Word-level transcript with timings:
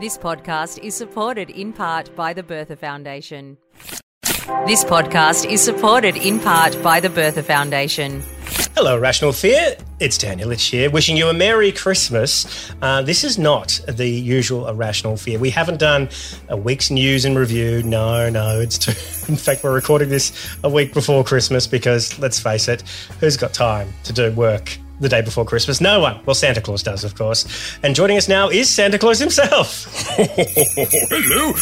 This 0.00 0.18
podcast 0.18 0.82
is 0.82 0.96
supported 0.96 1.50
in 1.50 1.72
part 1.72 2.16
by 2.16 2.32
the 2.32 2.42
Bertha 2.42 2.74
Foundation. 2.74 3.56
This 4.66 4.82
podcast 4.82 5.48
is 5.48 5.62
supported 5.62 6.16
in 6.16 6.40
part 6.40 6.82
by 6.82 6.98
the 6.98 7.08
Bertha 7.08 7.44
Foundation. 7.44 8.24
Hello, 8.74 8.98
Rational 8.98 9.30
Fear. 9.32 9.76
It's 10.00 10.18
Dan 10.18 10.40
Ilic 10.40 10.68
here, 10.68 10.90
wishing 10.90 11.16
you 11.16 11.28
a 11.28 11.32
Merry 11.32 11.70
Christmas. 11.70 12.72
Uh, 12.82 13.02
this 13.02 13.22
is 13.22 13.38
not 13.38 13.80
the 13.86 14.08
usual 14.08 14.66
A 14.66 14.74
Rational 14.74 15.16
Fear. 15.16 15.38
We 15.38 15.50
haven't 15.50 15.78
done 15.78 16.08
a 16.48 16.56
week's 16.56 16.90
news 16.90 17.24
and 17.24 17.38
review. 17.38 17.84
No, 17.84 18.28
no. 18.28 18.60
It's 18.60 18.78
too, 18.78 18.90
in 19.32 19.36
fact 19.36 19.62
we're 19.62 19.72
recording 19.72 20.08
this 20.08 20.56
a 20.64 20.68
week 20.68 20.92
before 20.92 21.22
Christmas 21.22 21.68
because 21.68 22.18
let's 22.18 22.40
face 22.40 22.66
it, 22.66 22.82
who's 23.20 23.36
got 23.36 23.54
time 23.54 23.94
to 24.02 24.12
do 24.12 24.32
work 24.32 24.76
the 25.00 25.08
day 25.08 25.22
before 25.22 25.44
Christmas? 25.44 25.80
No 25.80 26.00
one. 26.00 26.20
Well, 26.24 26.34
Santa 26.34 26.60
Claus 26.60 26.82
does, 26.82 27.04
of 27.04 27.14
course. 27.14 27.46
And 27.82 27.94
joining 27.94 28.16
us 28.16 28.28
now 28.28 28.48
is 28.48 28.68
Santa 28.68 28.98
Claus 28.98 29.18
himself. 29.18 29.86
Hello, 30.16 31.52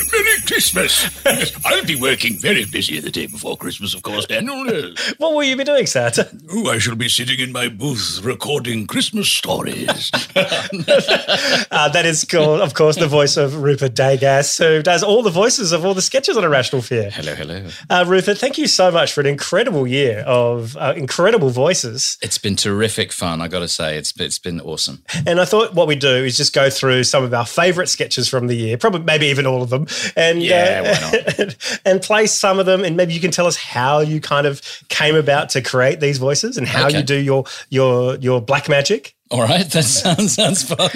Christmas. 0.47 1.09
I'll 1.65 1.85
be 1.85 1.97
working 1.97 2.39
very 2.39 2.65
busy 2.65 3.01
the 3.01 3.11
day 3.11 3.27
before 3.27 3.57
Christmas, 3.57 3.95
of 3.95 4.03
course, 4.03 4.27
Daniel. 4.27 4.67
Yes. 4.67 5.15
What 5.23 5.35
will 5.35 5.45
you 5.45 5.57
be 5.57 5.65
doing, 5.65 5.87
Santa? 5.87 6.29
Oh, 6.55 6.69
I 6.69 6.79
shall 6.79 6.97
be 6.97 7.09
sitting 7.09 7.39
in 7.41 7.51
my 7.53 7.69
booth 7.69 8.21
recording 8.23 8.87
Christmas 8.87 9.29
stories. 9.31 10.11
Uh, 11.71 11.89
that 11.89 12.03
is, 12.05 12.25
cool, 12.25 12.61
of 12.61 12.75
course, 12.75 12.97
the 12.97 13.07
voice 13.07 13.37
of 13.37 13.63
Rupert 13.63 13.95
Degas, 13.95 14.59
who 14.59 14.83
does 14.83 15.03
all 15.03 15.23
the 15.23 15.31
voices 15.31 15.73
of 15.73 15.85
all 15.85 15.95
the 15.95 16.03
sketches 16.03 16.37
on 16.37 16.45
A 16.45 16.49
Rational 16.49 16.83
Fear. 16.83 17.11
Hello, 17.11 17.35
hello. 17.35 17.67
Uh, 17.89 18.05
Rupert, 18.07 18.39
thank 18.39 18.59
you 18.59 18.67
so 18.67 18.91
much 18.91 19.13
for 19.13 19.21
an 19.21 19.27
incredible 19.27 19.87
year 19.87 20.21
of 20.27 20.77
uh, 20.77 20.93
incredible 20.97 21.49
voices. 21.51 22.19
It's 22.21 22.39
been 22.39 22.57
terrific 22.57 23.13
fun. 23.13 23.41
I 23.41 23.49
got 23.49 23.61
to 23.61 23.69
say, 23.69 23.97
it's 23.97 24.13
it's 24.21 24.39
been 24.39 24.61
awesome. 24.61 25.03
And 25.27 25.41
I 25.41 25.45
thought 25.45 25.75
what 25.75 25.87
we 25.89 25.97
do 25.97 26.25
is 26.25 26.37
just 26.37 26.53
go 26.53 26.69
through 26.71 27.05
some 27.05 27.25
of 27.25 27.33
our 27.33 27.47
favourite 27.47 27.89
sketches 27.89 28.29
from 28.29 28.47
the 28.49 28.55
year, 28.55 28.77
probably 28.77 29.03
maybe 29.03 29.27
even 29.27 29.47
all 29.47 29.63
of 29.63 29.71
them, 29.71 29.87
and 30.17 30.32
Yeah, 30.41 30.97
uh, 31.39 31.51
and 31.85 32.01
play 32.01 32.27
some 32.27 32.59
of 32.59 32.67
them, 32.67 32.85
and 32.85 32.97
maybe 32.97 33.13
you 33.15 33.21
can 33.21 33.31
tell 33.31 33.47
us 33.47 33.57
how 33.57 34.01
you 34.01 34.21
kind 34.21 34.47
of 34.47 34.61
came 34.89 35.15
about 35.17 35.51
to 35.51 35.63
create 35.63 36.01
these 36.01 36.19
voices 36.19 36.57
and 36.57 36.67
how 36.67 36.87
Okay. 36.87 36.99
you 36.99 37.03
do 37.05 37.17
your 37.17 37.45
your 37.71 38.17
your 38.17 38.41
black 38.41 38.69
magic. 38.69 39.15
All 39.33 39.41
right, 39.43 39.65
that 39.67 39.83
sounds 39.85 40.35
sounds 40.35 40.63
fun. 40.63 40.91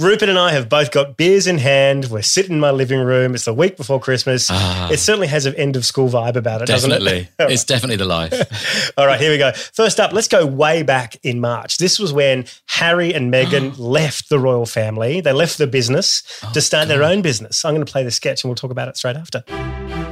Rupert 0.00 0.28
and 0.30 0.38
I 0.38 0.52
have 0.52 0.68
both 0.68 0.90
got 0.90 1.16
beers 1.16 1.46
in 1.46 1.58
hand. 1.58 2.06
We're 2.06 2.22
sitting 2.22 2.52
in 2.52 2.60
my 2.60 2.70
living 2.70 3.00
room. 3.00 3.34
It's 3.34 3.44
the 3.44 3.52
week 3.52 3.76
before 3.76 4.00
Christmas. 4.00 4.48
Ah. 4.50 4.90
It 4.90 4.96
certainly 4.98 5.26
has 5.26 5.44
an 5.44 5.54
end 5.56 5.76
of 5.76 5.84
school 5.84 6.08
vibe 6.08 6.36
about 6.36 6.62
it, 6.62 6.66
doesn't 6.68 6.88
definitely, 6.88 7.28
it? 7.38 7.50
it's 7.52 7.64
definitely 7.64 7.96
the 7.96 8.06
life. 8.06 8.92
All 8.98 9.06
right, 9.06 9.20
here 9.20 9.30
we 9.30 9.36
go. 9.38 9.52
First 9.52 10.00
up, 10.00 10.12
let's 10.12 10.28
go 10.28 10.46
way 10.46 10.82
back 10.82 11.16
in 11.22 11.38
March. 11.38 11.76
This 11.76 11.98
was 11.98 12.12
when 12.12 12.46
Harry 12.66 13.12
and 13.12 13.32
Meghan 13.32 13.74
left 13.78 14.30
the 14.30 14.38
royal 14.38 14.64
family. 14.66 15.20
They 15.20 15.32
left 15.32 15.58
the 15.58 15.66
business 15.66 16.22
Oh, 16.42 16.50
to 16.54 16.60
start 16.62 16.88
their 16.88 17.02
own 17.02 17.20
business. 17.20 17.64
I'm 17.64 17.74
going 17.74 17.84
to 17.84 17.90
play 17.90 18.04
the 18.04 18.10
sketch 18.10 18.42
and 18.42 18.48
we'll 18.48 18.56
talk 18.56 18.70
about 18.70 18.88
it 18.88 18.96
straight 18.96 19.16
after. 19.16 19.44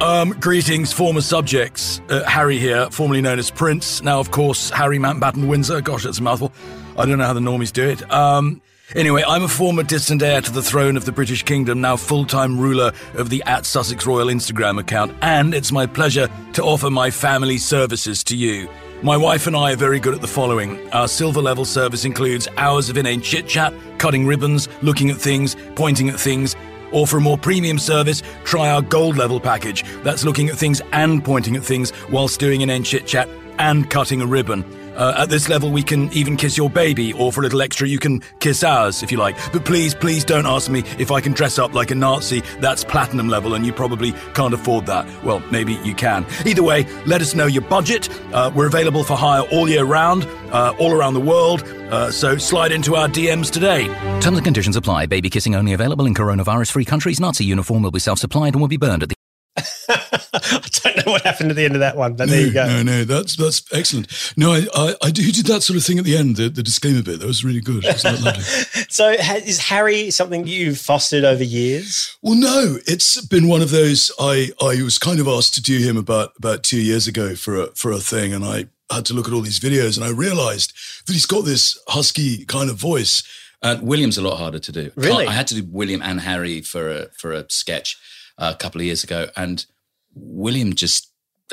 Um, 0.01 0.31
greetings, 0.39 0.93
former 0.93 1.21
subjects. 1.21 2.01
Uh, 2.09 2.23
Harry 2.25 2.57
here, 2.59 2.89
formerly 2.91 3.21
known 3.21 3.39
as 3.39 3.49
Prince. 3.49 4.03
Now, 4.03 4.19
of 4.19 4.29
course, 4.29 4.69
Harry 4.69 4.99
Mountbatten 4.99 5.47
Windsor. 5.47 5.81
Gosh, 5.81 6.03
that's 6.03 6.19
a 6.19 6.23
mouthful. 6.23 6.51
I 6.97 7.05
don't 7.05 7.17
know 7.17 7.25
how 7.25 7.33
the 7.33 7.39
normies 7.39 7.73
do 7.73 7.87
it. 7.87 8.09
Um, 8.11 8.61
anyway, 8.95 9.23
I'm 9.27 9.43
a 9.43 9.47
former 9.47 9.83
distant 9.83 10.21
heir 10.21 10.41
to 10.41 10.51
the 10.51 10.61
throne 10.61 10.95
of 10.95 11.05
the 11.05 11.11
British 11.11 11.43
Kingdom, 11.43 11.81
now 11.81 11.97
full-time 11.97 12.59
ruler 12.59 12.93
of 13.15 13.29
the 13.29 13.43
at 13.45 13.65
Sussex 13.65 14.05
Royal 14.05 14.27
Instagram 14.27 14.79
account, 14.79 15.13
and 15.21 15.53
it's 15.53 15.71
my 15.71 15.85
pleasure 15.85 16.29
to 16.53 16.63
offer 16.63 16.89
my 16.89 17.11
family 17.11 17.57
services 17.57 18.23
to 18.25 18.37
you. 18.37 18.69
My 19.03 19.17
wife 19.17 19.45
and 19.45 19.55
I 19.55 19.73
are 19.73 19.75
very 19.75 19.99
good 19.99 20.15
at 20.15 20.21
the 20.21 20.27
following. 20.27 20.89
Our 20.91 21.07
silver 21.07 21.41
level 21.41 21.65
service 21.65 22.05
includes 22.05 22.47
hours 22.57 22.89
of 22.89 22.97
inane 22.97 23.21
chit 23.21 23.47
chat, 23.47 23.73
cutting 23.97 24.25
ribbons, 24.25 24.69
looking 24.81 25.09
at 25.09 25.17
things, 25.17 25.55
pointing 25.75 26.09
at 26.09 26.19
things, 26.19 26.55
or 26.93 27.05
for 27.05 27.17
a 27.17 27.21
more 27.21 27.37
premium 27.37 27.77
service, 27.77 28.23
try 28.45 28.69
our 28.69 28.81
gold 28.81 29.17
level 29.17 29.39
package. 29.39 29.83
That's 30.03 30.23
looking 30.23 30.47
at 30.49 30.55
things 30.55 30.81
and 30.93 31.23
pointing 31.23 31.57
at 31.57 31.63
things 31.63 31.91
whilst 32.09 32.39
doing 32.39 32.63
an 32.63 32.69
end 32.69 32.85
chit 32.85 33.05
chat 33.05 33.27
and 33.59 33.89
cutting 33.89 34.21
a 34.21 34.25
ribbon. 34.25 34.63
Uh, 34.95 35.13
at 35.17 35.29
this 35.29 35.49
level, 35.49 35.71
we 35.71 35.83
can 35.83 36.11
even 36.13 36.37
kiss 36.37 36.57
your 36.57 36.69
baby, 36.69 37.13
or 37.13 37.31
for 37.31 37.41
a 37.41 37.43
little 37.43 37.61
extra, 37.61 37.87
you 37.87 37.99
can 37.99 38.21
kiss 38.39 38.63
ours 38.63 39.03
if 39.03 39.11
you 39.11 39.17
like. 39.17 39.35
But 39.51 39.65
please, 39.65 39.93
please 39.93 40.23
don't 40.23 40.45
ask 40.45 40.69
me 40.69 40.83
if 40.99 41.11
I 41.11 41.21
can 41.21 41.33
dress 41.33 41.59
up 41.59 41.73
like 41.73 41.91
a 41.91 41.95
Nazi. 41.95 42.41
That's 42.59 42.83
platinum 42.83 43.27
level, 43.27 43.53
and 43.53 43.65
you 43.65 43.73
probably 43.73 44.13
can't 44.33 44.53
afford 44.53 44.85
that. 44.85 45.05
Well, 45.23 45.39
maybe 45.51 45.73
you 45.83 45.93
can. 45.93 46.25
Either 46.45 46.63
way, 46.63 46.85
let 47.05 47.21
us 47.21 47.35
know 47.35 47.45
your 47.45 47.63
budget. 47.63 48.09
Uh, 48.33 48.51
we're 48.53 48.67
available 48.67 49.03
for 49.03 49.17
hire 49.17 49.41
all 49.51 49.69
year 49.69 49.85
round, 49.85 50.25
uh, 50.51 50.73
all 50.79 50.93
around 50.93 51.13
the 51.13 51.21
world. 51.21 51.63
Uh, 51.63 52.11
so 52.11 52.37
slide 52.37 52.71
into 52.71 52.95
our 52.95 53.07
DMs 53.07 53.51
today. 53.51 53.87
Terms 54.21 54.37
and 54.37 54.43
conditions 54.43 54.75
apply. 54.75 55.05
Baby 55.07 55.29
kissing 55.29 55.55
only 55.55 55.73
available 55.73 56.05
in 56.05 56.13
coronavirus 56.13 56.71
free 56.71 56.85
countries. 56.85 57.19
Nazi 57.19 57.45
uniform 57.45 57.83
will 57.83 57.91
be 57.91 57.99
self 57.99 58.19
supplied 58.19 58.53
and 58.53 58.61
will 58.61 58.67
be 58.67 58.77
burned 58.77 59.03
at 59.03 59.09
the 59.09 59.14
I 59.89 60.61
don't 60.83 61.05
know 61.05 61.13
what 61.13 61.21
happened 61.21 61.49
at 61.49 61.55
the 61.55 61.63
end 61.63 61.75
of 61.75 61.79
that 61.79 61.95
one, 61.95 62.15
but 62.15 62.27
there 62.27 62.45
you 62.45 62.51
go. 62.51 62.65
No, 62.65 62.83
no, 62.83 63.03
that's 63.05 63.37
that's 63.37 63.63
excellent. 63.71 64.07
No, 64.35 64.51
I, 64.51 64.67
I, 64.73 64.95
I 65.03 65.11
do, 65.11 65.31
did 65.31 65.45
that 65.45 65.63
sort 65.63 65.77
of 65.77 65.85
thing 65.85 65.97
at 65.97 66.03
the 66.03 66.17
end, 66.17 66.35
the, 66.35 66.49
the 66.49 66.61
disclaimer 66.61 67.01
bit. 67.01 67.19
That 67.19 67.27
was 67.27 67.45
really 67.45 67.61
good. 67.61 67.85
It 67.85 67.93
was 67.93 68.03
lovely. 68.03 68.33
So, 68.89 69.09
is 69.09 69.59
Harry 69.59 70.09
something 70.11 70.47
you've 70.47 70.77
fostered 70.77 71.23
over 71.23 71.43
years? 71.43 72.17
Well, 72.21 72.35
no, 72.35 72.77
it's 72.85 73.25
been 73.25 73.47
one 73.47 73.61
of 73.61 73.71
those. 73.71 74.11
I 74.19 74.51
I 74.61 74.81
was 74.83 74.97
kind 74.97 75.19
of 75.19 75.27
asked 75.27 75.53
to 75.55 75.61
do 75.61 75.79
him 75.79 75.97
about 75.97 76.33
about 76.37 76.63
two 76.63 76.79
years 76.79 77.07
ago 77.07 77.35
for 77.35 77.55
a 77.55 77.67
for 77.75 77.91
a 77.91 77.99
thing, 77.99 78.33
and 78.33 78.43
I 78.43 78.65
had 78.91 79.05
to 79.05 79.13
look 79.13 79.27
at 79.27 79.33
all 79.33 79.41
these 79.41 79.59
videos, 79.59 79.97
and 79.97 80.05
I 80.05 80.09
realised 80.09 80.73
that 81.05 81.13
he's 81.13 81.25
got 81.25 81.45
this 81.45 81.77
husky 81.87 82.45
kind 82.45 82.69
of 82.69 82.75
voice. 82.75 83.23
Uh, 83.61 83.77
William's 83.81 84.17
a 84.17 84.21
lot 84.21 84.37
harder 84.37 84.59
to 84.59 84.71
do. 84.71 84.91
Really? 84.95 85.25
I 85.25 85.31
had 85.31 85.47
to 85.47 85.55
do 85.55 85.67
William 85.69 86.01
and 86.01 86.21
Harry 86.21 86.61
for 86.61 86.89
a 86.91 87.07
for 87.17 87.31
a 87.31 87.49
sketch 87.49 87.97
a 88.37 88.55
couple 88.55 88.81
of 88.81 88.85
years 88.85 89.03
ago, 89.03 89.27
and 89.35 89.65
William 90.13 90.73
just 90.73 91.11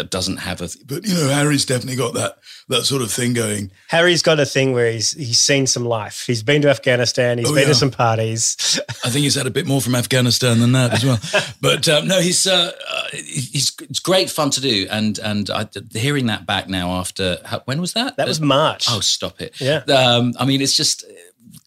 doesn't 0.08 0.38
have 0.38 0.62
a. 0.62 0.70
But 0.86 1.06
you 1.06 1.12
know, 1.14 1.28
Harry's 1.28 1.66
definitely 1.66 1.96
got 1.96 2.14
that 2.14 2.38
that 2.68 2.84
sort 2.84 3.02
of 3.02 3.12
thing 3.12 3.34
going. 3.34 3.70
Harry's 3.88 4.22
got 4.22 4.40
a 4.40 4.46
thing 4.46 4.72
where 4.72 4.90
he's 4.90 5.12
he's 5.12 5.38
seen 5.38 5.66
some 5.66 5.84
life. 5.84 6.24
He's 6.26 6.42
been 6.42 6.62
to 6.62 6.70
Afghanistan. 6.70 7.36
He's 7.38 7.50
Oh, 7.50 7.54
been 7.54 7.64
yeah. 7.64 7.68
to 7.68 7.74
some 7.74 7.90
parties. 7.90 8.56
I 9.04 9.10
think 9.10 9.24
he's 9.24 9.34
had 9.34 9.46
a 9.46 9.50
bit 9.50 9.66
more 9.66 9.82
from 9.82 9.94
Afghanistan 9.94 10.60
than 10.60 10.72
that 10.72 10.94
as 10.94 11.04
well. 11.04 11.18
But 11.60 11.88
um, 11.88 12.08
no, 12.08 12.20
he's 12.20 12.46
uh, 12.46 12.72
uh, 12.90 13.02
he's 13.12 13.76
it's 13.82 14.00
great 14.00 14.30
fun 14.30 14.50
to 14.50 14.60
do, 14.60 14.86
and 14.90 15.18
and 15.18 15.50
I, 15.50 15.68
hearing 15.92 16.26
that 16.26 16.46
back 16.46 16.68
now 16.68 16.92
after 16.92 17.36
when 17.66 17.80
was 17.80 17.92
that? 17.92 18.16
That 18.16 18.26
was 18.28 18.40
March. 18.40 18.86
Oh, 18.88 19.00
stop 19.00 19.40
it! 19.42 19.60
Yeah. 19.60 19.82
Um, 19.88 20.32
I 20.38 20.44
mean, 20.46 20.60
it's 20.62 20.76
just 20.76 21.04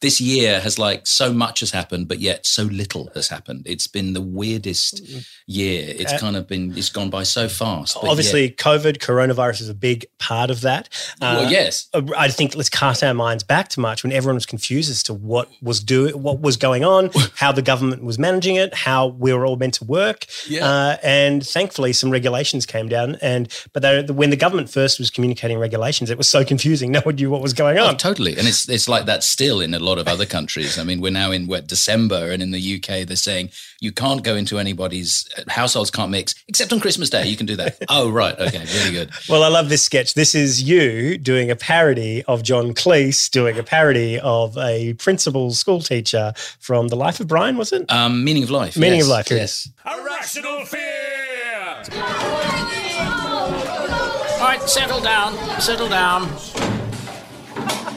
this 0.01 0.19
year 0.19 0.59
has 0.61 0.77
like 0.79 1.05
so 1.07 1.31
much 1.33 1.59
has 1.59 1.71
happened, 1.71 2.07
but 2.07 2.19
yet 2.19 2.45
so 2.45 2.63
little 2.63 3.09
has 3.13 3.27
happened. 3.29 3.63
It's 3.65 3.87
been 3.87 4.13
the 4.13 4.21
weirdest 4.21 5.01
year. 5.47 5.93
It's 5.97 6.13
Uh, 6.13 6.17
kind 6.17 6.35
of 6.35 6.47
been 6.47 6.75
it's 6.77 6.89
gone 6.89 7.09
by 7.09 7.23
so 7.23 7.47
fast. 7.47 7.97
Obviously, 8.01 8.43
yet- 8.43 8.57
COVID, 8.57 8.97
coronavirus 8.97 9.61
is 9.61 9.69
a 9.69 9.73
big 9.75 10.05
part 10.19 10.49
of 10.49 10.61
that. 10.61 10.89
Uh, 11.21 11.39
Well, 11.41 11.51
yes. 11.51 11.87
I 12.17 12.29
think 12.29 12.55
let's 12.55 12.69
cast 12.69 13.03
our 13.03 13.13
minds 13.13 13.43
back 13.43 13.69
to 13.69 13.79
March 13.79 14.03
when 14.03 14.11
everyone 14.11 14.35
was 14.35 14.45
confused 14.45 14.89
as 14.89 15.03
to 15.03 15.13
what 15.13 15.49
was 15.61 15.79
doing, 15.81 16.21
what 16.21 16.39
was 16.41 16.57
going 16.57 16.83
on, 16.83 17.11
how 17.35 17.51
the 17.51 17.61
government 17.61 18.03
was 18.03 18.17
managing 18.17 18.55
it, 18.55 18.73
how 18.73 19.07
we 19.07 19.33
were 19.33 19.45
all 19.45 19.55
meant 19.57 19.75
to 19.75 19.83
work. 19.85 20.25
Yeah. 20.47 20.65
Uh, 20.67 20.97
and 21.03 21.45
thankfully, 21.45 21.93
some 21.93 22.09
regulations 22.09 22.65
came 22.65 22.89
down. 22.89 23.15
And 23.21 23.47
but 23.73 23.81
they, 23.83 24.01
when 24.03 24.29
the 24.31 24.35
government 24.37 24.69
first 24.69 24.97
was 24.99 25.09
communicating 25.11 25.59
regulations, 25.59 26.09
it 26.09 26.17
was 26.17 26.27
so 26.29 26.43
confusing. 26.43 26.91
No 26.95 27.01
one 27.01 27.15
knew 27.15 27.29
what 27.29 27.41
was 27.41 27.51
going 27.53 27.77
Oh, 27.77 27.87
on. 27.87 27.97
totally. 27.97 28.37
And 28.37 28.47
it's 28.47 28.69
it's 28.69 28.87
like 28.87 29.05
that 29.05 29.21
still 29.23 29.59
in 29.59 29.73
a 29.75 29.79
lot 29.79 29.97
of 29.97 30.07
other 30.07 30.25
countries. 30.25 30.77
I 30.77 30.83
mean, 30.83 31.01
we're 31.01 31.11
now 31.11 31.31
in 31.31 31.47
what 31.47 31.67
December, 31.67 32.31
and 32.31 32.41
in 32.41 32.51
the 32.51 32.75
UK, 32.75 33.07
they're 33.07 33.15
saying 33.15 33.49
you 33.81 33.91
can't 33.91 34.23
go 34.23 34.35
into 34.35 34.57
anybody's 34.57 35.27
uh, 35.37 35.43
households 35.47 35.91
can't 35.91 36.11
mix 36.11 36.35
except 36.47 36.73
on 36.73 36.79
Christmas 36.79 37.09
Day. 37.09 37.27
You 37.27 37.37
can 37.37 37.45
do 37.45 37.55
that. 37.57 37.77
oh, 37.89 38.09
right. 38.09 38.37
Okay. 38.39 38.65
Really 38.77 38.91
good. 38.91 39.11
Well, 39.29 39.43
I 39.43 39.47
love 39.47 39.69
this 39.69 39.83
sketch. 39.83 40.13
This 40.13 40.35
is 40.35 40.63
you 40.63 41.17
doing 41.17 41.51
a 41.51 41.55
parody 41.55 42.23
of 42.23 42.43
John 42.43 42.73
Cleese 42.73 43.29
doing 43.29 43.57
a 43.57 43.63
parody 43.63 44.19
of 44.19 44.57
a 44.57 44.93
principal 44.93 45.51
school 45.51 45.81
teacher 45.81 46.33
from 46.59 46.87
The 46.87 46.95
Life 46.95 47.19
of 47.19 47.27
Brian, 47.27 47.57
was 47.57 47.71
it? 47.71 47.91
Um, 47.91 48.23
meaning 48.23 48.43
of 48.43 48.49
life. 48.49 48.77
Meaning 48.77 48.99
yes, 48.99 49.05
of 49.05 49.11
Life, 49.11 49.31
yes. 49.31 49.69
A 49.85 50.03
Rational 50.03 50.65
Fear! 50.65 51.05
All 54.39 54.51
right, 54.51 54.61
settle 54.65 55.01
down, 55.01 55.61
settle 55.61 55.89
down. 55.89 56.84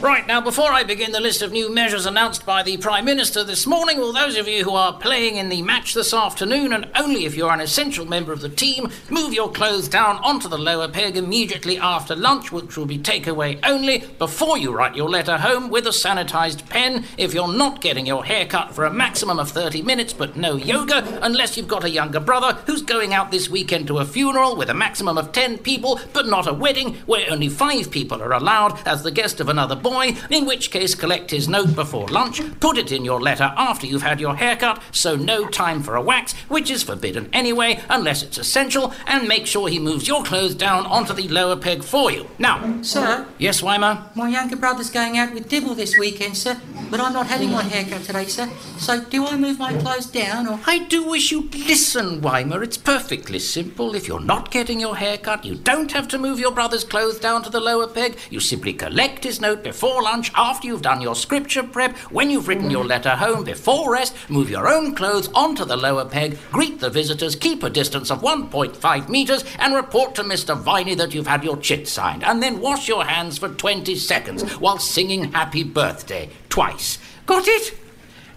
Right, 0.01 0.25
now 0.25 0.39
before 0.39 0.71
I 0.71 0.83
begin 0.83 1.11
the 1.11 1.19
list 1.19 1.41
of 1.41 1.51
new 1.51 1.69
measures 1.69 2.05
announced 2.05 2.45
by 2.45 2.63
the 2.63 2.77
Prime 2.77 3.03
Minister 3.03 3.43
this 3.43 3.67
morning, 3.67 3.97
will 3.97 4.13
those 4.13 4.37
of 4.37 4.47
you 4.47 4.63
who 4.63 4.71
are 4.71 4.97
playing 4.97 5.35
in 5.35 5.49
the 5.49 5.61
match 5.61 5.93
this 5.93 6.13
afternoon, 6.13 6.71
and 6.71 6.87
only 6.95 7.25
if 7.25 7.35
you're 7.35 7.51
an 7.51 7.59
essential 7.59 8.05
member 8.05 8.31
of 8.31 8.39
the 8.39 8.47
team, 8.47 8.89
move 9.09 9.33
your 9.33 9.51
clothes 9.51 9.89
down 9.89 10.15
onto 10.19 10.47
the 10.47 10.57
lower 10.57 10.87
peg 10.87 11.17
immediately 11.17 11.77
after 11.77 12.15
lunch, 12.15 12.49
which 12.49 12.77
will 12.77 12.85
be 12.85 12.97
takeaway 12.97 13.59
only, 13.63 14.05
before 14.17 14.57
you 14.57 14.71
write 14.71 14.95
your 14.95 15.09
letter 15.09 15.37
home 15.37 15.69
with 15.69 15.85
a 15.85 15.89
sanitised 15.89 16.69
pen, 16.69 17.03
if 17.17 17.33
you're 17.33 17.51
not 17.51 17.81
getting 17.81 18.05
your 18.05 18.23
hair 18.23 18.45
cut 18.45 18.73
for 18.73 18.85
a 18.85 18.93
maximum 18.93 19.37
of 19.37 19.51
30 19.51 19.81
minutes 19.81 20.13
but 20.13 20.37
no 20.37 20.55
yoga, 20.55 21.19
unless 21.21 21.57
you've 21.57 21.67
got 21.67 21.83
a 21.83 21.89
younger 21.89 22.21
brother 22.21 22.57
who's 22.67 22.83
going 22.83 23.13
out 23.13 23.31
this 23.31 23.49
weekend 23.49 23.85
to 23.87 23.97
a 23.97 24.05
funeral 24.05 24.55
with 24.55 24.69
a 24.69 24.73
maximum 24.73 25.17
of 25.17 25.33
10 25.33 25.57
people 25.57 25.99
but 26.13 26.25
not 26.25 26.47
a 26.47 26.53
wedding 26.53 26.95
where 27.05 27.29
only 27.29 27.49
5 27.49 27.91
people 27.91 28.23
are 28.23 28.31
allowed 28.31 28.79
as 28.87 29.03
the 29.03 29.11
guest 29.11 29.41
of 29.41 29.49
another 29.49 29.75
boy, 29.75 29.88
in 30.29 30.45
which 30.45 30.69
case 30.71 30.93
collect 30.93 31.31
his 31.31 31.49
note 31.49 31.75
before 31.75 32.07
lunch, 32.07 32.41
put 32.59 32.77
it 32.77 32.91
in 32.91 33.03
your 33.03 33.19
letter 33.19 33.51
after 33.57 33.87
you've 33.87 34.03
had 34.03 34.19
your 34.19 34.35
haircut, 34.35 34.81
so 34.91 35.15
no 35.15 35.47
time 35.47 35.81
for 35.81 35.95
a 35.95 36.01
wax, 36.01 36.33
which 36.47 36.69
is 36.69 36.83
forbidden 36.83 37.29
anyway 37.33 37.81
unless 37.89 38.21
it's 38.21 38.37
essential, 38.37 38.93
and 39.07 39.27
make 39.27 39.47
sure 39.47 39.67
he 39.67 39.79
moves 39.79 40.07
your 40.07 40.23
clothes 40.23 40.53
down 40.55 40.85
onto 40.85 41.13
the 41.13 41.27
lower 41.27 41.55
peg 41.55 41.83
for 41.83 42.11
you. 42.11 42.27
Now, 42.37 42.81
Sir, 42.83 43.25
yes, 43.39 43.63
Weimer? 43.63 44.03
my 44.15 44.29
younger 44.29 44.55
brother's 44.55 44.89
going 44.91 45.17
out 45.17 45.33
with 45.33 45.49
Dibble 45.49 45.75
this 45.75 45.97
weekend, 45.97 46.37
sir, 46.37 46.59
but 46.91 46.99
I'm 46.99 47.13
not 47.13 47.27
having 47.27 47.51
my 47.51 47.63
haircut 47.63 48.03
today, 48.03 48.25
sir. 48.25 48.47
So 48.77 49.01
do 49.03 49.25
I 49.25 49.35
move 49.37 49.57
my 49.59 49.73
clothes 49.77 50.05
down 50.07 50.47
or. 50.47 50.59
I 50.67 50.79
do 50.79 51.03
wish 51.09 51.31
you'd 51.31 51.55
listen, 51.55 52.21
Weimer. 52.21 52.61
It's 52.63 52.77
perfectly 52.77 53.39
simple. 53.39 53.95
If 53.95 54.07
you're 54.07 54.19
not 54.19 54.51
getting 54.51 54.79
your 54.79 54.95
hair 54.97 55.17
cut, 55.17 55.45
you 55.45 55.55
don't 55.55 55.91
have 55.91 56.07
to 56.09 56.17
move 56.19 56.39
your 56.39 56.51
brother's 56.51 56.83
clothes 56.83 57.19
down 57.19 57.43
to 57.43 57.49
the 57.49 57.59
lower 57.59 57.87
peg. 57.87 58.17
You 58.29 58.39
simply 58.39 58.73
collect 58.73 59.23
his 59.23 59.39
note 59.41 59.63
before 59.63 59.78
lunch, 59.87 60.31
after 60.35 60.67
you've 60.67 60.81
done 60.81 61.01
your 61.01 61.15
scripture 61.15 61.63
prep, 61.63 61.95
when 62.11 62.29
you've 62.29 62.47
written 62.47 62.69
your 62.69 62.85
letter 62.85 63.11
home, 63.11 63.43
before 63.43 63.93
rest, 63.93 64.15
move 64.29 64.49
your 64.49 64.67
own 64.67 64.93
clothes 64.95 65.29
onto 65.33 65.65
the 65.65 65.77
lower 65.77 66.05
peg, 66.05 66.37
greet 66.51 66.79
the 66.79 66.89
visitors, 66.89 67.35
keep 67.35 67.63
a 67.63 67.69
distance 67.69 68.11
of 68.11 68.21
1.5 68.21 69.09
metres, 69.09 69.43
and 69.59 69.73
report 69.73 70.15
to 70.15 70.23
Mr. 70.23 70.57
Viney 70.57 70.95
that 70.95 71.13
you've 71.13 71.27
had 71.27 71.43
your 71.43 71.57
chit 71.57 71.87
signed, 71.87 72.23
and 72.23 72.43
then 72.43 72.59
wash 72.59 72.87
your 72.87 73.05
hands 73.05 73.37
for 73.37 73.49
20 73.49 73.95
seconds 73.95 74.43
while 74.59 74.77
singing 74.77 75.31
happy 75.31 75.63
birthday 75.63 76.29
twice. 76.49 76.97
Got 77.25 77.47
it? 77.47 77.77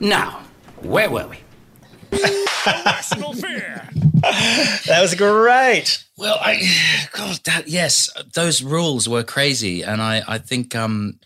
Now, 0.00 0.42
where 0.80 1.10
were 1.10 1.28
we? 1.28 1.38
A 2.12 2.82
Rational 2.84 3.32
Fear. 3.32 3.88
That 4.22 4.98
was 5.00 5.14
great. 5.14 6.04
Well, 6.16 6.38
I, 6.40 6.62
God, 7.12 7.40
that 7.44 7.68
yes, 7.68 8.10
those 8.34 8.62
rules 8.62 9.08
were 9.08 9.24
crazy, 9.24 9.82
and 9.82 10.00
I, 10.00 10.22
I 10.28 10.38
think 10.38 10.76
um, 10.76 11.18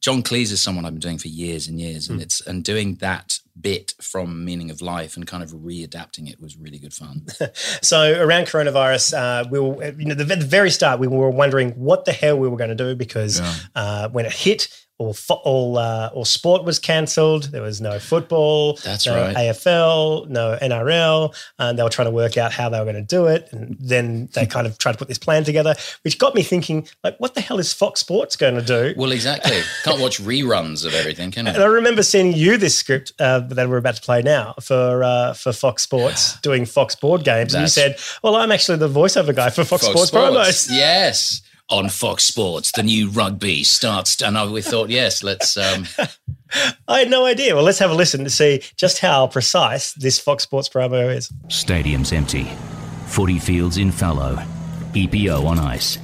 John 0.00 0.22
Cleese 0.22 0.52
is 0.52 0.62
someone 0.62 0.84
I've 0.84 0.92
been 0.92 1.00
doing 1.00 1.18
for 1.18 1.26
years 1.28 1.66
and 1.66 1.80
years, 1.80 2.08
and 2.08 2.20
it's 2.22 2.40
and 2.42 2.62
doing 2.62 2.94
that 2.96 3.40
bit 3.60 3.94
from 4.00 4.44
Meaning 4.44 4.70
of 4.70 4.80
Life 4.80 5.16
and 5.16 5.26
kind 5.26 5.42
of 5.42 5.50
readapting 5.50 6.30
it 6.30 6.40
was 6.40 6.56
really 6.56 6.78
good 6.78 6.92
fun. 6.94 7.26
So 7.82 8.20
around 8.22 8.44
coronavirus, 8.46 9.14
uh, 9.14 9.48
we 9.50 9.58
were, 9.58 9.84
you 9.98 10.04
know, 10.06 10.14
the, 10.14 10.24
the 10.24 10.36
very 10.44 10.70
start, 10.70 11.00
we 11.00 11.06
were 11.08 11.30
wondering 11.30 11.70
what 11.72 12.04
the 12.04 12.12
hell 12.12 12.38
we 12.38 12.48
were 12.48 12.56
going 12.56 12.70
to 12.70 12.76
do 12.76 12.94
because 12.94 13.40
Yeah. 13.40 13.54
uh, 13.74 14.08
when 14.10 14.26
it 14.26 14.32
hit, 14.32 14.68
all 14.98 15.12
fo- 15.12 15.34
all 15.44 15.78
uh, 15.78 16.10
all 16.14 16.24
sport 16.24 16.64
was 16.64 16.78
cancelled. 16.78 17.44
There 17.44 17.62
was 17.62 17.80
no 17.80 17.98
football. 17.98 18.78
That's 18.84 19.06
no 19.06 19.14
right. 19.20 19.36
AFL, 19.36 20.28
no 20.28 20.58
NRL, 20.62 21.34
and 21.58 21.78
they 21.78 21.82
were 21.82 21.90
trying 21.90 22.06
to 22.06 22.12
work 22.12 22.36
out 22.36 22.52
how 22.52 22.68
they 22.68 22.78
were 22.78 22.84
going 22.84 22.96
to 22.96 23.02
do 23.02 23.26
it. 23.26 23.48
And 23.52 23.76
then 23.78 24.28
they 24.32 24.46
kind 24.46 24.66
of 24.66 24.78
tried 24.78 24.92
to 24.92 24.98
put 24.98 25.08
this 25.08 25.18
plan 25.18 25.44
together, 25.44 25.74
which 26.02 26.18
got 26.18 26.34
me 26.34 26.42
thinking, 26.42 26.88
like, 27.04 27.18
what 27.18 27.34
the 27.34 27.40
hell 27.40 27.58
is 27.58 27.72
Fox 27.72 28.00
Sports 28.00 28.36
going 28.36 28.54
to 28.54 28.62
do? 28.62 28.94
well, 28.96 29.12
exactly. 29.12 29.60
Can't 29.84 30.00
watch 30.00 30.20
reruns 30.20 30.84
of 30.86 30.94
everything, 30.94 31.30
can 31.30 31.46
I? 31.48 31.52
And 31.52 31.62
I 31.62 31.66
remember 31.66 32.02
sending 32.02 32.34
you 32.36 32.56
this 32.56 32.76
script 32.76 33.12
uh, 33.18 33.40
that 33.40 33.68
we're 33.68 33.76
about 33.76 33.96
to 33.96 34.02
play 34.02 34.22
now 34.22 34.54
for 34.60 35.04
uh, 35.04 35.34
for 35.34 35.52
Fox 35.52 35.82
Sports 35.82 36.40
doing 36.40 36.64
Fox 36.64 36.94
board 36.94 37.24
games, 37.24 37.54
and 37.54 37.62
you 37.62 37.68
said, 37.68 37.96
"Well, 38.22 38.36
I'm 38.36 38.50
actually 38.52 38.78
the 38.78 38.88
voiceover 38.88 39.34
guy 39.34 39.50
for 39.50 39.64
Fox, 39.64 39.84
Sports, 39.84 40.10
promos." 40.10 40.68
Yes. 40.70 41.42
On 41.68 41.88
Fox 41.88 42.22
Sports, 42.22 42.70
the 42.72 42.84
new 42.84 43.08
rugby 43.08 43.64
starts, 43.64 44.22
and 44.22 44.38
I, 44.38 44.46
we 44.46 44.62
thought, 44.62 44.88
yes, 44.88 45.24
let's. 45.24 45.56
Um, 45.56 45.86
I 46.88 47.00
had 47.00 47.10
no 47.10 47.26
idea. 47.26 47.56
Well, 47.56 47.64
let's 47.64 47.80
have 47.80 47.90
a 47.90 47.94
listen 47.94 48.22
to 48.22 48.30
see 48.30 48.62
just 48.76 49.00
how 49.00 49.26
precise 49.26 49.92
this 49.94 50.18
Fox 50.18 50.44
Sports 50.44 50.68
promo 50.68 51.12
is. 51.12 51.32
Stadium's 51.48 52.12
empty. 52.12 52.44
Footy 53.06 53.40
fields 53.40 53.78
in 53.78 53.90
fallow. 53.90 54.36
EPO 54.92 55.44
on 55.44 55.58
ice. 55.58 55.98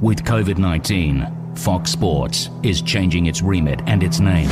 With 0.00 0.24
COVID 0.24 0.56
19, 0.56 1.54
Fox 1.56 1.90
Sports 1.90 2.48
is 2.62 2.80
changing 2.80 3.26
its 3.26 3.42
remit 3.42 3.80
and 3.86 4.02
its 4.02 4.20
name 4.20 4.48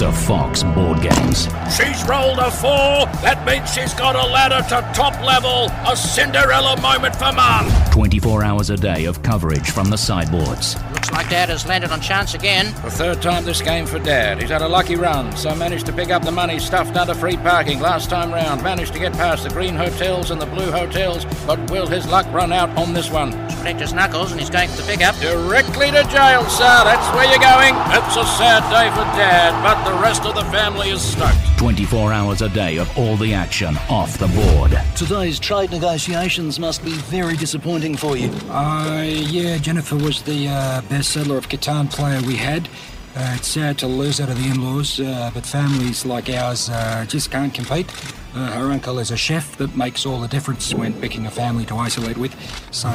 to 0.00 0.10
Fox 0.10 0.62
Board 0.62 1.02
Games. 1.02 1.46
She's 1.76 2.02
rolled 2.08 2.38
a 2.38 2.50
four. 2.50 3.04
That 3.20 3.44
means 3.44 3.70
she's 3.70 3.92
got 3.92 4.16
a 4.16 4.26
ladder 4.32 4.66
to 4.70 4.92
top 4.94 5.12
level. 5.22 5.66
A 5.86 5.94
Cinderella 5.94 6.80
moment 6.80 7.14
for 7.14 7.30
Mum. 7.32 7.70
24 7.92 8.42
hours 8.42 8.70
a 8.70 8.78
day 8.78 9.04
of 9.04 9.22
coverage 9.22 9.72
from 9.72 9.90
the 9.90 9.98
sideboards. 9.98 10.82
Looks 10.94 11.10
like 11.10 11.28
Dad 11.28 11.50
has 11.50 11.66
landed 11.66 11.90
on 11.90 12.00
chance 12.00 12.32
again. 12.32 12.72
The 12.82 12.90
third 12.90 13.20
time 13.20 13.44
this 13.44 13.60
game 13.60 13.84
for 13.84 13.98
Dad. 13.98 14.40
He's 14.40 14.48
had 14.48 14.62
a 14.62 14.68
lucky 14.68 14.96
run, 14.96 15.36
so 15.36 15.54
managed 15.54 15.84
to 15.86 15.92
pick 15.92 16.08
up 16.08 16.22
the 16.22 16.32
money 16.32 16.58
stuffed 16.58 16.96
under 16.96 17.12
free 17.12 17.36
parking 17.36 17.80
last 17.80 18.08
time 18.08 18.32
round. 18.32 18.62
Managed 18.62 18.94
to 18.94 18.98
get 18.98 19.12
past 19.12 19.42
the 19.44 19.50
green 19.50 19.74
hotels 19.74 20.30
and 20.30 20.40
the 20.40 20.46
blue 20.46 20.70
hotels, 20.70 21.26
but 21.46 21.58
will 21.70 21.86
his 21.86 22.06
luck 22.06 22.24
run 22.32 22.52
out 22.52 22.70
on 22.78 22.94
this 22.94 23.10
one? 23.10 23.32
Protect 23.48 23.80
his 23.80 23.92
knuckles 23.92 24.30
and 24.30 24.40
he's 24.40 24.48
going 24.48 24.70
for 24.70 24.80
the 24.80 24.88
pickup. 24.88 25.14
Directly 25.16 25.90
to 25.90 26.04
jail, 26.04 26.48
sir. 26.48 26.84
That's 26.88 27.14
where 27.14 27.28
you're 27.28 27.44
going. 27.44 27.74
It's 27.92 28.16
a 28.16 28.24
sad 28.40 28.64
day 28.72 28.88
for 28.96 29.04
Dad, 29.18 29.52
but 29.62 29.79
the 29.84 29.98
rest 30.02 30.24
of 30.24 30.34
the 30.34 30.44
family 30.46 30.90
is 30.90 31.00
stuck. 31.00 31.34
24 31.56 32.12
hours 32.12 32.42
a 32.42 32.48
day 32.48 32.76
of 32.78 32.98
all 32.98 33.16
the 33.16 33.32
action 33.32 33.76
off 33.88 34.18
the 34.18 34.28
board. 34.28 34.78
Today's 34.96 35.38
trade 35.38 35.70
negotiations 35.70 36.58
must 36.58 36.84
be 36.84 36.92
very 36.92 37.36
disappointing 37.36 37.96
for 37.96 38.16
you. 38.16 38.30
Uh, 38.48 39.04
yeah, 39.06 39.58
Jennifer 39.58 39.96
was 39.96 40.22
the 40.22 40.48
uh, 40.48 40.82
best 40.82 41.10
settler 41.10 41.36
of 41.36 41.48
Catan 41.48 41.90
player 41.90 42.20
we 42.26 42.36
had. 42.36 42.68
Uh, 43.16 43.34
it's 43.36 43.48
sad 43.48 43.76
to 43.78 43.88
lose 43.88 44.20
out 44.20 44.28
of 44.28 44.38
the 44.40 44.48
in-laws, 44.48 45.00
uh, 45.00 45.30
but 45.34 45.44
families 45.44 46.06
like 46.06 46.28
ours 46.30 46.70
uh, 46.70 47.04
just 47.08 47.30
can't 47.30 47.52
compete. 47.52 47.90
Uh, 48.34 48.50
her 48.52 48.70
uncle 48.70 48.98
is 48.98 49.10
a 49.10 49.16
chef 49.16 49.56
that 49.56 49.76
makes 49.76 50.06
all 50.06 50.20
the 50.20 50.28
difference 50.28 50.72
when 50.72 50.92
picking 51.00 51.26
a 51.26 51.30
family 51.30 51.64
to 51.66 51.76
isolate 51.76 52.16
with. 52.16 52.34
So 52.72 52.92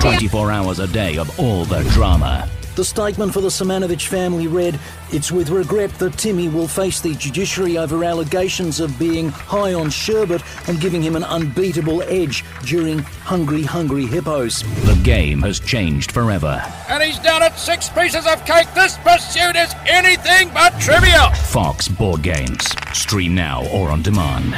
24 0.00 0.50
hours 0.50 0.78
a 0.80 0.88
day 0.88 1.18
of 1.18 1.38
all 1.38 1.64
the 1.64 1.82
drama. 1.90 2.48
The 2.74 2.84
statement 2.84 3.34
for 3.34 3.42
the 3.42 3.48
Simonovic 3.48 4.06
family 4.06 4.46
read, 4.46 4.80
It's 5.10 5.30
with 5.30 5.50
regret 5.50 5.90
that 5.98 6.16
Timmy 6.16 6.48
will 6.48 6.66
face 6.66 7.02
the 7.02 7.14
judiciary 7.14 7.76
over 7.76 8.02
allegations 8.02 8.80
of 8.80 8.98
being 8.98 9.28
high 9.28 9.74
on 9.74 9.90
sherbet 9.90 10.42
and 10.68 10.80
giving 10.80 11.02
him 11.02 11.14
an 11.14 11.22
unbeatable 11.22 12.00
edge 12.04 12.46
during 12.64 13.00
Hungry 13.00 13.62
Hungry 13.62 14.06
Hippos. 14.06 14.62
The 14.86 14.98
game 15.04 15.42
has 15.42 15.60
changed 15.60 16.12
forever. 16.12 16.62
And 16.88 17.02
he's 17.02 17.18
done 17.18 17.42
it. 17.42 17.52
Six 17.58 17.90
pieces 17.90 18.26
of 18.26 18.42
cake. 18.46 18.72
This 18.74 18.96
pursuit 18.98 19.54
is 19.54 19.74
anything 19.86 20.48
but 20.54 20.70
trivial. 20.80 21.28
Fox 21.50 21.88
Board 21.88 22.22
Games. 22.22 22.66
Stream 22.94 23.34
now 23.34 23.68
or 23.68 23.90
on 23.90 24.00
demand. 24.00 24.54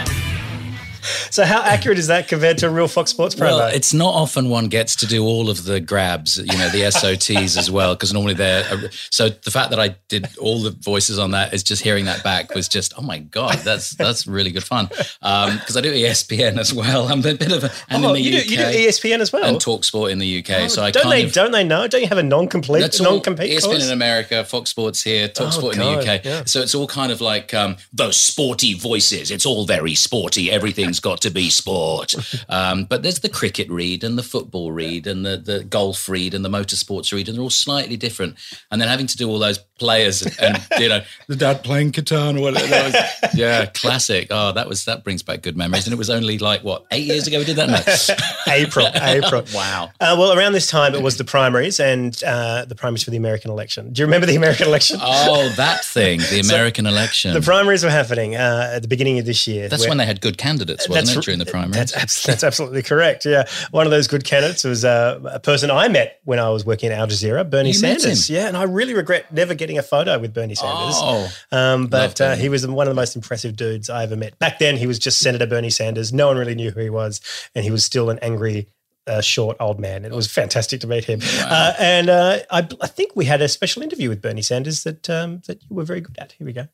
So 1.31 1.45
how 1.45 1.63
accurate 1.63 1.99
is 1.99 2.07
that 2.09 2.29
compared 2.29 2.59
to 2.59 2.67
a 2.67 2.71
real 2.71 2.89
Fox 2.89 3.11
Sports 3.11 3.35
promo? 3.35 3.59
Well, 3.59 3.69
it's 3.69 3.93
not 3.95 4.15
often 4.15 4.49
one 4.49 4.69
gets 4.69 4.97
to 4.97 5.07
do 5.07 5.25
all 5.25 5.51
of 5.51 5.65
the 5.65 5.81
grabs, 5.81 6.39
you 6.39 6.45
know, 6.59 6.69
the 6.71 6.81
SOTs 6.91 7.57
as 7.57 7.71
well, 7.71 7.95
because 7.95 8.13
normally 8.13 8.35
they're. 8.35 8.65
So 9.11 9.29
the 9.29 9.51
fact 9.51 9.71
that 9.71 9.81
I 9.81 9.97
did 10.09 10.29
all 10.39 10.63
the 10.63 10.71
voices 10.71 11.19
on 11.19 11.33
that 11.33 11.53
is 11.55 11.63
just 11.63 11.83
hearing 11.83 12.05
that 12.07 12.23
back 12.25 12.55
was 12.55 12.69
just, 12.69 12.95
oh 12.99 13.03
my 13.03 13.19
god, 13.19 13.59
that's 13.59 13.91
that's 13.91 14.27
really 14.27 14.51
good 14.51 14.65
fun. 14.65 14.87
Because 14.89 15.77
I 15.77 15.81
do 15.81 15.93
ESPN 15.93 16.59
as 16.59 16.73
well. 16.73 17.09
I'm 17.09 17.21
a 17.21 17.35
bit 17.35 17.53
of 17.53 17.65
a 17.65 17.71
and 17.89 18.05
Oh, 18.05 18.09
in 18.15 18.15
the 18.15 18.21
you, 18.21 18.39
UK 18.39 18.45
do, 18.47 18.51
you 18.51 18.57
do 18.57 18.89
ESPN 18.89 19.21
as 19.21 19.33
well. 19.33 19.45
and 19.45 19.61
Talk 19.61 19.85
Sport 19.85 20.11
in 20.11 20.19
the 20.19 20.39
UK. 20.45 20.69
so 20.71 20.83
I 20.83 20.91
don't 20.91 21.09
they? 21.11 21.25
of 21.25 21.33
Don't 21.33 21.53
they 21.53 21.65
know? 21.65 21.87
Don't 21.89 22.01
you 22.03 22.09
have 22.09 22.19
a 22.19 22.23
non-complete, 22.23 23.01
non-compete 23.01 23.51
ESPN 23.59 23.63
clause? 23.63 23.87
in 23.87 23.93
America, 23.93 24.45
Fox 24.45 24.71
Sports 24.71 25.03
here, 25.03 25.29
Talk 25.29 25.49
Oh, 25.49 25.51
Sport 25.51 25.75
in 25.77 25.81
the 25.81 25.99
UK. 26.15 26.25
yeah. 26.25 26.45
So 26.45 26.61
it's 26.61 26.75
all 26.75 26.87
kind 26.87 27.13
of 27.13 27.21
like 27.21 27.53
um, 27.55 27.77
those 27.93 28.17
sporty 28.19 28.75
voices. 28.75 29.31
It's 29.31 29.47
all 29.47 29.67
very 29.67 29.95
sporty. 29.95 30.51
Everything's 30.95 31.01
got 31.01 31.21
to 31.23 31.31
be 31.31 31.51
sport. 31.51 32.15
Um, 32.49 32.85
but 32.85 33.03
there's 33.03 33.21
the 33.21 33.29
cricket 33.29 33.69
read 33.71 34.05
and 34.05 34.19
the 34.19 34.23
football 34.23 34.71
read 34.71 35.07
and 35.07 35.25
the, 35.25 35.37
the 35.37 35.65
golf 35.65 36.09
read 36.09 36.35
and 36.35 36.45
the 36.45 36.49
motorsports 36.49 37.13
read, 37.13 37.27
and 37.27 37.37
they're 37.37 37.43
all 37.43 37.51
slightly 37.51 37.97
different. 37.97 38.37
And 38.71 38.81
then 38.81 38.89
having 38.89 39.07
to 39.07 39.17
do 39.17 39.29
all 39.29 39.39
those 39.39 39.59
players 39.79 40.23
and, 40.39 40.65
you 40.79 40.89
know, 40.89 41.01
the 41.29 41.37
dad 41.37 41.65
playing 41.65 41.93
Catan 41.93 42.39
or 42.39 42.43
whatever. 42.43 42.67
was- 42.71 42.95
yeah, 43.35 43.67
classic. 43.67 44.29
Oh, 44.31 44.53
that 44.53 44.69
was 44.69 44.85
that 44.85 45.05
brings 45.05 45.23
back 45.23 45.43
good 45.43 45.57
memories. 45.57 45.87
And 45.87 45.93
it 45.93 45.97
was 45.99 46.11
only 46.11 46.39
like 46.39 46.63
what 46.63 46.85
eight 46.91 47.07
years 47.07 47.27
ago 47.27 47.39
we 47.39 47.45
did 47.45 47.57
that. 47.57 47.69
No. 47.69 48.53
April, 48.55 48.87
April. 48.95 49.45
wow. 49.55 49.91
Uh, 50.01 50.15
well, 50.19 50.37
around 50.39 50.53
this 50.53 50.69
time, 50.69 50.95
it 50.95 51.03
was 51.03 51.17
the 51.17 51.25
primaries 51.25 51.81
and 51.81 52.23
uh, 52.25 52.65
the 52.67 52.75
primaries 52.75 53.03
for 53.03 53.11
the 53.11 53.17
American 53.17 53.51
election. 53.51 53.93
Do 53.93 54.01
you 54.03 54.07
remember 54.07 54.27
the 54.27 54.37
American 54.37 54.67
election? 54.69 54.99
Oh, 55.01 55.49
that 55.57 55.85
thing, 55.85 56.21
the 56.31 56.41
American 56.41 56.87
election. 56.87 57.35
The 57.35 57.41
primaries 57.41 57.83
were 57.83 57.91
happening 57.91 58.37
uh, 58.37 58.73
at 58.75 58.83
the 58.83 58.89
beginning 58.89 59.19
of 59.19 59.27
this 59.27 59.47
year. 59.47 59.69
That's 59.69 59.83
where- 59.83 59.89
when 59.91 59.99
they 59.99 60.07
had 60.07 60.21
good 60.21 60.39
candidates, 60.39 60.89
wasn't 60.89 61.07
That's 61.09 61.19
it, 61.19 61.25
during 61.25 61.39
the 61.39 61.47
primaries? 61.47 61.75
That's, 61.77 61.97
abs- 61.97 62.23
that's 62.23 62.45
absolutely 62.45 62.83
correct. 62.83 63.25
Yeah, 63.25 63.45
one 63.71 63.87
of 63.87 63.91
those 63.91 64.07
good 64.07 64.25
candidates 64.25 64.63
was 64.65 64.85
uh, 64.85 65.21
a 65.25 65.41
person 65.41 65.71
I 65.71 65.89
met 65.89 66.21
when 66.25 66.39
I 66.39 66.51
was 66.51 66.65
working 66.65 66.91
at 66.91 66.99
Al 66.99 67.07
Jazeera, 67.07 67.49
Bernie 67.49 67.71
You 67.71 67.75
Sanders. 67.75 68.31
Yeah, 68.31 68.47
and 68.47 68.57
I 68.57 68.63
really 68.65 68.95
regret 68.95 69.33
never 69.33 69.55
getting 69.55 69.64
a 69.79 69.83
photo 69.83 70.19
with 70.19 70.35
Bernie 70.35 70.55
Sanders. 70.55 70.97
Oh. 70.99 71.29
um, 71.53 71.87
but 71.87 72.21
uh, 72.21 72.35
he 72.35 72.49
was 72.49 72.67
one 72.67 72.87
of 72.87 72.91
the 72.91 73.01
most 73.01 73.17
impressive 73.17 73.57
dudes 73.57 73.89
I 73.89 74.03
ever 74.03 74.17
met. 74.17 74.39
Back 74.39 74.59
then, 74.59 74.77
he 74.77 74.87
was 74.87 74.99
just 74.99 75.19
Senator 75.19 75.47
Bernie 75.47 75.71
Sanders. 75.71 76.13
No 76.13 76.29
one 76.29 76.37
really 76.37 76.55
knew 76.55 76.71
who 76.71 76.81
he 76.81 76.91
was, 76.91 77.21
and 77.55 77.65
he 77.65 77.71
was 77.71 77.85
still 77.85 78.11
an 78.11 78.19
angry. 78.21 78.69
Uh, 79.07 79.21
short 79.21 79.59
old 79.61 79.79
man. 79.79 80.07
It 80.07 80.13
was 80.13 80.33
fantastic 80.33 80.81
to 80.81 80.87
meet 80.87 81.05
him, 81.05 81.21
uh, 81.23 81.75
and 81.79 82.09
uh, 82.09 82.39
I, 82.51 82.67
I 82.81 82.87
think 82.87 83.15
we 83.15 83.27
had 83.27 83.43
a 83.43 83.49
special 83.49 83.83
interview 83.83 84.09
with 84.09 84.23
Bernie 84.23 84.41
Sanders 84.41 84.83
that 84.85 85.11
um, 85.11 85.43
that 85.47 85.63
you 85.63 85.77
were 85.77 85.85
very 85.85 86.01
good 86.01 86.17
at. 86.19 86.33
Here 86.33 86.47
we 86.47 86.55
go. 86.55 86.69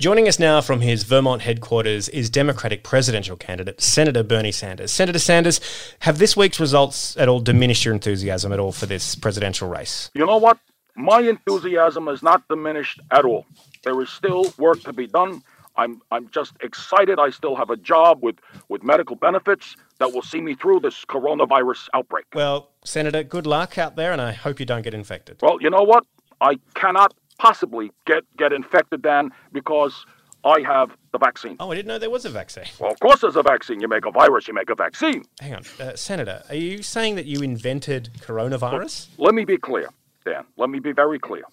Joining 0.00 0.26
us 0.26 0.40
now 0.40 0.60
from 0.60 0.80
his 0.80 1.04
Vermont 1.04 1.42
headquarters 1.42 2.08
is 2.08 2.28
Democratic 2.28 2.82
presidential 2.82 3.36
candidate 3.36 3.80
Senator 3.80 4.24
Bernie 4.24 4.50
Sanders. 4.50 4.90
Senator 4.90 5.20
Sanders, 5.20 5.60
have 6.00 6.18
this 6.18 6.36
week's 6.36 6.58
results 6.58 7.16
at 7.16 7.28
all 7.28 7.38
diminished 7.38 7.84
your 7.84 7.94
enthusiasm 7.94 8.52
at 8.52 8.58
all 8.58 8.72
for 8.72 8.86
this 8.86 9.14
presidential 9.14 9.68
race? 9.68 10.10
You 10.12 10.26
know 10.26 10.36
what? 10.38 10.58
My 10.96 11.20
enthusiasm 11.20 12.08
is 12.08 12.22
not 12.22 12.46
diminished 12.48 13.00
at 13.10 13.24
all. 13.24 13.46
There 13.82 14.00
is 14.00 14.10
still 14.10 14.52
work 14.58 14.80
to 14.82 14.92
be 14.92 15.06
done. 15.06 15.42
I'm 15.76 16.00
I'm 16.12 16.30
just 16.30 16.52
excited. 16.62 17.18
I 17.18 17.30
still 17.30 17.56
have 17.56 17.70
a 17.70 17.76
job 17.76 18.22
with, 18.22 18.36
with 18.68 18.84
medical 18.84 19.16
benefits 19.16 19.76
that 19.98 20.12
will 20.12 20.22
see 20.22 20.40
me 20.40 20.54
through 20.54 20.80
this 20.80 21.04
coronavirus 21.04 21.88
outbreak. 21.94 22.26
Well, 22.32 22.70
Senator, 22.84 23.24
good 23.24 23.46
luck 23.46 23.76
out 23.76 23.96
there, 23.96 24.12
and 24.12 24.20
I 24.20 24.32
hope 24.32 24.60
you 24.60 24.66
don't 24.66 24.82
get 24.82 24.94
infected. 24.94 25.38
Well, 25.42 25.58
you 25.60 25.70
know 25.70 25.82
what? 25.82 26.06
I 26.40 26.58
cannot 26.74 27.14
possibly 27.38 27.90
get 28.06 28.22
get 28.36 28.52
infected, 28.52 29.02
Dan, 29.02 29.32
because 29.52 30.06
I 30.44 30.60
have 30.60 30.96
the 31.10 31.18
vaccine. 31.18 31.56
Oh, 31.58 31.72
I 31.72 31.74
didn't 31.74 31.88
know 31.88 31.98
there 31.98 32.10
was 32.10 32.24
a 32.24 32.30
vaccine. 32.30 32.66
Well, 32.78 32.92
of 32.92 33.00
course, 33.00 33.22
there's 33.22 33.36
a 33.36 33.42
vaccine. 33.42 33.80
You 33.80 33.88
make 33.88 34.06
a 34.06 34.12
virus, 34.12 34.46
you 34.46 34.54
make 34.54 34.70
a 34.70 34.76
vaccine. 34.76 35.24
Hang 35.40 35.54
on, 35.54 35.62
uh, 35.80 35.96
Senator, 35.96 36.44
are 36.48 36.54
you 36.54 36.82
saying 36.82 37.16
that 37.16 37.26
you 37.26 37.40
invented 37.40 38.10
coronavirus? 38.20 39.08
Let 39.18 39.34
me 39.34 39.44
be 39.44 39.56
clear, 39.56 39.88
Dan. 40.24 40.44
Let 40.56 40.70
me 40.70 40.78
be 40.78 40.92
very 40.92 41.18
clear. 41.18 41.44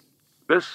This 0.48 0.66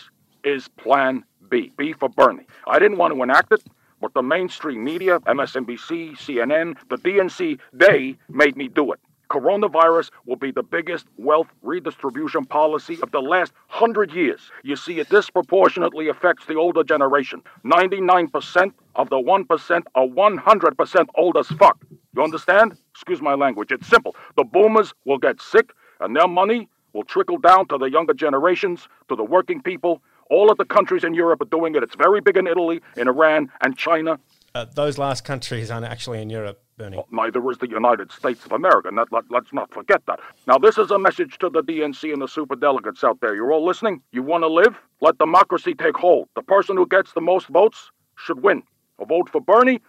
is 0.43 0.67
Plan 0.67 1.23
B. 1.49 1.71
B 1.77 1.93
for 1.93 2.09
Bernie. 2.09 2.45
I 2.67 2.79
didn't 2.79 2.97
want 2.97 3.13
to 3.13 3.23
enact 3.23 3.51
it, 3.51 3.63
but 4.01 4.13
the 4.13 4.21
mainstream 4.21 4.83
media, 4.83 5.19
MSNBC, 5.21 6.17
CNN, 6.17 6.77
the 6.89 6.97
DNC, 6.97 7.59
they 7.73 8.15
made 8.29 8.55
me 8.55 8.67
do 8.67 8.91
it. 8.91 8.99
Coronavirus 9.29 10.11
will 10.25 10.37
be 10.37 10.51
the 10.51 10.63
biggest 10.63 11.07
wealth 11.17 11.47
redistribution 11.61 12.45
policy 12.45 12.97
of 13.01 13.11
the 13.11 13.19
last 13.19 13.51
hundred 13.67 14.13
years. 14.13 14.51
You 14.63 14.77
see, 14.77 14.99
it 14.99 15.09
disproportionately 15.09 16.07
affects 16.07 16.45
the 16.45 16.55
older 16.55 16.83
generation. 16.83 17.41
99% 17.65 18.71
of 18.95 19.09
the 19.09 19.17
1% 19.17 19.83
are 19.95 20.07
100% 20.07 21.05
old 21.15 21.37
as 21.37 21.47
fuck. 21.47 21.77
You 22.15 22.23
understand? 22.23 22.77
Excuse 22.91 23.21
my 23.21 23.33
language. 23.33 23.71
It's 23.71 23.87
simple. 23.87 24.15
The 24.37 24.45
boomers 24.45 24.93
will 25.03 25.17
get 25.17 25.41
sick, 25.41 25.71
and 25.99 26.15
their 26.15 26.27
money 26.27 26.69
will 26.94 27.03
trickle 27.03 27.38
down 27.38 27.67
to 27.67 27.77
the 27.77 27.89
younger 27.89 28.13
generations, 28.13 28.88
to 29.10 29.15
the 29.15 29.24
working 29.24 29.62
people. 29.62 30.01
All 30.29 30.51
of 30.51 30.58
the 30.58 30.65
countries 30.65 31.03
in 31.03 31.13
Europe 31.13 31.41
are 31.41 31.46
doing 31.46 31.75
it. 31.75 31.84
It's 31.84 31.96
very 31.96 32.22
big 32.22 32.38
in 32.38 32.48
Italy, 32.48 32.82
in 32.98 33.08
Iran, 33.08 33.50
and 33.62 33.77
China. 33.77 34.20
Uh, 34.53 34.65
those 34.74 34.98
last 34.98 35.24
countries 35.24 35.70
aren't 35.70 35.86
actually 35.86 36.22
in 36.22 36.29
Europe, 36.29 36.62
Bernie. 36.77 37.01
Neither 37.12 37.51
is 37.51 37.60
the 37.60 37.70
United 37.70 38.12
States 38.12 38.46
of 38.46 38.51
America. 38.51 38.89
Not, 38.91 39.12
let, 39.12 39.24
let's 39.29 39.53
not 39.53 39.72
forget 39.72 40.01
that. 40.08 40.20
Now, 40.48 40.58
this 40.58 40.77
is 40.77 40.91
a 40.91 40.98
message 40.98 41.38
to 41.39 41.50
the 41.50 41.62
DNC 41.62 42.12
and 42.12 42.22
the 42.22 42.25
superdelegates 42.25 43.03
out 43.03 43.20
there. 43.22 43.36
You're 43.36 43.53
all 43.53 43.65
listening? 43.65 44.01
You 44.12 44.24
want 44.24 44.44
to 44.44 44.48
live? 44.48 44.75
Let 45.00 45.17
democracy 45.17 45.75
take 45.75 45.96
hold. 45.96 46.27
The 46.36 46.41
person 46.41 46.75
who 46.75 46.88
gets 46.88 47.13
the 47.13 47.22
most 47.22 47.48
votes 47.48 47.91
should 48.15 48.41
win. 48.41 48.63
A 49.00 49.06
vote 49.06 49.29
for 49.29 49.39
Bernie 49.39 49.79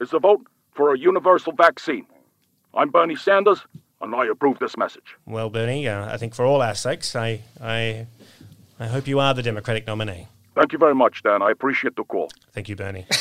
is 0.00 0.12
a 0.12 0.20
vote 0.20 0.46
for 0.72 0.94
a 0.94 0.98
universal 0.98 1.52
vaccine. 1.52 2.06
I'm 2.74 2.90
Bernie 2.90 3.16
Sanders, 3.16 3.66
and 4.02 4.14
I 4.14 4.26
approve 4.26 4.58
this 4.58 4.76
message. 4.76 5.16
Well, 5.26 5.48
Bernie, 5.48 5.88
uh, 5.88 6.12
I 6.12 6.16
think 6.16 6.34
for 6.34 6.44
all 6.44 6.60
our 6.60 6.74
sakes, 6.74 7.14
I, 7.16 7.40
I, 7.60 8.06
I 8.78 8.86
hope 8.88 9.06
you 9.06 9.20
are 9.20 9.32
the 9.32 9.42
Democratic 9.42 9.86
nominee. 9.86 10.28
Thank 10.54 10.72
you 10.72 10.78
very 10.78 10.94
much, 10.94 11.22
Dan. 11.22 11.40
I 11.40 11.50
appreciate 11.50 11.96
the 11.96 12.04
call. 12.04 12.30
Thank 12.52 12.68
you, 12.68 12.76
Bernie. 12.76 13.06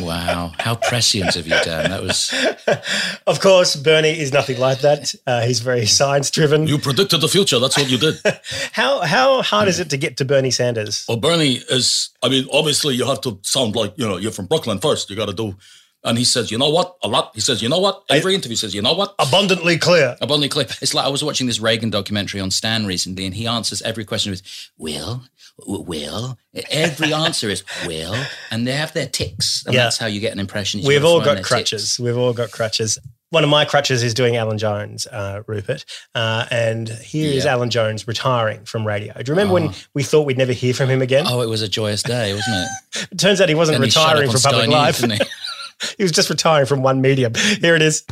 Wow, 0.00 0.52
how 0.58 0.76
prescient 0.76 1.34
of 1.36 1.46
you, 1.46 1.56
Dan. 1.64 1.90
That 1.90 2.02
was. 2.02 2.32
Of 3.26 3.40
course, 3.40 3.76
Bernie 3.76 4.18
is 4.18 4.32
nothing 4.32 4.58
like 4.58 4.80
that. 4.80 5.14
Uh, 5.26 5.42
he's 5.42 5.60
very 5.60 5.86
science 5.86 6.30
driven. 6.30 6.66
You 6.66 6.78
predicted 6.78 7.20
the 7.20 7.28
future. 7.28 7.58
That's 7.58 7.76
what 7.76 7.90
you 7.90 7.98
did. 7.98 8.16
How 8.72 9.00
how 9.00 9.42
hard 9.42 9.68
is 9.68 9.80
it 9.80 9.90
to 9.90 9.96
get 9.96 10.16
to 10.18 10.24
Bernie 10.24 10.50
Sanders? 10.50 11.04
Well, 11.08 11.18
Bernie 11.18 11.60
is, 11.68 12.10
I 12.22 12.28
mean, 12.28 12.46
obviously 12.52 12.94
you 12.94 13.06
have 13.06 13.20
to 13.22 13.38
sound 13.42 13.76
like, 13.76 13.94
you 13.96 14.06
know, 14.06 14.16
you're 14.16 14.32
from 14.32 14.46
Brooklyn 14.46 14.78
first. 14.78 15.10
You 15.10 15.16
got 15.16 15.28
to 15.28 15.34
do. 15.34 15.56
And 16.04 16.16
he 16.16 16.24
says, 16.24 16.50
you 16.50 16.58
know 16.58 16.70
what? 16.70 16.96
A 17.02 17.08
lot. 17.08 17.32
He 17.34 17.40
says, 17.40 17.60
you 17.60 17.68
know 17.68 17.80
what? 17.80 18.02
Every 18.08 18.34
interview 18.34 18.56
says, 18.56 18.74
you 18.74 18.80
know 18.82 18.94
what? 18.94 19.14
Abundantly 19.18 19.78
clear. 19.78 20.16
Abundantly 20.20 20.48
clear. 20.48 20.66
It's 20.80 20.94
like 20.94 21.04
I 21.04 21.08
was 21.08 21.24
watching 21.24 21.46
this 21.48 21.58
Reagan 21.60 21.90
documentary 21.90 22.40
on 22.40 22.50
Stan 22.52 22.86
recently, 22.86 23.26
and 23.26 23.34
he 23.34 23.46
answers 23.48 23.82
every 23.82 24.04
question 24.04 24.30
with, 24.30 24.42
will, 24.78 25.22
will. 25.66 26.38
Every 26.70 27.12
answer 27.12 27.48
is 27.48 27.64
will, 27.86 28.14
and 28.50 28.66
they 28.66 28.72
have 28.72 28.92
their 28.92 29.06
tics. 29.08 29.64
And 29.66 29.74
Yeah. 29.74 29.84
that's 29.84 29.98
how 29.98 30.06
you 30.06 30.20
get 30.20 30.32
an 30.32 30.38
impression. 30.38 30.82
We've 30.84 31.04
all 31.04 31.20
got 31.20 31.42
crutches. 31.42 31.82
tics. 31.82 31.98
We've 32.00 32.16
all 32.16 32.32
got 32.32 32.52
crutches. 32.52 32.98
One 33.30 33.44
of 33.44 33.50
my 33.50 33.66
crutches 33.66 34.02
is 34.02 34.14
doing 34.14 34.36
Alan 34.36 34.56
Jones, 34.56 35.06
uh, 35.08 35.42
Rupert. 35.46 35.84
Uh, 36.14 36.46
and 36.50 36.88
here 36.88 37.30
is 37.30 37.44
Yeah. 37.44 37.52
Alan 37.52 37.68
Jones 37.68 38.08
retiring 38.08 38.64
from 38.64 38.86
radio. 38.86 39.12
Do 39.12 39.20
you 39.26 39.32
remember 39.34 39.52
when 39.52 39.68
Oh. 39.68 39.74
we 39.94 40.02
thought 40.02 40.22
we'd 40.22 40.38
never 40.38 40.54
hear 40.54 40.72
from 40.72 40.88
him 40.88 41.02
again? 41.02 41.26
Oh, 41.28 41.42
it 41.42 41.48
was 41.48 41.60
a 41.60 41.68
joyous 41.68 42.02
day, 42.02 42.32
wasn't 42.32 42.56
it? 42.56 43.08
It 43.12 43.18
turns 43.18 43.40
out 43.42 43.50
he 43.50 43.54
wasn't 43.54 43.76
And 43.76 43.84
retiring 43.84 44.28
on 44.28 44.32
from 44.32 44.40
public 44.40 44.70
Sky 44.70 45.16
life. 45.18 45.28
he? 45.96 46.02
was 46.02 46.12
just 46.12 46.30
retiring 46.30 46.66
from 46.66 46.82
one 46.82 47.00
medium. 47.00 47.34
Here 47.34 47.74
it 47.74 47.82
is. 47.82 48.04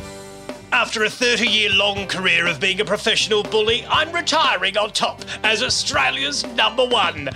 After 0.71 1.03
a 1.03 1.09
30 1.09 1.47
year 1.47 1.69
long 1.71 2.07
career 2.07 2.45
of 2.47 2.59
being 2.59 2.81
a 2.81 2.85
professional 2.85 3.43
bully, 3.43 3.85
I'm 3.89 4.11
retiring 4.11 4.77
on 4.77 4.91
top 4.91 5.21
as 5.43 5.63
Australia's 5.63 6.45
number 6.55 6.85
one 6.85 7.29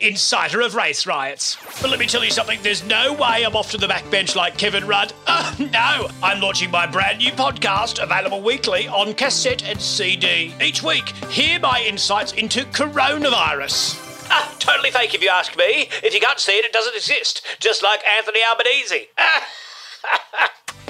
inciter 0.00 0.64
of 0.64 0.74
race 0.74 1.06
riots. 1.06 1.56
But 1.80 1.90
let 1.90 1.98
me 1.98 2.06
tell 2.06 2.24
you 2.24 2.30
something, 2.30 2.58
there's 2.62 2.84
no 2.84 3.12
way 3.14 3.44
I'm 3.44 3.56
off 3.56 3.70
to 3.72 3.78
the 3.78 3.86
backbench 3.86 4.36
like 4.36 4.56
Kevin 4.56 4.86
Rudd. 4.86 5.12
Uh, 5.26 5.54
no, 5.72 6.08
I'm 6.22 6.40
launching 6.40 6.70
my 6.70 6.86
brand 6.86 7.18
new 7.18 7.32
podcast, 7.32 8.02
available 8.02 8.42
weekly 8.42 8.88
on 8.88 9.14
cassette 9.14 9.64
and 9.64 9.80
CD. 9.80 10.54
Each 10.60 10.82
week, 10.82 11.08
hear 11.30 11.58
my 11.60 11.84
insights 11.86 12.32
into 12.32 12.64
coronavirus. 12.66 14.07
Ah, 14.30 14.54
totally 14.58 14.90
fake 14.90 15.14
if 15.14 15.22
you 15.22 15.28
ask 15.28 15.56
me. 15.56 15.88
If 16.02 16.14
you 16.14 16.20
can't 16.20 16.38
see 16.38 16.52
it, 16.52 16.64
it 16.64 16.72
doesn't 16.72 16.94
exist. 16.94 17.42
Just 17.60 17.82
like 17.82 18.00
Anthony 18.06 18.40
Albanese. 18.48 19.08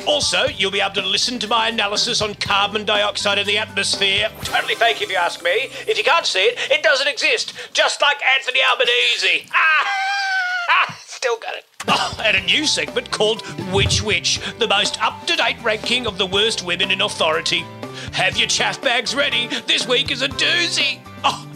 Also, 0.07 0.47
you'll 0.47 0.71
be 0.71 0.81
able 0.81 0.95
to 0.95 1.07
listen 1.07 1.39
to 1.39 1.47
my 1.47 1.69
analysis 1.69 2.23
on 2.23 2.35
carbon 2.37 2.87
dioxide 2.87 3.37
in 3.37 3.47
the 3.47 3.59
atmosphere. 3.59 4.31
Totally 4.43 4.75
fake 4.75 5.03
if 5.03 5.11
you 5.11 5.17
ask 5.17 5.43
me. 5.45 5.69
If 5.87 5.99
you 5.99 6.05
can't 6.05 6.25
see 6.25 6.45
it, 6.45 6.59
it 6.71 6.83
doesn't 6.83 7.09
exist. 7.09 7.53
Just 7.75 8.01
like 8.01 8.17
Anthony 8.25 8.61
Albanese. 8.71 9.51
Ah! 9.53 10.97
Still 11.07 11.37
got 11.39 11.57
it. 11.57 11.67
Oh, 11.89 12.19
and 12.25 12.39
a 12.39 12.41
new 12.41 12.67
segment 12.67 13.11
called 13.11 13.43
Which 13.71 14.03
Witch, 14.03 14.41
the 14.59 14.67
most 14.67 15.03
up 15.03 15.27
to 15.27 15.37
date 15.37 15.63
ranking 15.63 16.07
of 16.07 16.17
the 16.17 16.27
worst 16.27 16.65
women 16.65 16.91
in 16.91 17.03
authority. 17.03 17.65
Have 18.13 18.39
your 18.39 18.49
chaff 18.49 18.81
bags 18.81 19.15
ready. 19.15 19.49
This 19.67 19.87
week 19.87 20.11
is 20.11 20.23
a 20.23 20.29
doozy. 20.29 21.01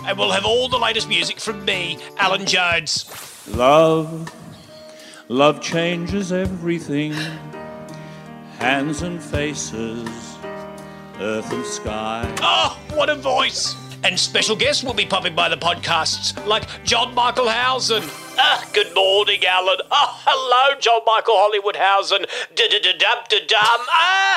And 0.07 0.19
we'll 0.19 0.31
have 0.33 0.45
all 0.45 0.69
the 0.69 0.79
latest 0.79 1.09
music 1.09 1.39
from 1.41 1.65
me, 1.65 1.99
Alan 2.19 2.45
Jones. 2.47 3.07
Love, 3.49 4.33
love 5.29 5.61
changes 5.61 6.33
everything. 6.33 7.15
hands 8.59 9.03
and 9.03 9.23
faces, 9.23 10.09
earth 11.19 11.53
and 11.53 11.65
sky. 11.67 12.33
Oh, 12.41 12.79
what 12.95 13.09
a 13.11 13.17
voice! 13.17 13.75
And 14.05 14.19
special 14.19 14.57
guests 14.57 14.83
will 14.85 14.95
be 14.95 15.07
popping 15.07 15.35
by 15.35 15.49
the 15.49 15.57
podcasts, 15.57 16.45
like 16.47 16.65
John 16.85 17.15
Michael 17.15 17.49
Howson. 17.49 18.03
Ah, 18.39 18.67
good 18.73 18.95
morning, 18.95 19.45
Alan. 19.45 19.79
Oh, 19.91 20.21
hello, 20.25 20.79
John 20.81 21.01
Michael 21.07 21.37
Hollywood 21.37 21.77
Howson. 21.77 22.25
Da-da-da-dum-da-dum. 22.55 23.87
Ah, 23.91 24.33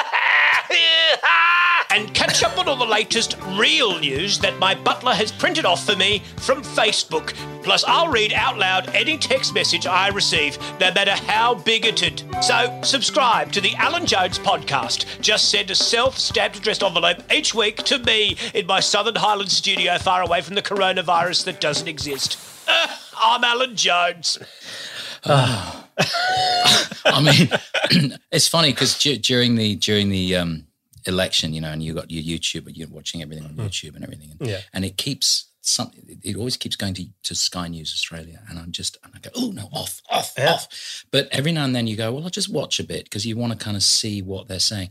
and 1.91 2.13
catch 2.13 2.43
up 2.43 2.57
on 2.57 2.67
all 2.67 2.75
the 2.75 2.85
latest 2.85 3.37
real 3.57 3.97
news 3.99 4.37
that 4.39 4.59
my 4.59 4.75
butler 4.75 5.13
has 5.13 5.31
printed 5.31 5.65
off 5.65 5.85
for 5.85 5.95
me 5.95 6.21
from 6.37 6.61
Facebook. 6.61 7.33
Plus, 7.63 7.85
I'll 7.85 8.09
read 8.09 8.33
out 8.33 8.57
loud 8.57 8.93
any 8.93 9.17
text 9.17 9.53
message 9.53 9.87
I 9.87 10.09
receive, 10.09 10.57
no 10.79 10.91
matter 10.91 11.11
how 11.11 11.55
bigoted. 11.55 12.21
So, 12.41 12.79
subscribe 12.83 13.51
to 13.53 13.61
the 13.61 13.75
Alan 13.75 14.05
Jones 14.05 14.37
podcast. 14.39 15.21
Just 15.21 15.49
send 15.49 15.71
a 15.71 15.75
self 15.75 16.17
stamped 16.17 16.57
addressed 16.57 16.83
envelope 16.83 17.23
each 17.31 17.55
week 17.55 17.77
to 17.83 17.99
me 17.99 18.35
in 18.53 18.65
my 18.65 18.81
Southern 18.81 19.15
Highlands 19.15 19.55
studio 19.55 19.97
far 19.97 20.21
away 20.21 20.41
from 20.41 20.55
the 20.55 20.61
coronavirus 20.61 21.45
that 21.45 21.61
doesn't 21.61 21.87
exist. 21.87 22.54
Uh, 22.67 22.87
I'm 23.17 23.43
Alan 23.43 23.75
Jones. 23.75 24.37
I 25.25 27.21
mean, 27.21 28.11
it's 28.31 28.47
funny 28.47 28.71
because 28.71 28.97
d- 28.97 29.17
during 29.17 29.55
the 29.55 29.75
during 29.75 30.09
the 30.09 30.35
um, 30.35 30.67
election, 31.05 31.53
you 31.53 31.61
know, 31.61 31.71
and 31.71 31.81
you 31.83 31.93
got 31.93 32.11
your 32.11 32.23
YouTube, 32.23 32.67
and 32.67 32.75
you're 32.77 32.87
watching 32.87 33.21
everything 33.21 33.45
on 33.45 33.53
YouTube 33.53 33.95
and 33.95 34.03
everything, 34.03 34.31
and, 34.39 34.49
Yeah. 34.49 34.61
and 34.73 34.83
it 34.85 34.97
keeps 34.97 35.45
some. 35.61 35.91
It 36.23 36.35
always 36.35 36.57
keeps 36.57 36.75
going 36.75 36.93
to, 36.95 37.05
to 37.23 37.35
Sky 37.35 37.67
News 37.67 37.91
Australia, 37.93 38.41
and 38.49 38.59
I'm 38.59 38.71
just 38.71 38.97
and 39.03 39.13
I 39.15 39.19
go, 39.19 39.29
oh 39.35 39.51
no, 39.51 39.69
off, 39.71 40.01
off, 40.09 40.37
off. 40.39 41.05
But 41.11 41.27
every 41.31 41.51
now 41.51 41.65
and 41.65 41.75
then 41.75 41.87
you 41.87 41.95
go, 41.95 42.11
well, 42.11 42.23
I'll 42.23 42.29
just 42.29 42.51
watch 42.51 42.79
a 42.79 42.83
bit 42.83 43.05
because 43.05 43.25
you 43.25 43.37
want 43.37 43.53
to 43.57 43.63
kind 43.63 43.77
of 43.77 43.83
see 43.83 44.21
what 44.21 44.47
they're 44.47 44.59
saying, 44.59 44.89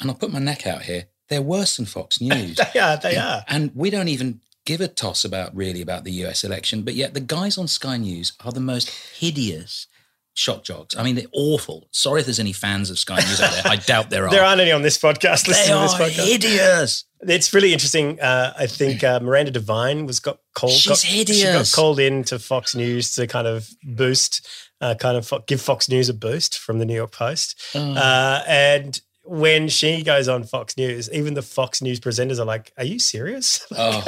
and 0.00 0.10
I'll 0.10 0.16
put 0.16 0.32
my 0.32 0.38
neck 0.40 0.66
out 0.66 0.82
here. 0.82 1.06
They're 1.28 1.42
worse 1.42 1.76
than 1.76 1.86
Fox 1.86 2.20
News. 2.20 2.56
they 2.74 2.78
are. 2.80 2.96
They 2.98 3.16
are. 3.16 3.42
And 3.48 3.72
we 3.74 3.90
don't 3.90 4.06
even 4.08 4.40
give 4.66 4.82
a 4.82 4.88
toss 4.88 5.24
about 5.24 5.56
really 5.56 5.80
about 5.80 6.04
the 6.04 6.12
US 6.26 6.44
election, 6.44 6.82
but 6.82 6.94
yet 6.94 7.14
the 7.14 7.20
guys 7.20 7.56
on 7.56 7.66
Sky 7.68 7.96
News 7.96 8.34
are 8.44 8.52
the 8.52 8.60
most 8.60 8.90
hideous 8.90 9.86
shock 10.34 10.64
jocks. 10.64 10.94
I 10.94 11.02
mean, 11.02 11.14
they're 11.14 11.24
awful. 11.32 11.88
Sorry 11.92 12.20
if 12.20 12.26
there's 12.26 12.38
any 12.38 12.52
fans 12.52 12.90
of 12.90 12.98
Sky 12.98 13.16
News 13.16 13.40
out 13.40 13.52
there. 13.52 13.72
I 13.72 13.76
doubt 13.76 14.10
there 14.10 14.24
are. 14.28 14.30
There 14.30 14.44
aren't 14.44 14.60
any 14.60 14.72
on 14.72 14.82
this 14.82 14.98
podcast. 14.98 15.46
They 15.46 15.52
Listen 15.52 15.74
to 15.76 15.82
this 15.82 15.94
are 15.94 16.00
podcast. 16.00 16.26
hideous. 16.26 17.04
It's 17.22 17.54
really 17.54 17.72
interesting. 17.72 18.20
Uh, 18.20 18.52
I 18.58 18.66
think 18.66 19.02
uh, 19.02 19.20
Miranda 19.20 19.50
Devine 19.50 20.04
was 20.04 20.20
got 20.20 20.38
called. 20.54 20.72
She's 20.74 20.88
got, 20.88 20.98
She 20.98 21.42
got 21.44 21.72
called 21.74 21.98
in 21.98 22.22
to 22.24 22.38
Fox 22.38 22.74
News 22.74 23.12
to 23.14 23.26
kind 23.26 23.46
of 23.46 23.66
boost, 23.82 24.46
uh, 24.82 24.94
kind 25.00 25.16
of 25.16 25.26
fo- 25.26 25.42
give 25.46 25.62
Fox 25.62 25.88
News 25.88 26.10
a 26.10 26.14
boost 26.14 26.58
from 26.58 26.78
the 26.78 26.84
New 26.84 26.94
York 26.94 27.12
Post. 27.12 27.58
Oh. 27.74 27.94
Uh, 27.94 28.42
and 28.46 29.00
when 29.24 29.68
she 29.68 30.02
goes 30.02 30.28
on 30.28 30.44
Fox 30.44 30.76
News, 30.76 31.10
even 31.10 31.32
the 31.32 31.42
Fox 31.42 31.80
News 31.80 31.98
presenters 31.98 32.38
are 32.38 32.44
like, 32.44 32.72
"Are 32.76 32.84
you 32.84 32.98
serious?" 32.98 33.66
Oh. 33.76 34.04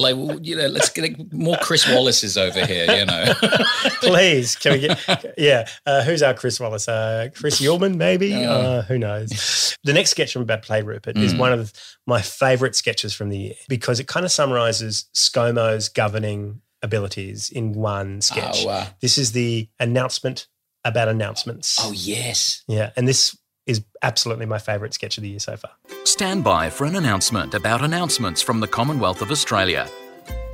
Like, 0.00 0.16
you 0.42 0.56
know, 0.56 0.66
let's 0.68 0.88
get 0.88 1.32
more 1.32 1.56
Chris 1.60 1.86
Wallace's 1.86 2.36
over 2.38 2.64
here, 2.64 2.86
you 2.90 3.04
know. 3.04 3.34
Please, 4.00 4.56
can 4.56 4.72
we 4.72 4.78
get? 4.80 5.34
Yeah, 5.36 5.66
uh, 5.84 6.02
who's 6.02 6.22
our 6.22 6.32
Chris 6.34 6.58
Wallace? 6.58 6.88
Uh, 6.88 7.28
Chris 7.34 7.60
Uhlmann, 7.60 7.96
maybe. 7.96 8.34
Oh. 8.46 8.50
Uh, 8.50 8.82
who 8.82 8.98
knows? 8.98 9.76
The 9.84 9.92
next 9.92 10.10
sketch 10.10 10.32
from 10.32 10.44
Bad 10.46 10.62
Play 10.62 10.82
Rupert 10.82 11.16
is 11.16 11.34
Mm. 11.34 11.38
one 11.38 11.52
of 11.52 11.72
my 12.06 12.20
favourite 12.22 12.74
sketches 12.74 13.12
from 13.14 13.28
the 13.28 13.38
year 13.38 13.54
because 13.68 14.00
it 14.00 14.06
kind 14.08 14.24
of 14.24 14.32
summarises 14.32 15.04
ScoMo's 15.14 15.88
governing 15.88 16.62
abilities 16.82 17.50
in 17.50 17.72
one 17.74 18.20
sketch. 18.22 18.62
Oh, 18.64 18.66
wow. 18.68 18.86
This 19.00 19.18
is 19.18 19.32
the 19.32 19.68
announcement 19.78 20.46
about 20.84 21.08
announcements. 21.08 21.76
Oh, 21.78 21.92
yes. 21.92 22.62
Yeah, 22.66 22.90
and 22.96 23.06
this 23.06 23.36
is 23.66 23.82
absolutely 24.02 24.46
my 24.46 24.58
favourite 24.58 24.94
sketch 24.94 25.18
of 25.18 25.22
the 25.22 25.30
year 25.30 25.38
so 25.38 25.56
far. 25.56 25.72
Stand 26.04 26.42
by 26.42 26.70
for 26.70 26.86
an 26.86 26.96
announcement 26.96 27.54
about 27.54 27.82
announcements 27.82 28.42
from 28.42 28.60
the 28.60 28.68
Commonwealth 28.68 29.22
of 29.22 29.30
Australia. 29.30 29.88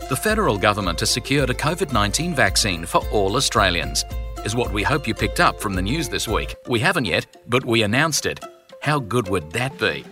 The 0.09 0.17
federal 0.17 0.57
government 0.57 1.01
has 1.01 1.11
secured 1.11 1.51
a 1.51 1.55
COVID 1.55 1.93
19 1.93 2.35
vaccine 2.35 2.87
for 2.87 3.05
all 3.11 3.37
Australians, 3.37 4.05
is 4.45 4.55
what 4.55 4.73
we 4.73 4.83
hope 4.83 5.09
you 5.09 5.15
picked 5.15 5.41
up 5.41 5.61
from 5.61 5.75
the 5.75 5.83
news 5.83 6.09
this 6.09 6.29
week. 6.29 6.55
We 6.69 6.79
haven't 6.79 7.07
yet, 7.07 7.26
but 7.49 7.65
we 7.65 7.83
announced 7.83 8.26
it. 8.26 8.39
How 8.80 9.00
good 9.00 9.28
would 9.28 9.50
that 9.52 9.76
be? 9.78 10.04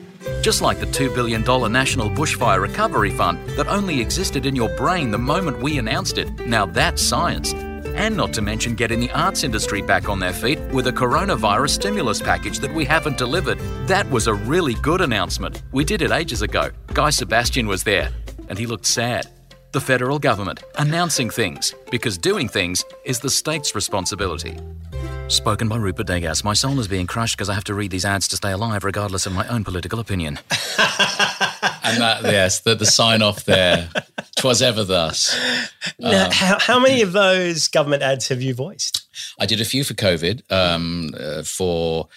Just 0.42 0.62
like 0.62 0.81
the 0.81 0.87
$2 0.87 1.14
billion 1.14 1.42
National 1.71 2.09
Bushfire 2.11 2.61
Recovery 2.61 3.11
Fund 3.11 3.38
that 3.51 3.68
only 3.68 4.01
existed 4.01 4.47
in 4.47 4.57
your 4.57 4.75
brain 4.77 5.11
the 5.11 5.18
moment 5.18 5.62
we 5.62 5.79
announced 5.79 6.18
it. 6.18 6.29
Now 6.47 6.66
that's 6.66 7.03
science. 7.03 7.55
And 7.94 8.16
not 8.16 8.33
to 8.35 8.42
mention 8.42 8.74
getting 8.74 9.00
the 9.00 9.11
arts 9.12 9.44
industry 9.44 9.80
back 9.80 10.09
on 10.09 10.18
their 10.18 10.33
feet 10.33 10.59
with 10.72 10.88
a 10.88 10.92
coronavirus 10.92 11.70
stimulus 11.70 12.20
package 12.20 12.59
that 12.59 12.74
we 12.74 12.85
haven't 12.85 13.18
delivered. 13.18 13.59
That 13.87 14.11
was 14.11 14.26
a 14.26 14.35
really 14.35 14.74
good 14.74 15.00
announcement. 15.00 15.62
We 15.72 15.85
did 15.85 16.02
it 16.02 16.11
ages 16.11 16.42
ago. 16.42 16.70
Guy 16.92 17.11
Sebastian 17.11 17.66
was 17.66 17.85
there, 17.85 18.11
and 18.48 18.59
he 18.59 18.66
looked 18.66 18.87
sad. 18.87 19.28
The 19.72 19.80
federal 19.80 20.18
government 20.18 20.62
announcing 20.78 21.30
things, 21.30 21.74
because 21.90 22.18
doing 22.18 22.48
things 22.48 22.85
is 23.04 23.20
the 23.20 23.30
state's 23.30 23.74
responsibility. 23.74 24.57
Spoken 25.28 25.68
by 25.68 25.76
Rupert 25.76 26.07
Degas. 26.07 26.44
My 26.44 26.52
soul 26.52 26.78
is 26.80 26.88
being 26.88 27.07
crushed 27.07 27.37
because 27.37 27.48
I 27.48 27.54
have 27.54 27.64
to 27.64 27.74
read 27.74 27.90
these 27.90 28.04
ads 28.04 28.28
to 28.28 28.37
stay 28.37 28.52
alive, 28.52 28.85
regardless 28.85 29.26
of 29.26 29.33
my 29.33 29.46
own 29.48 29.64
political 29.64 29.98
opinion. 30.00 30.38
And 31.85 32.01
that, 32.01 32.23
yes, 32.25 32.61
the, 32.61 32.75
the 32.75 32.87
sign 32.87 33.23
off 33.23 33.44
there. 33.44 33.90
Twas 34.37 34.62
ever 34.62 34.85
thus. 34.85 35.38
Now, 35.99 36.27
Um, 36.27 36.31
how, 36.33 36.59
how 36.59 36.79
many 36.81 37.03
of 37.03 37.12
those 37.12 37.68
government 37.68 38.03
ads 38.03 38.29
have 38.29 38.42
you 38.42 38.55
voiced? 38.55 39.07
I 39.38 39.47
did 39.47 39.61
a 39.61 39.64
few 39.64 39.85
for 39.85 39.94
COVID, 39.94 40.51
um, 40.51 41.11
uh, 41.18 41.42
for 41.44 42.09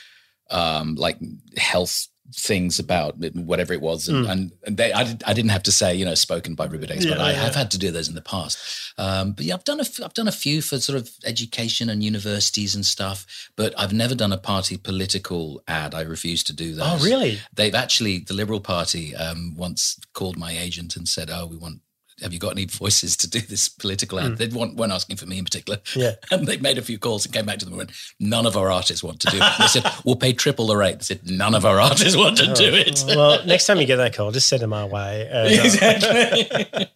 um, 0.49 0.95
like 0.95 1.17
health 1.57 2.07
things 2.39 2.77
about 2.77 3.15
whatever 3.33 3.73
it 3.73 3.81
was, 3.81 4.07
and, 4.07 4.25
Mm. 4.25 4.31
and, 4.31 4.51
and 4.67 4.77
they, 4.77 4.93
I, 4.93 5.17
I 5.25 5.33
didn't 5.33 5.49
have 5.49 5.63
to 5.63 5.71
say, 5.71 5.95
you 5.95 6.05
know, 6.05 6.13
spoken 6.15 6.53
by 6.53 6.65
Rupert 6.65 6.91
X, 6.91 7.05
but 7.05 7.19
I 7.19 7.31
yeah. 7.31 7.37
have 7.43 7.55
had 7.55 7.71
to 7.71 7.79
do 7.79 7.89
those 7.89 8.07
in 8.07 8.13
the 8.15 8.21
past. 8.21 8.57
Um, 8.99 9.31
but 9.31 9.43
yeah, 9.45 9.55
I've 9.55 9.63
done 9.63 9.79
a 9.79 9.83
f- 9.83 10.01
I've 10.03 10.13
done 10.13 10.27
a 10.27 10.31
few 10.31 10.61
for 10.61 10.79
sort 10.79 10.99
of 10.99 11.09
education 11.25 11.89
and 11.89 12.03
universities 12.03 12.75
and 12.75 12.85
stuff, 12.85 13.25
but 13.55 13.73
I've 13.77 13.93
never 13.93 14.13
done 14.15 14.31
a 14.31 14.37
party 14.37 14.77
political 14.77 15.61
ad. 15.67 15.95
I 15.95 16.01
refuse 16.01 16.43
to 16.45 16.53
do 16.53 16.75
that. 16.75 16.85
Oh, 16.99 17.03
really? 17.03 17.39
They've 17.53 17.73
actually 17.75 18.19
the 18.19 18.33
Liberal 18.35 18.59
Party 18.61 19.15
um, 19.15 19.55
once 19.55 19.99
called 20.13 20.37
my 20.37 20.51
agent 20.57 20.95
and 20.95 21.07
said, 21.07 21.29
"Oh, 21.31 21.47
we 21.47 21.57
want." 21.57 21.81
Have 22.21 22.33
you 22.33 22.39
got 22.39 22.53
any 22.53 22.65
voices 22.65 23.15
to 23.17 23.29
do 23.29 23.39
this 23.39 23.69
political 23.69 24.19
ad? 24.19 24.31
Mm. 24.33 24.37
They 24.37 24.47
weren't, 24.47 24.75
weren't 24.75 24.91
asking 24.91 25.17
for 25.17 25.27
me 25.27 25.37
in 25.37 25.43
particular. 25.45 25.79
Yeah. 25.95 26.13
And 26.31 26.47
they 26.47 26.57
made 26.57 26.77
a 26.77 26.81
few 26.81 26.97
calls 26.97 27.25
and 27.25 27.33
came 27.33 27.45
back 27.45 27.59
to 27.59 27.65
them 27.65 27.73
and 27.73 27.77
went, 27.77 27.91
none 28.19 28.45
of 28.47 28.57
our 28.57 28.71
artists 28.71 29.03
want 29.03 29.19
to 29.21 29.27
do 29.29 29.37
it. 29.37 29.53
They 29.59 29.67
said, 29.67 29.85
we'll 30.05 30.15
pay 30.15 30.33
triple 30.33 30.67
the 30.67 30.77
rate. 30.77 30.99
They 30.99 31.03
said, 31.03 31.29
none 31.29 31.53
of 31.53 31.63
our 31.65 31.79
artists 31.79 32.17
want 32.17 32.37
to 32.37 32.53
do 32.53 32.73
it. 32.73 33.03
Oh, 33.07 33.15
well, 33.17 33.45
next 33.45 33.65
time 33.67 33.79
you 33.79 33.85
get 33.85 33.97
that 33.97 34.15
call, 34.15 34.31
just 34.31 34.49
send 34.49 34.61
them 34.63 34.73
our 34.73 34.87
way. 34.87 35.29
Uh, 35.37 35.47
Exactly. 35.47 36.87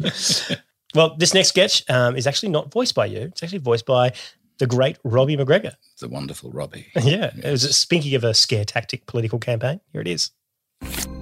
well, 0.95 1.15
this 1.17 1.33
next 1.33 1.49
sketch 1.49 1.87
um, 1.89 2.15
is 2.15 2.25
actually 2.27 2.49
not 2.49 2.71
voiced 2.71 2.95
by 2.95 3.05
you. 3.05 3.21
It's 3.21 3.43
actually 3.43 3.59
voiced 3.59 3.85
by 3.85 4.13
the 4.57 4.67
great 4.67 4.97
Robbie 5.03 5.37
McGregor. 5.37 5.73
the 5.99 6.07
wonderful 6.09 6.51
Robbie. 6.51 6.87
Yeah, 6.95 7.31
it 7.43 7.49
was 7.51 7.75
speaking 7.75 8.15
of 8.15 8.23
a 8.23 8.33
scare 8.33 8.65
tactic 8.65 9.05
political 9.05 9.39
campaign. 9.39 9.79
Here 9.91 10.01
it 10.01 10.07
is. 10.07 10.31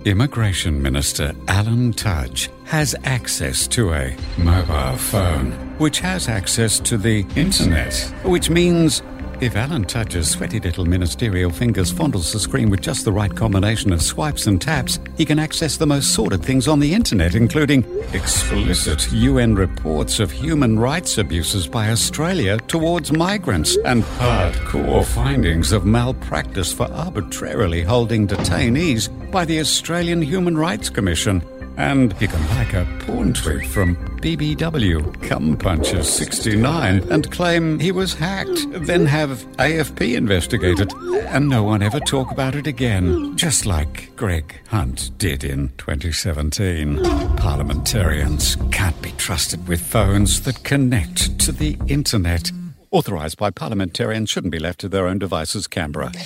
Immigration 0.05 0.81
Minister 0.81 1.33
Alan 1.49 1.91
Tudge 1.91 2.49
has 2.63 2.95
access 3.03 3.67
to 3.67 3.93
a 3.93 4.15
mobile 4.37 4.95
phone, 4.95 5.68
which 5.79 5.99
has 5.99 6.27
access 6.27 6.79
to 6.81 6.97
the 6.97 7.25
internet, 7.35 7.93
which 8.23 8.49
means 8.49 9.01
if 9.41 9.55
Alan 9.55 9.85
Tudge's 9.85 10.29
sweaty 10.29 10.59
little 10.59 10.83
ministerial 10.83 11.49
fingers 11.49 11.93
fondles 11.93 12.33
the 12.33 12.39
screen 12.41 12.69
with 12.69 12.81
just 12.81 13.05
the 13.05 13.11
right 13.13 13.33
combination 13.33 13.93
of 13.93 14.01
swipes 14.01 14.47
and 14.47 14.61
taps, 14.61 14.99
he 15.15 15.23
can 15.23 15.39
access 15.39 15.77
the 15.77 15.87
most 15.87 16.13
sordid 16.13 16.43
things 16.43 16.67
on 16.67 16.81
the 16.81 16.93
internet, 16.93 17.35
including 17.35 17.85
explicit 18.11 19.09
UN 19.13 19.55
reports 19.55 20.19
of 20.19 20.29
human 20.29 20.77
rights 20.77 21.17
abuses 21.17 21.67
by 21.67 21.89
Australia 21.89 22.57
towards 22.67 23.13
migrants 23.13 23.77
and 23.85 24.03
hardcore 24.03 25.05
findings 25.05 25.71
of 25.71 25.85
malpractice 25.85 26.73
for 26.73 26.91
arbitrarily 26.91 27.81
holding 27.81 28.27
detainees 28.27 29.07
by 29.31 29.45
the 29.45 29.61
Australian 29.61 30.21
Human 30.21 30.57
Rights 30.57 30.89
Commission. 30.89 31.41
And 31.77 32.13
he 32.13 32.27
can 32.27 32.45
like 32.49 32.73
a 32.73 32.85
porn 32.99 33.33
tweet 33.33 33.65
from 33.65 33.95
BBW, 34.21 35.21
Cum 35.23 35.55
Punches 35.57 36.11
69, 36.11 37.09
and 37.09 37.31
claim 37.31 37.79
he 37.79 37.91
was 37.91 38.13
hacked, 38.13 38.67
then 38.71 39.05
have 39.05 39.45
AFP 39.57 40.15
investigate 40.15 40.79
it, 40.79 40.93
and 41.27 41.47
no 41.47 41.63
one 41.63 41.81
ever 41.81 41.99
talk 42.01 42.31
about 42.31 42.55
it 42.55 42.67
again. 42.67 43.37
Just 43.37 43.65
like 43.65 44.13
Greg 44.15 44.59
Hunt 44.67 45.17
did 45.17 45.43
in 45.43 45.69
2017. 45.77 47.01
Parliamentarians 47.37 48.57
can't 48.71 49.01
be 49.01 49.11
trusted 49.13 49.67
with 49.67 49.81
phones 49.81 50.41
that 50.41 50.63
connect 50.63 51.39
to 51.39 51.51
the 51.51 51.77
internet. 51.87 52.51
Authorised 52.91 53.37
by 53.37 53.51
parliamentarians 53.51 54.29
shouldn't 54.29 54.51
be 54.51 54.59
left 54.59 54.79
to 54.79 54.89
their 54.89 55.07
own 55.07 55.19
devices, 55.19 55.67
Canberra. 55.67 56.11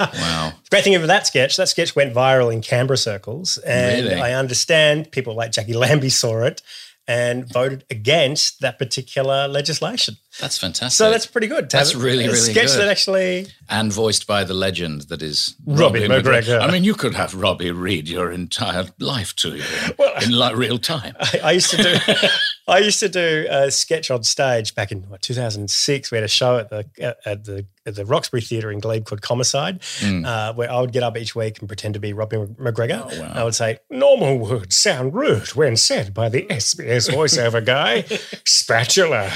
Wow. 0.00 0.52
Great 0.70 0.82
thing 0.82 0.96
about 0.96 1.06
that 1.06 1.26
sketch, 1.26 1.56
that 1.56 1.68
sketch 1.68 1.94
went 1.94 2.12
viral 2.12 2.52
in 2.52 2.62
Canberra 2.62 2.96
circles. 2.96 3.58
And 3.58 4.06
Really? 4.06 4.20
I 4.20 4.34
understand 4.34 5.12
people 5.12 5.36
like 5.36 5.52
Jacqui 5.52 5.74
Lambie 5.76 6.08
saw 6.08 6.42
it 6.42 6.62
and 7.08 7.52
voted 7.52 7.84
against 7.90 8.60
that 8.60 8.78
particular 8.78 9.46
legislation. 9.48 10.16
That's 10.40 10.56
fantastic. 10.56 10.96
So 10.96 11.10
that's 11.10 11.26
pretty 11.26 11.46
good. 11.46 11.70
That's 11.70 11.94
really, 11.94 12.24
a 12.24 12.28
really 12.28 12.38
sketch 12.38 12.68
good. 12.68 12.80
that 12.80 12.88
actually 12.88 13.48
and 13.68 13.92
voiced 13.92 14.26
by 14.26 14.44
the 14.44 14.54
legend 14.54 15.02
that 15.02 15.20
is 15.22 15.54
Robbie 15.66 16.00
McGregor. 16.08 16.60
I 16.60 16.70
mean, 16.70 16.84
you 16.84 16.94
could 16.94 17.14
have 17.14 17.34
Robbie 17.34 17.70
read 17.70 18.08
your 18.08 18.30
entire 18.32 18.86
life 18.98 19.34
to 19.36 19.56
you 19.56 19.64
well, 19.98 20.14
in 20.22 20.32
like 20.32 20.56
real 20.56 20.78
time. 20.78 21.14
I, 21.20 21.40
I 21.44 21.50
used 21.52 21.70
to 21.70 21.76
do. 21.82 21.94
I 22.68 22.78
used 22.78 23.00
to 23.00 23.08
do 23.08 23.46
a 23.50 23.70
sketch 23.70 24.10
on 24.10 24.22
stage 24.22 24.74
back 24.74 24.92
in 24.92 25.02
what, 25.02 25.20
2006. 25.22 26.10
We 26.10 26.16
had 26.16 26.24
a 26.24 26.28
show 26.28 26.58
at 26.58 26.70
the 26.70 26.86
at, 27.24 27.44
the 27.44 27.66
the 27.84 28.04
Roxbury 28.04 28.40
Theatre 28.42 28.70
in 28.70 28.78
Glebe 28.78 29.04
called 29.04 29.24
Homicide, 29.24 29.80
Mm. 30.00 30.24
uh, 30.26 30.52
where 30.54 30.70
I 30.70 30.80
would 30.80 30.92
get 30.92 31.02
up 31.02 31.16
each 31.16 31.34
week 31.34 31.58
and 31.58 31.68
pretend 31.68 31.94
to 31.94 32.00
be 32.00 32.12
Robbie 32.12 32.36
McGregor. 32.36 33.02
Oh, 33.12 33.20
wow. 33.20 33.32
I 33.34 33.44
would 33.44 33.54
say, 33.54 33.78
"Normal 33.90 34.38
words 34.38 34.76
sound 34.76 35.14
rude 35.14 35.48
when 35.54 35.76
said 35.76 36.14
by 36.14 36.28
the 36.28 36.46
SBS 36.48 37.08
voiceover 37.10 37.64
guy. 37.64 38.02
Spatula, 38.44 39.30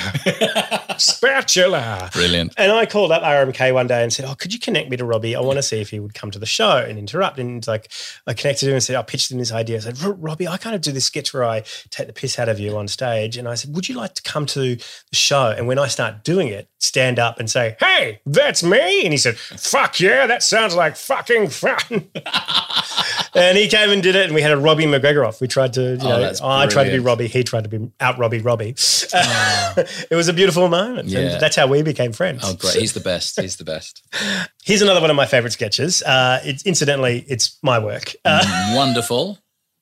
spatula." 0.98 2.10
Brilliant. 2.12 2.54
And 2.56 2.72
I 2.72 2.86
called 2.86 3.12
up 3.12 3.22
RMK 3.22 3.72
one 3.72 3.86
day 3.86 4.02
and 4.02 4.12
said, 4.12 4.24
"Oh, 4.26 4.34
could 4.34 4.52
you 4.52 4.60
connect 4.60 4.90
me 4.90 4.96
to 4.96 5.04
Robbie? 5.04 5.34
I 5.36 5.40
want 5.40 5.58
to 5.58 5.62
see 5.62 5.80
if 5.80 5.90
he 5.90 6.00
would 6.00 6.14
come 6.14 6.30
to 6.30 6.38
the 6.38 6.46
show 6.46 6.78
and 6.78 6.98
interrupt." 6.98 7.38
And 7.38 7.58
it's 7.58 7.68
like 7.68 7.90
I 8.26 8.34
connected 8.34 8.68
him 8.68 8.74
and 8.74 8.82
said, 8.82 8.96
"I 8.96 9.02
pitched 9.02 9.30
him 9.30 9.38
this 9.38 9.52
idea." 9.52 9.76
I 9.78 9.80
said, 9.80 9.98
"Robbie, 10.00 10.48
I 10.48 10.56
kind 10.56 10.74
of 10.74 10.82
do 10.82 10.92
this 10.92 11.04
sketch 11.06 11.32
where 11.34 11.44
I 11.44 11.62
take 11.90 12.06
the 12.06 12.12
piss 12.12 12.38
out 12.38 12.48
of 12.48 12.58
you 12.60 12.76
on 12.76 12.88
stage." 12.88 13.36
And 13.36 13.48
I 13.48 13.54
said, 13.54 13.74
"Would 13.74 13.88
you 13.88 13.94
like 13.96 14.14
to 14.14 14.22
come 14.22 14.46
to 14.46 14.76
the 14.76 14.82
show?" 15.12 15.50
And 15.50 15.66
when 15.66 15.78
I 15.78 15.88
start 15.88 16.24
doing 16.24 16.48
it, 16.48 16.68
stand 16.86 17.18
up 17.18 17.38
and 17.40 17.50
say, 17.50 17.76
"Hey, 17.80 18.20
that's 18.24 18.62
me." 18.62 19.04
And 19.04 19.12
he 19.12 19.18
said, 19.18 19.36
"Fuck 19.38 20.00
yeah, 20.00 20.26
that 20.26 20.42
sounds 20.42 20.74
like 20.74 20.96
fucking 20.96 21.48
fun." 21.48 22.08
and 23.34 23.58
he 23.58 23.68
came 23.68 23.90
and 23.90 24.02
did 24.02 24.14
it, 24.16 24.26
and 24.26 24.34
we 24.34 24.42
had 24.42 24.52
a 24.52 24.56
Robbie 24.56 24.86
McGregor 24.86 25.26
off. 25.26 25.40
We 25.40 25.48
tried 25.48 25.72
to, 25.74 25.80
you 25.82 25.98
Oh, 26.02 26.18
know, 26.20 26.32
I 26.42 26.66
tried 26.66 26.84
to 26.84 26.92
be. 26.92 26.98
Robbie, 26.98 27.26
he 27.28 27.44
tried 27.44 27.64
to 27.64 27.70
be 27.70 27.90
out 28.00 28.18
Robbie 28.18 28.40
Robbie. 28.40 28.70
it 28.76 30.08
was 30.10 30.28
a 30.28 30.32
beautiful 30.32 30.68
moment. 30.68 31.08
Yeah. 31.08 31.18
And 31.20 31.40
that's 31.40 31.56
how 31.56 31.66
we 31.66 31.82
became 31.82 32.12
friends. 32.12 32.40
Oh, 32.44 32.54
great. 32.54 32.74
He's 32.76 32.92
the 32.92 33.00
best. 33.00 33.40
He's 33.40 33.56
the 33.56 33.64
best. 33.64 34.02
Here's 34.64 34.82
another 34.82 35.00
one 35.00 35.10
of 35.10 35.16
my 35.16 35.26
favorite 35.26 35.52
sketches. 35.52 36.02
Uh, 36.02 36.40
it's 36.44 36.64
incidentally, 36.64 37.24
it's 37.28 37.58
my 37.62 37.78
work. 37.78 38.14
Uh, 38.24 38.72
Wonderful. 38.76 39.38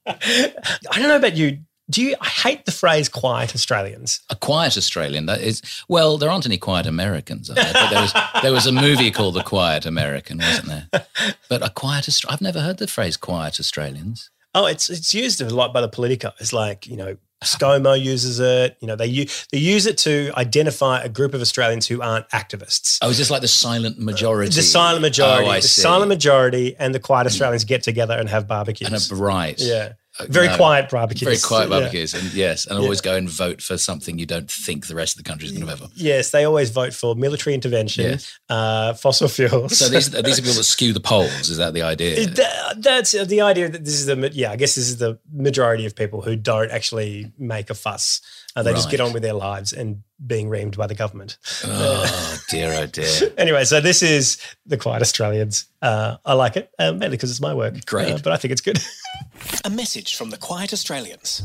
I 0.07 0.19
don't 0.95 1.09
know 1.09 1.17
about 1.17 1.37
you. 1.37 1.59
Do 1.95 2.03
you? 2.03 2.17
I 2.21 2.27
hate 2.27 2.65
the 2.65 2.73
phrase 2.73 3.09
"quiet 3.09 3.55
Australians." 3.55 4.21
A 4.29 4.35
quiet 4.35 4.77
Australian. 4.77 5.27
That 5.27 5.41
is 5.41 5.63
well, 5.89 6.19
there 6.19 6.29
aren't 6.29 6.45
any 6.45 6.59
quiet 6.59 6.87
Americans. 6.87 7.47
There? 7.47 7.55
There 7.55 8.03
was 8.03 8.13
there 8.43 8.53
was 8.53 8.67
a 8.67 8.73
movie 8.73 9.13
called 9.13 9.35
The 9.35 9.45
Quiet 9.45 9.87
American, 9.87 10.39
wasn't 10.39 10.89
there? 10.91 11.07
But 11.49 11.65
a 11.65 11.71
quiet 11.71 12.09
I've 12.29 12.41
never 12.41 12.61
heard 12.61 12.79
the 12.79 12.89
phrase 12.89 13.17
quiet 13.17 13.61
Australians. 13.61 14.31
Oh, 14.57 14.67
it's 14.67 14.91
it's 14.91 15.15
used 15.15 15.41
a 15.41 15.49
lot 15.55 15.73
by 15.73 15.81
the 15.81 15.89
Politico. 15.89 16.33
It's 16.41 16.53
like 16.53 16.89
you 16.89 16.97
know, 16.97 17.17
ScoMo 17.45 18.01
uses 18.01 18.41
it. 18.41 18.77
You 18.81 18.89
know, 18.89 18.97
they 18.97 19.07
use 19.07 19.47
they 19.53 19.59
use 19.59 19.87
it 19.87 19.97
to 19.99 20.33
identify 20.37 21.01
a 21.01 21.09
group 21.09 21.33
of 21.33 21.41
Australians 21.41 21.87
who 21.87 22.03
aren't 22.03 22.29
activists. 22.31 22.99
Oh, 23.03 23.11
is 23.11 23.19
this 23.19 23.31
like 23.31 23.43
the 23.43 23.49
silent 23.49 24.01
majority? 24.01 24.53
The 24.53 24.63
silent 24.63 25.03
majority, 25.03 25.49
Oh, 25.49 25.55
the 25.55 25.63
see. 25.63 25.83
silent 25.83 26.09
majority, 26.09 26.75
and 26.77 26.93
the 26.93 27.01
quiet 27.01 27.23
hmm. 27.23 27.29
Australians 27.29 27.65
get 27.65 27.85
together 27.85 28.15
and 28.19 28.29
have 28.29 28.49
barbecues. 28.49 29.11
And 29.11 29.21
a 29.21 29.23
right. 29.23 29.61
Yeah. 29.61 29.93
Very 30.29 30.49
quiet 30.57 30.89
barbecues. 30.91 31.23
Very 31.27 31.39
quiet 31.39 31.69
Yeah. 31.71 31.81
barbecues. 31.81 32.15
And 32.15 32.33
yes, 32.35 32.67
and 32.67 32.79
Yeah. 32.79 32.83
always 32.85 33.01
go 33.01 33.17
and 33.17 33.29
vote 33.29 33.61
for 33.61 33.77
something 33.77 34.19
you 34.19 34.27
don't 34.27 34.49
think 34.51 34.87
the 34.87 34.95
rest 34.95 35.17
of 35.19 35.25
the 35.25 35.29
country 35.29 35.47
is 35.47 35.53
going 35.53 35.67
to 35.67 35.75
vote 35.75 35.91
for. 35.91 35.95
Yes, 35.97 36.31
they 36.31 36.45
always 36.45 36.71
vote 36.71 36.95
for 36.95 37.17
military 37.17 37.53
intervention, 37.55 38.05
Yes. 38.11 38.29
uh, 38.49 38.95
fossil 38.95 39.27
fuels. 39.29 39.77
So 39.79 39.89
these, 39.89 40.11
these 40.11 40.39
are 40.39 40.43
people 40.43 40.55
that 40.55 40.65
skew 40.65 40.93
the 40.93 41.01
polls. 41.01 41.49
Is 41.49 41.57
that 41.57 41.75
the 41.75 41.83
idea? 41.83 42.27
That- 42.29 42.77
that's 42.79 43.13
the 43.13 43.41
idea 43.41 43.69
that 43.69 43.85
this 43.85 43.95
is 43.95 44.07
the 44.07 44.31
yeah 44.33 44.51
I 44.53 44.57
guess 44.57 44.75
this 44.75 44.89
is 44.89 44.99
the 44.99 45.19
majority 45.33 45.85
of 45.87 45.95
people 45.97 46.23
who 46.23 46.37
don't 46.37 46.71
actually 46.71 47.33
make 47.39 47.71
a 47.71 47.75
fuss. 47.75 48.21
Uh, 48.57 48.63
they 48.63 48.73
just 48.73 48.91
get 48.91 49.01
on 49.01 49.13
with 49.13 49.23
their 49.23 49.33
lives 49.33 49.73
and 49.73 50.03
being 50.25 50.49
reamed 50.49 50.77
by 50.77 50.87
the 50.87 50.95
government. 50.95 51.39
Oh 51.65 52.39
dear, 52.51 52.73
oh 52.73 52.87
dear. 52.87 53.33
anyway, 53.39 53.65
so 53.65 53.81
this 53.81 54.03
is 54.03 54.39
the 54.65 54.77
Quiet 54.77 55.03
Australians. 55.03 55.67
Uh, 55.83 56.19
I 56.25 56.35
like 56.35 56.57
it 56.57 56.71
uh, 56.79 56.93
mainly 56.93 57.11
because 57.17 57.31
it's 57.31 57.41
my 57.41 57.53
work. 57.53 57.85
Great. 57.87 58.13
Uh, 58.13 58.19
but 58.23 58.33
I 58.33 58.37
think 58.37 58.53
it's 58.53 58.61
good. 58.61 58.79
A 59.65 59.71
message 59.71 60.17
from 60.17 60.31
the 60.31 60.37
Quiet 60.37 60.73
Australians. 60.73 61.43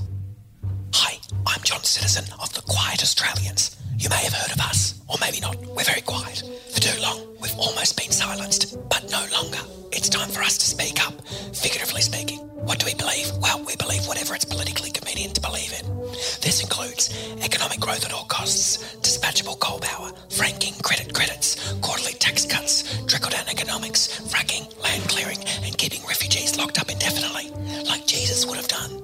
Hi, 0.93 1.17
I'm 1.48 1.62
John 1.63 1.84
Citizen 1.84 2.26
of 2.41 2.54
the 2.54 2.62
Quiet 2.62 3.02
Australians. 3.02 3.76
You 3.98 4.10
may 4.10 4.24
have 4.24 4.34
heard 4.34 4.52
of 4.52 4.62
us, 4.62 5.02
or 5.08 5.17
maybe 5.19 5.39
not. 5.39 5.58
We're 5.65 5.84
very 5.84 6.02
quiet. 6.02 6.43
For 6.72 6.80
too 6.80 7.02
long, 7.02 7.22
we've 7.41 7.58
almost 7.58 7.98
been 7.98 8.12
silenced, 8.12 8.78
but 8.89 9.10
no 9.12 9.26
longer. 9.34 9.60
It's 9.91 10.10
time 10.10 10.30
for 10.30 10.41
us 10.41 10.58
to 10.60 10.65
speak 10.65 11.06
up, 11.06 11.13
figuratively 11.56 12.02
speaking. 12.02 12.39
What 12.39 12.80
do 12.80 12.86
we 12.86 12.93
believe? 12.93 13.32
Well, 13.41 13.63
we 13.65 13.76
believe 13.76 14.06
whatever 14.08 14.36
it's 14.36 14.45
politically 14.45 14.91
convenient 14.91 15.36
to 15.36 15.41
believe 15.41 15.74
in. 15.74 15.99
This 16.42 16.62
includes 16.62 17.10
economic 17.44 17.80
growth 17.80 18.06
at 18.06 18.13
all 18.13 18.26
costs, 18.26 18.98
dispatchable 18.98 19.60
coal 19.60 19.80
power, 19.80 20.12
franking 20.30 20.74
credit 20.84 21.13
credits, 21.13 21.74
quarterly 21.82 22.13
tax 22.13 22.46
cuts, 22.46 23.04
trickle 23.06 23.30
down 23.32 23.48
economics, 23.50 24.22
fracking, 24.30 24.65
land 24.84 25.04
clearing, 25.10 25.39
and 25.63 25.78
keeping 25.78 26.02
refugees 26.08 26.58
locked 26.58 26.80
up 26.80 26.92
indefinitely, 26.92 27.52
like 27.86 28.06
Jesus 28.06 28.46
would 28.46 28.58
have 28.58 28.68
done. 28.68 29.02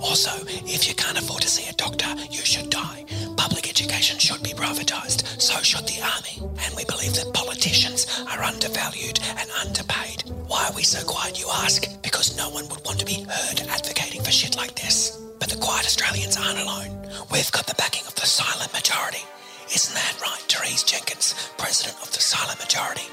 Also, 0.00 0.30
if 0.66 0.88
you 0.88 0.94
can't 0.94 1.18
afford 1.18 1.42
to 1.42 1.48
see 1.48 1.68
a 1.68 1.72
doctor, 1.74 2.08
you 2.30 2.44
should 2.44 2.70
die. 2.70 3.04
Public 3.36 3.68
education 3.68 4.18
should 4.18 4.42
be 4.42 4.50
privatised, 4.50 5.40
so 5.40 5.60
should 5.62 5.86
the 5.86 6.00
army. 6.02 6.54
And 6.64 6.74
we 6.76 6.84
believe 6.84 7.14
that 7.14 7.32
politicians 7.34 8.06
are 8.30 8.42
undervalued 8.42 9.20
and 9.36 9.50
underpaid. 9.64 10.22
Why 10.46 10.66
are 10.68 10.76
we 10.76 10.82
so 10.82 11.04
quiet, 11.04 11.38
you 11.40 11.48
ask? 11.50 11.86
Because 12.02 12.36
no 12.36 12.48
one 12.50 12.68
would 12.68 12.84
want 12.84 12.98
to 13.00 13.06
be 13.06 13.26
heard 13.28 13.60
advocating 13.68 14.22
for 14.22 14.30
shit 14.30 14.56
like 14.56 14.74
this. 14.74 15.20
The 15.54 15.60
quiet 15.60 15.86
Australians 15.86 16.36
aren't 16.36 16.58
alone. 16.58 17.06
We've 17.30 17.52
got 17.52 17.68
the 17.68 17.76
backing 17.76 18.04
of 18.08 18.16
the 18.16 18.26
silent 18.26 18.72
majority. 18.72 19.22
Isn't 19.72 19.94
that 19.94 20.20
right, 20.20 20.40
Therese 20.48 20.82
Jenkins, 20.82 21.32
president 21.56 21.96
of 22.02 22.10
the 22.10 22.18
silent 22.18 22.58
majority? 22.58 23.06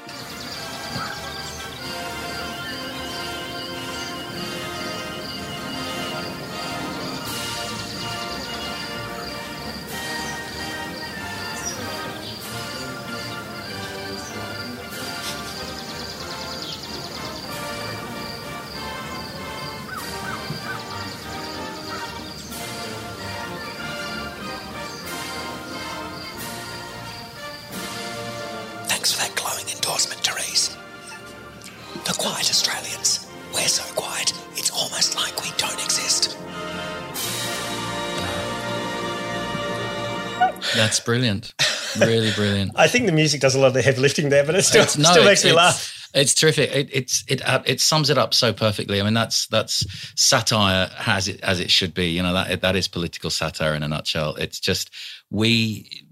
Brilliant. 41.12 41.54
Really 41.98 42.32
brilliant. 42.32 42.72
I 42.76 42.88
think 42.88 43.06
the 43.06 43.12
music 43.12 43.40
does 43.40 43.54
a 43.54 43.60
lot 43.60 43.68
of 43.68 43.74
the 43.74 43.82
heavy 43.82 44.00
lifting 44.00 44.28
there, 44.28 44.44
but 44.44 44.54
it 44.54 44.62
still, 44.62 44.82
no, 44.98 45.10
still 45.10 45.24
makes 45.24 45.44
me 45.44 45.52
laugh. 45.52 46.10
It's 46.14 46.34
terrific. 46.34 46.70
It, 46.74 46.88
it's 46.92 47.24
it 47.28 47.46
uh, 47.46 47.62
it 47.64 47.80
sums 47.80 48.10
it 48.10 48.18
up 48.18 48.34
so 48.34 48.52
perfectly. 48.52 49.00
I 49.00 49.04
mean, 49.04 49.14
that's 49.14 49.46
that's 49.46 49.86
satire 50.20 50.90
as 51.06 51.28
it 51.28 51.40
as 51.42 51.60
it 51.60 51.70
should 51.70 51.94
be. 51.94 52.08
You 52.08 52.22
know 52.22 52.34
that 52.34 52.60
that 52.60 52.76
is 52.76 52.88
political 52.88 53.30
satire 53.30 53.74
in 53.74 53.82
a 53.82 53.88
nutshell. 53.88 54.34
It's 54.36 54.60
just 54.60 54.90
we 55.30 56.06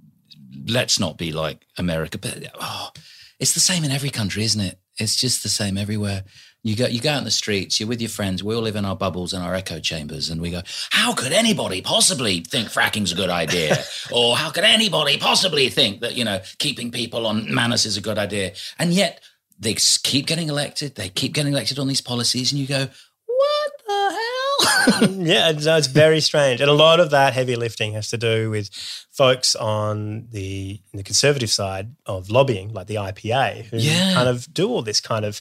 let's 0.66 0.98
not 0.98 1.18
be 1.18 1.32
like 1.32 1.66
America, 1.76 2.18
but 2.18 2.44
oh, 2.60 2.90
it's 3.38 3.52
the 3.52 3.60
same 3.60 3.84
in 3.84 3.90
every 3.90 4.10
country, 4.10 4.42
isn't 4.44 4.60
it? 4.60 4.78
It's 4.98 5.16
just 5.16 5.42
the 5.42 5.48
same 5.48 5.76
everywhere. 5.78 6.24
You 6.62 6.76
go 6.76 6.86
you 6.86 7.00
go 7.00 7.10
out 7.12 7.18
in 7.18 7.24
the 7.24 7.30
streets. 7.30 7.80
You're 7.80 7.88
with 7.88 8.02
your 8.02 8.10
friends. 8.10 8.44
We 8.44 8.54
all 8.54 8.60
live 8.60 8.76
in 8.76 8.84
our 8.84 8.96
bubbles 8.96 9.32
and 9.32 9.42
our 9.42 9.54
echo 9.54 9.80
chambers, 9.80 10.28
and 10.28 10.40
we 10.42 10.50
go, 10.50 10.60
"How 10.90 11.14
could 11.14 11.32
anybody 11.32 11.80
possibly 11.80 12.40
think 12.40 12.68
fracking's 12.68 13.12
a 13.12 13.14
good 13.14 13.30
idea?" 13.30 13.82
or 14.12 14.36
"How 14.36 14.50
could 14.50 14.64
anybody 14.64 15.16
possibly 15.16 15.70
think 15.70 16.00
that 16.00 16.16
you 16.16 16.24
know 16.24 16.40
keeping 16.58 16.90
people 16.90 17.26
on 17.26 17.52
manus 17.54 17.86
is 17.86 17.96
a 17.96 18.02
good 18.02 18.18
idea?" 18.18 18.52
And 18.78 18.92
yet 18.92 19.22
they 19.58 19.74
keep 19.74 20.26
getting 20.26 20.48
elected. 20.48 20.96
They 20.96 21.08
keep 21.08 21.32
getting 21.32 21.52
elected 21.54 21.78
on 21.78 21.88
these 21.88 22.02
policies, 22.02 22.52
and 22.52 22.60
you 22.60 22.66
go, 22.66 22.88
"What 23.26 23.72
the 23.86 24.10
hell?" 24.10 25.10
yeah, 25.22 25.48
it's, 25.50 25.64
it's 25.64 25.86
very 25.86 26.20
strange, 26.20 26.60
and 26.60 26.68
a 26.70 26.74
lot 26.74 27.00
of 27.00 27.10
that 27.10 27.32
heavy 27.32 27.56
lifting 27.56 27.94
has 27.94 28.08
to 28.10 28.18
do 28.18 28.50
with 28.50 28.68
folks 29.10 29.54
on 29.56 30.28
the 30.30 30.80
the 30.92 31.02
conservative 31.02 31.50
side 31.50 31.94
of 32.04 32.28
lobbying, 32.28 32.72
like 32.74 32.86
the 32.86 32.96
IPA, 32.96 33.64
who 33.70 33.78
Yeah. 33.78 34.12
kind 34.12 34.28
of 34.28 34.52
do 34.52 34.68
all 34.68 34.82
this 34.82 35.00
kind 35.00 35.24
of 35.24 35.40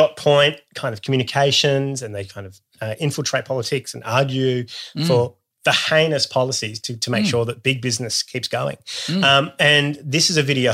dot 0.00 0.16
point 0.16 0.54
kind 0.80 0.92
of 0.94 1.00
communications, 1.02 2.02
and 2.02 2.14
they 2.14 2.24
kind 2.24 2.46
of 2.46 2.52
uh, 2.80 2.94
infiltrate 3.00 3.44
politics 3.44 3.94
and 3.94 4.02
argue 4.04 4.64
Mm. 4.96 5.06
for 5.08 5.34
the 5.64 5.72
heinous 5.90 6.24
policies 6.26 6.80
to, 6.80 6.96
to 7.04 7.10
make 7.10 7.24
Mm. 7.24 7.30
sure 7.30 7.44
that 7.44 7.62
big 7.62 7.82
business 7.82 8.22
keeps 8.22 8.48
going. 8.48 8.78
Mm. 9.06 9.22
Um, 9.30 9.52
and 9.58 9.98
this 10.14 10.30
is 10.30 10.36
a 10.36 10.42
video 10.52 10.72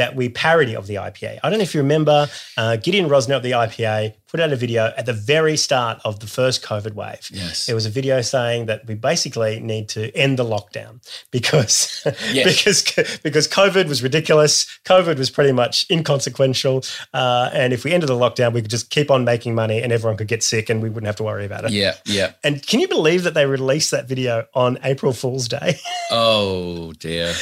that 0.00 0.14
we 0.14 0.28
parody 0.28 0.74
of 0.76 0.86
the 0.86 0.96
IPA. 0.96 1.32
I 1.42 1.48
don't 1.50 1.58
know 1.58 1.62
if 1.70 1.74
you 1.74 1.80
remember 1.80 2.28
uh, 2.56 2.76
Gideon 2.76 3.08
Rozner 3.08 3.36
of 3.36 3.42
the 3.42 3.52
IPA 3.52 4.14
put 4.30 4.40
out 4.40 4.52
a 4.52 4.56
video 4.56 4.92
at 4.96 5.06
the 5.06 5.12
very 5.12 5.56
start 5.56 6.00
of 6.04 6.20
the 6.20 6.26
first 6.26 6.62
COVID 6.64 6.94
wave. 6.94 7.28
Yes. 7.32 7.68
It 7.68 7.74
was 7.74 7.84
a 7.86 7.90
video 7.90 8.20
saying 8.22 8.66
that 8.66 8.86
we 8.86 8.94
basically 8.94 9.58
need 9.60 9.88
to 9.90 10.14
end 10.16 10.38
the 10.38 10.44
lockdown 10.44 11.00
because 11.30 12.04
Yes. 12.32 12.56
because 12.82 13.18
because 13.22 13.48
COVID 13.48 13.88
was 13.88 14.02
ridiculous. 14.02 14.66
COVID 14.84 15.18
was 15.18 15.30
pretty 15.30 15.52
much 15.52 15.86
inconsequential, 15.90 16.84
uh, 17.12 17.50
and 17.52 17.72
if 17.72 17.84
we 17.84 17.92
ended 17.92 18.08
the 18.08 18.14
lockdown, 18.14 18.52
we 18.52 18.62
could 18.62 18.70
just 18.70 18.90
keep 18.90 19.10
on 19.10 19.24
making 19.24 19.54
money, 19.54 19.82
and 19.82 19.92
everyone 19.92 20.16
could 20.16 20.28
get 20.28 20.42
sick, 20.42 20.70
and 20.70 20.82
we 20.82 20.88
wouldn't 20.88 21.06
have 21.06 21.16
to 21.16 21.22
worry 21.24 21.44
about 21.44 21.64
it. 21.64 21.70
Yeah, 21.72 21.94
yeah. 22.04 22.32
And 22.44 22.64
can 22.66 22.80
you 22.80 22.88
believe 22.88 23.22
that 23.24 23.34
they 23.34 23.46
released 23.46 23.90
that 23.90 24.06
video 24.08 24.46
on 24.54 24.78
April 24.84 25.12
Fool's 25.12 25.48
Day? 25.48 25.76
Oh 26.12 26.92
dear. 26.94 27.32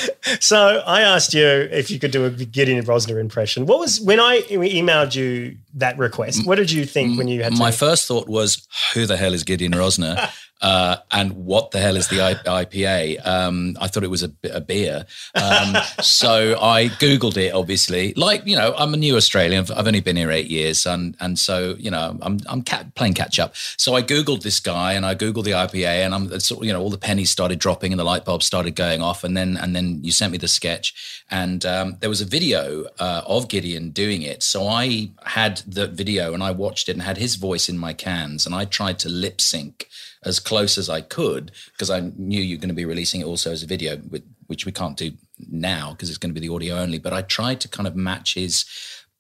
so 0.41 0.83
I 0.87 1.01
asked 1.01 1.33
you 1.33 1.47
if 1.47 1.91
you 1.91 1.99
could 1.99 2.11
do 2.11 2.27
a 2.27 2.31
Gideon 2.31 2.85
Rozner 2.85 3.19
impression. 3.19 3.65
What 3.65 3.79
was 3.79 3.99
when 3.99 4.21
I 4.21 4.43
emailed 4.43 5.15
you 5.15 5.57
that 5.75 5.97
request? 5.97 6.47
What 6.47 6.57
did 6.57 6.71
you 6.71 6.78
think 6.85 7.19
when 7.19 7.29
you 7.29 7.43
had 7.43 7.57
My 7.57 7.71
to? 7.71 7.77
first 7.77 8.07
thought 8.07 8.29
was, 8.29 8.67
who 8.95 9.07
the 9.07 9.17
hell 9.17 9.35
is 9.35 9.45
Gideon 9.45 9.73
Rozner? 9.73 10.31
Uh, 10.61 10.97
and 11.13 11.33
what 11.33 11.71
the 11.71 11.79
hell 11.79 11.97
is 11.97 12.09
the 12.09 12.17
IPA? 12.17 13.25
Um, 13.27 13.77
I 13.81 13.87
thought 13.89 14.03
it 14.03 14.11
was 14.11 14.23
a, 14.23 14.33
a 14.53 14.61
beer. 14.61 15.07
Um, 15.35 15.77
so 16.03 16.59
I 16.61 16.89
Googled 16.89 17.37
it, 17.37 17.55
obviously. 17.55 18.13
Like, 18.15 18.45
you 18.47 18.57
know, 18.57 18.75
I'm 18.77 18.93
a 18.93 18.97
new 18.97 19.17
Australian. 19.17 19.67
I've 19.71 19.87
only 19.87 20.01
been 20.01 20.17
here 20.17 20.31
eight 20.31 20.49
years. 20.49 20.85
And, 20.87 21.17
and 21.21 21.39
so, 21.39 21.77
you 21.79 21.91
know, 21.91 22.19
I'm, 22.23 22.41
I'm 22.49 22.63
playing 22.63 23.15
catch 23.15 23.39
up. 23.39 23.55
So 23.55 23.95
I 23.95 24.03
Googled 24.03 24.43
this 24.43 24.59
guy 24.59 24.95
and 24.95 25.07
I 25.07 25.15
Googled 25.15 25.45
the 25.45 25.53
IPA 25.53 26.05
and 26.05 26.15
I'm, 26.15 26.41
sort 26.41 26.61
of, 26.61 26.67
you 26.67 26.73
know, 26.73 26.81
all 26.81 26.91
the 26.91 26.99
pennies 26.99 27.31
started 27.31 27.59
dropping 27.59 27.93
and 27.93 28.01
the 28.01 28.05
light 28.05 28.25
bulbs 28.25 28.47
started 28.47 28.75
going 28.75 29.01
off. 29.01 29.23
And 29.23 29.37
then, 29.37 29.57
and 29.57 29.77
then 29.77 30.01
you 30.03 30.11
sent 30.11 30.33
me 30.33 30.39
the 30.39 30.49
sketch 30.49 31.23
and 31.31 31.65
um, 31.65 31.97
there 32.01 32.09
was 32.09 32.21
a 32.21 32.25
video 32.25 32.87
uh, 32.99 33.23
of 33.27 33.49
Gideon 33.49 33.91
doing 33.91 34.23
it. 34.23 34.43
So 34.43 34.67
I 34.67 35.11
had 35.25 35.59
the 35.67 35.87
video 35.87 36.35
and 36.35 36.43
I 36.43 36.51
watched 36.51 36.89
it 36.89 36.93
and 36.93 37.03
had 37.03 37.19
his 37.19 37.37
voice 37.37 37.69
in 37.69 37.79
my 37.79 37.93
cans 37.93 38.45
and 38.45 38.55
I 38.55 38.65
tried 38.65 38.99
to 39.01 39.09
lip 39.09 39.41
sync 39.41 39.89
as 40.25 40.41
close 40.41 40.79
as 40.79 40.89
I 40.89 41.01
could 41.01 41.53
because 41.73 41.91
I 41.91 42.13
knew 42.17 42.41
you're 42.41 42.59
going 42.59 42.69
to 42.69 42.75
be 42.75 42.85
releasing 42.85 43.21
it 43.21 43.27
also 43.27 43.53
as 43.53 43.63
a 43.63 43.67
video, 43.67 43.97
with, 44.11 44.25
which 44.47 44.67
we 44.67 44.73
can't 44.73 44.97
do 44.97 45.13
now 45.51 45.93
because 45.93 46.09
it's 46.09 46.19
going 46.19 46.35
to 46.35 46.41
be 46.41 46.47
the 46.47 46.55
audio 46.55 46.77
only. 46.77 46.99
But 46.99 47.13
I 47.13 47.23
tried 47.23 47.61
to 47.61 47.69
kind 47.69 47.87
of 47.87 47.97
match 47.97 48.35
his 48.35 48.65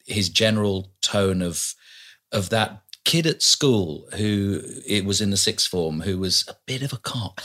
his 0.07 0.29
general 0.29 0.91
tone 1.03 1.43
of 1.43 1.75
of 2.33 2.49
that 2.51 2.83
kid 3.05 3.27
at 3.27 3.43
school 3.43 4.09
who 4.17 4.61
it 4.87 5.05
was 5.05 5.21
in 5.21 5.31
the 5.31 5.37
sixth 5.37 5.69
form 5.69 6.01
who 6.01 6.19
was 6.19 6.45
a 6.49 6.55
bit 6.67 6.83
of 6.83 6.93
a 6.93 6.99
cop. 6.99 7.41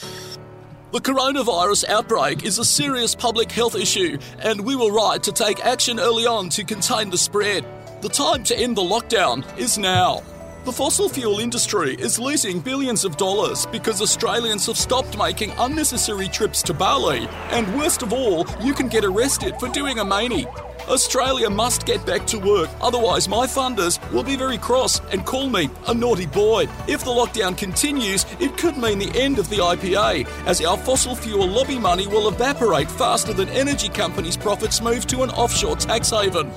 The 0.91 0.99
coronavirus 0.99 1.89
outbreak 1.89 2.43
is 2.45 2.59
a 2.59 2.65
serious 2.65 3.15
public 3.15 3.51
health 3.51 3.75
issue, 3.75 4.19
and 4.39 4.61
we 4.61 4.75
were 4.75 4.91
right 4.91 5.23
to 5.23 5.31
take 5.31 5.65
action 5.65 5.99
early 5.99 6.27
on 6.27 6.49
to 6.49 6.63
contain 6.63 7.09
the 7.09 7.17
spread. 7.17 7.65
The 8.01 8.09
time 8.09 8.43
to 8.43 8.55
end 8.55 8.77
the 8.77 8.83
lockdown 8.83 9.43
is 9.57 9.77
now. 9.77 10.21
The 10.63 10.71
fossil 10.71 11.09
fuel 11.09 11.39
industry 11.41 11.93
is 11.95 12.17
losing 12.17 12.61
billions 12.61 13.03
of 13.03 13.17
dollars 13.17 13.65
because 13.65 14.01
Australians 14.01 14.65
have 14.67 14.77
stopped 14.77 15.17
making 15.17 15.51
unnecessary 15.59 16.29
trips 16.29 16.63
to 16.63 16.73
Bali. 16.73 17.27
And 17.51 17.77
worst 17.77 18.01
of 18.01 18.13
all, 18.13 18.47
you 18.61 18.73
can 18.73 18.87
get 18.87 19.03
arrested 19.03 19.59
for 19.59 19.67
doing 19.67 19.99
a 19.99 20.05
manie. 20.05 20.47
Australia 20.89 21.49
must 21.49 21.85
get 21.85 22.05
back 22.05 22.27
to 22.27 22.37
work, 22.37 22.69
otherwise, 22.81 23.29
my 23.29 23.47
funders 23.47 23.99
will 24.11 24.23
be 24.23 24.35
very 24.35 24.57
cross 24.57 24.99
and 25.11 25.25
call 25.25 25.49
me 25.49 25.69
a 25.87 25.93
naughty 25.93 26.25
boy. 26.25 26.67
If 26.87 27.05
the 27.05 27.11
lockdown 27.11 27.57
continues, 27.57 28.25
it 28.39 28.57
could 28.57 28.77
mean 28.77 28.99
the 28.99 29.11
end 29.19 29.39
of 29.39 29.49
the 29.49 29.57
IPA, 29.57 30.27
as 30.45 30.61
our 30.61 30.77
fossil 30.77 31.15
fuel 31.15 31.47
lobby 31.47 31.79
money 31.79 32.07
will 32.07 32.27
evaporate 32.27 32.91
faster 32.91 33.33
than 33.33 33.47
energy 33.49 33.87
companies' 33.89 34.35
profits 34.35 34.81
move 34.81 35.07
to 35.07 35.23
an 35.23 35.29
offshore 35.31 35.77
tax 35.77 36.09
haven. 36.09 36.51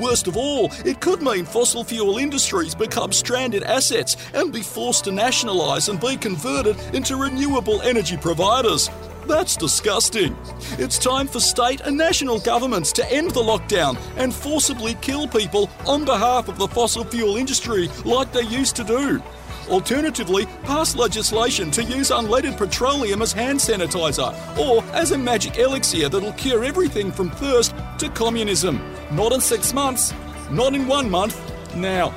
Worst 0.00 0.28
of 0.28 0.36
all, 0.36 0.70
it 0.84 1.00
could 1.00 1.20
mean 1.20 1.44
fossil 1.44 1.82
fuel 1.82 2.18
industries 2.18 2.74
become 2.74 3.12
stranded 3.12 3.64
assets 3.64 4.16
and 4.32 4.52
be 4.52 4.62
forced 4.62 5.04
to 5.04 5.12
nationalise 5.12 5.88
and 5.88 6.00
be 6.00 6.16
converted 6.16 6.76
into 6.94 7.16
renewable 7.16 7.82
energy 7.82 8.16
providers. 8.16 8.88
That's 9.26 9.56
disgusting. 9.56 10.36
It's 10.78 10.98
time 10.98 11.28
for 11.28 11.38
state 11.38 11.80
and 11.82 11.96
national 11.96 12.40
governments 12.40 12.92
to 12.92 13.12
end 13.12 13.30
the 13.30 13.40
lockdown 13.40 13.96
and 14.16 14.34
forcibly 14.34 14.94
kill 14.94 15.28
people 15.28 15.70
on 15.86 16.04
behalf 16.04 16.48
of 16.48 16.58
the 16.58 16.66
fossil 16.68 17.04
fuel 17.04 17.36
industry 17.36 17.88
like 18.04 18.32
they 18.32 18.42
used 18.42 18.74
to 18.76 18.84
do. 18.84 19.22
Alternatively, 19.68 20.46
pass 20.64 20.96
legislation 20.96 21.70
to 21.70 21.84
use 21.84 22.10
unleaded 22.10 22.56
petroleum 22.56 23.22
as 23.22 23.32
hand 23.32 23.60
sanitizer 23.60 24.34
or 24.58 24.82
as 24.92 25.12
a 25.12 25.18
magic 25.18 25.56
elixir 25.56 26.08
that'll 26.08 26.32
cure 26.32 26.64
everything 26.64 27.12
from 27.12 27.30
thirst 27.30 27.74
to 27.98 28.08
communism. 28.08 28.82
Not 29.12 29.32
in 29.32 29.40
six 29.40 29.72
months, 29.72 30.12
not 30.50 30.74
in 30.74 30.88
one 30.88 31.08
month, 31.08 31.40
now. 31.76 32.12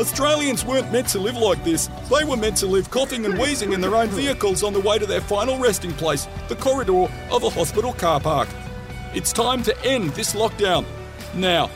Australians 0.00 0.64
weren't 0.64 0.92
meant 0.92 1.08
to 1.08 1.18
live 1.18 1.36
like 1.36 1.62
this. 1.64 1.88
They 2.08 2.24
were 2.24 2.36
meant 2.36 2.56
to 2.58 2.66
live 2.66 2.90
coughing 2.90 3.26
and 3.26 3.36
wheezing 3.38 3.72
in 3.72 3.80
their 3.80 3.96
own 3.96 4.08
vehicles 4.08 4.62
on 4.62 4.72
the 4.72 4.80
way 4.80 4.98
to 4.98 5.06
their 5.06 5.20
final 5.20 5.58
resting 5.58 5.92
place, 5.92 6.28
the 6.48 6.56
corridor 6.56 7.08
of 7.32 7.42
a 7.42 7.50
hospital 7.50 7.92
car 7.92 8.20
park. 8.20 8.48
It's 9.14 9.32
time 9.32 9.62
to 9.64 9.84
end 9.84 10.10
this 10.10 10.34
lockdown. 10.34 10.84
Now. 11.34 11.70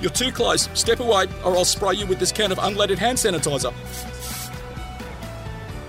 You're 0.00 0.10
too 0.10 0.32
close. 0.32 0.68
Step 0.74 1.00
away, 1.00 1.26
or 1.44 1.56
I'll 1.56 1.64
spray 1.64 1.94
you 1.94 2.06
with 2.06 2.18
this 2.18 2.32
can 2.32 2.50
of 2.52 2.58
unleaded 2.58 2.98
hand 2.98 3.16
sanitizer. 3.16 3.72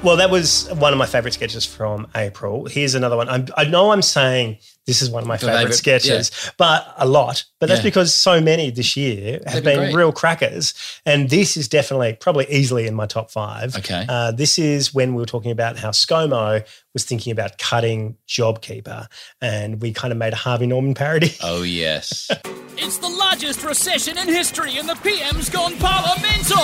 Well, 0.04 0.18
that 0.18 0.30
was 0.30 0.72
one 0.74 0.94
of 0.94 1.00
my 1.00 1.08
favorite 1.08 1.34
sketches 1.34 1.66
from 1.66 2.08
April. 2.16 2.66
Here's 2.68 2.94
another 2.94 3.18
one. 3.18 3.28
I'm, 3.28 3.48
I 3.58 3.66
know 3.66 3.92
I'm 3.92 4.04
saying 4.04 4.60
this 4.86 5.02
is 5.02 5.10
one 5.10 5.24
of 5.24 5.28
my 5.28 5.34
Your 5.36 5.40
favorite, 5.40 5.58
favourite, 5.58 5.76
sketches, 5.76 6.52
but 6.58 6.94
a 6.98 7.08
lot. 7.08 7.44
But 7.60 7.70
that's 7.70 7.80
Yeah. 7.80 7.86
because 7.86 8.14
so 8.14 8.40
many 8.40 8.70
this 8.70 8.96
year 8.96 9.40
have 9.46 9.54
They've 9.56 9.64
been 9.64 9.80
been 9.80 9.86
great. 9.92 9.96
real 9.96 10.12
crackers. 10.12 10.74
And 11.06 11.30
this 11.30 11.58
is 11.58 11.68
definitely, 11.68 12.14
probably 12.14 12.46
easily 12.50 12.86
in 12.88 12.94
my 12.94 13.06
top 13.08 13.32
five. 13.32 13.76
Okay. 13.76 14.06
Uh, 14.08 14.32
this 14.32 14.60
is 14.60 14.94
when 14.94 15.14
we 15.16 15.22
were 15.22 15.26
talking 15.26 15.52
about 15.52 15.78
how 15.78 15.90
ScoMo 15.90 16.64
was 16.94 17.04
thinking 17.04 17.32
about 17.32 17.58
cutting 17.58 18.16
JobKeeper. 18.28 19.08
And 19.42 19.82
we 19.82 19.92
kind 19.92 20.12
of 20.12 20.18
made 20.18 20.34
a 20.34 20.38
Harvey 20.38 20.68
Norman 20.68 20.94
parody. 20.94 21.36
Oh, 21.42 21.64
yes. 21.64 22.30
It's 22.78 22.98
the 22.98 23.08
largest 23.10 23.64
recession 23.64 24.18
in 24.18 24.28
history, 24.28 24.78
and 24.78 24.88
the 24.90 24.96
PM's 24.96 25.50
gone 25.50 25.76
parliamental. 25.78 26.58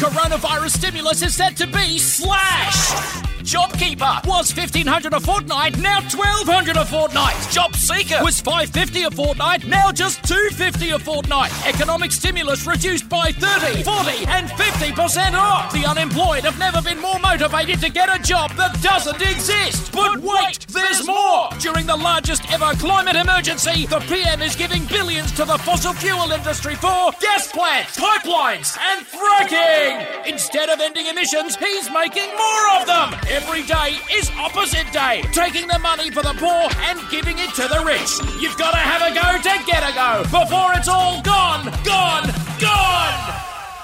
Coronavirus 0.00 0.78
stimulus 0.78 1.22
is 1.22 1.34
set 1.34 1.56
to 1.58 1.66
be 1.66 1.98
slashed. 1.98 3.24
JobKeeper 3.48 4.26
was 4.26 4.52
fifteen 4.52 4.86
hundred 4.86 5.14
a 5.14 5.20
fortnight, 5.20 5.78
now 5.78 6.00
twelve 6.00 6.46
hundred 6.46 6.76
a 6.76 6.84
fortnight. 6.84 7.32
JobSeeker 7.48 8.22
was 8.22 8.42
five 8.42 8.68
fifty 8.68 9.04
a 9.04 9.10
fortnight, 9.10 9.66
now 9.66 9.90
just 9.90 10.22
two 10.22 10.50
fifty 10.52 10.90
a 10.90 10.98
fortnight. 10.98 11.50
Economic 11.66 12.12
stimulus 12.12 12.66
reduced 12.66 13.08
by 13.08 13.32
30, 13.32 13.84
40, 13.84 14.26
and 14.26 14.50
fifty 14.50 14.92
percent 14.92 15.34
off. 15.34 15.72
The 15.72 15.86
unemployed 15.86 16.44
have 16.44 16.58
never 16.58 16.82
been 16.82 17.00
more 17.00 17.18
motivated 17.20 17.80
to 17.80 17.88
get 17.88 18.14
a 18.14 18.22
job 18.22 18.52
that 18.56 18.82
doesn't 18.82 19.22
exist. 19.22 19.92
But 19.92 20.18
wait, 20.18 20.66
there's 20.68 21.06
more. 21.06 21.48
During 21.58 21.86
the 21.86 21.96
largest 21.96 22.52
ever 22.52 22.74
climate 22.74 23.16
emergency, 23.16 23.86
the 23.86 24.00
PM 24.00 24.42
is 24.42 24.56
giving 24.56 24.84
billions 24.84 25.32
to 25.32 25.46
the 25.46 25.56
fossil 25.56 25.94
fuel 25.94 26.32
industry 26.32 26.74
for 26.74 27.12
gas 27.18 27.50
plants, 27.50 27.98
pipelines, 27.98 28.76
and 28.76 29.06
fracking. 29.06 30.26
Instead 30.28 30.68
of 30.68 30.80
ending 30.80 31.06
emissions, 31.06 31.56
he's 31.56 31.90
making 31.90 32.28
more 32.36 32.76
of 32.78 32.86
them. 32.86 33.14
Every 33.38 33.62
day 33.62 33.98
is 34.12 34.32
opposite 34.36 34.90
day, 34.92 35.22
taking 35.30 35.68
the 35.68 35.78
money 35.78 36.10
for 36.10 36.24
the 36.24 36.34
poor 36.38 36.68
and 36.88 36.98
giving 37.08 37.38
it 37.38 37.50
to 37.54 37.68
the 37.68 37.84
rich. 37.86 38.18
You've 38.42 38.56
got 38.58 38.72
to 38.72 38.78
have 38.78 39.00
a 39.00 39.14
go 39.14 39.38
to 39.38 39.64
get 39.64 39.88
a 39.88 39.94
go 39.94 40.24
before 40.24 40.72
it's 40.74 40.88
all 40.88 41.22
gone, 41.22 41.66
gone, 41.84 42.26
gone. 42.58 43.34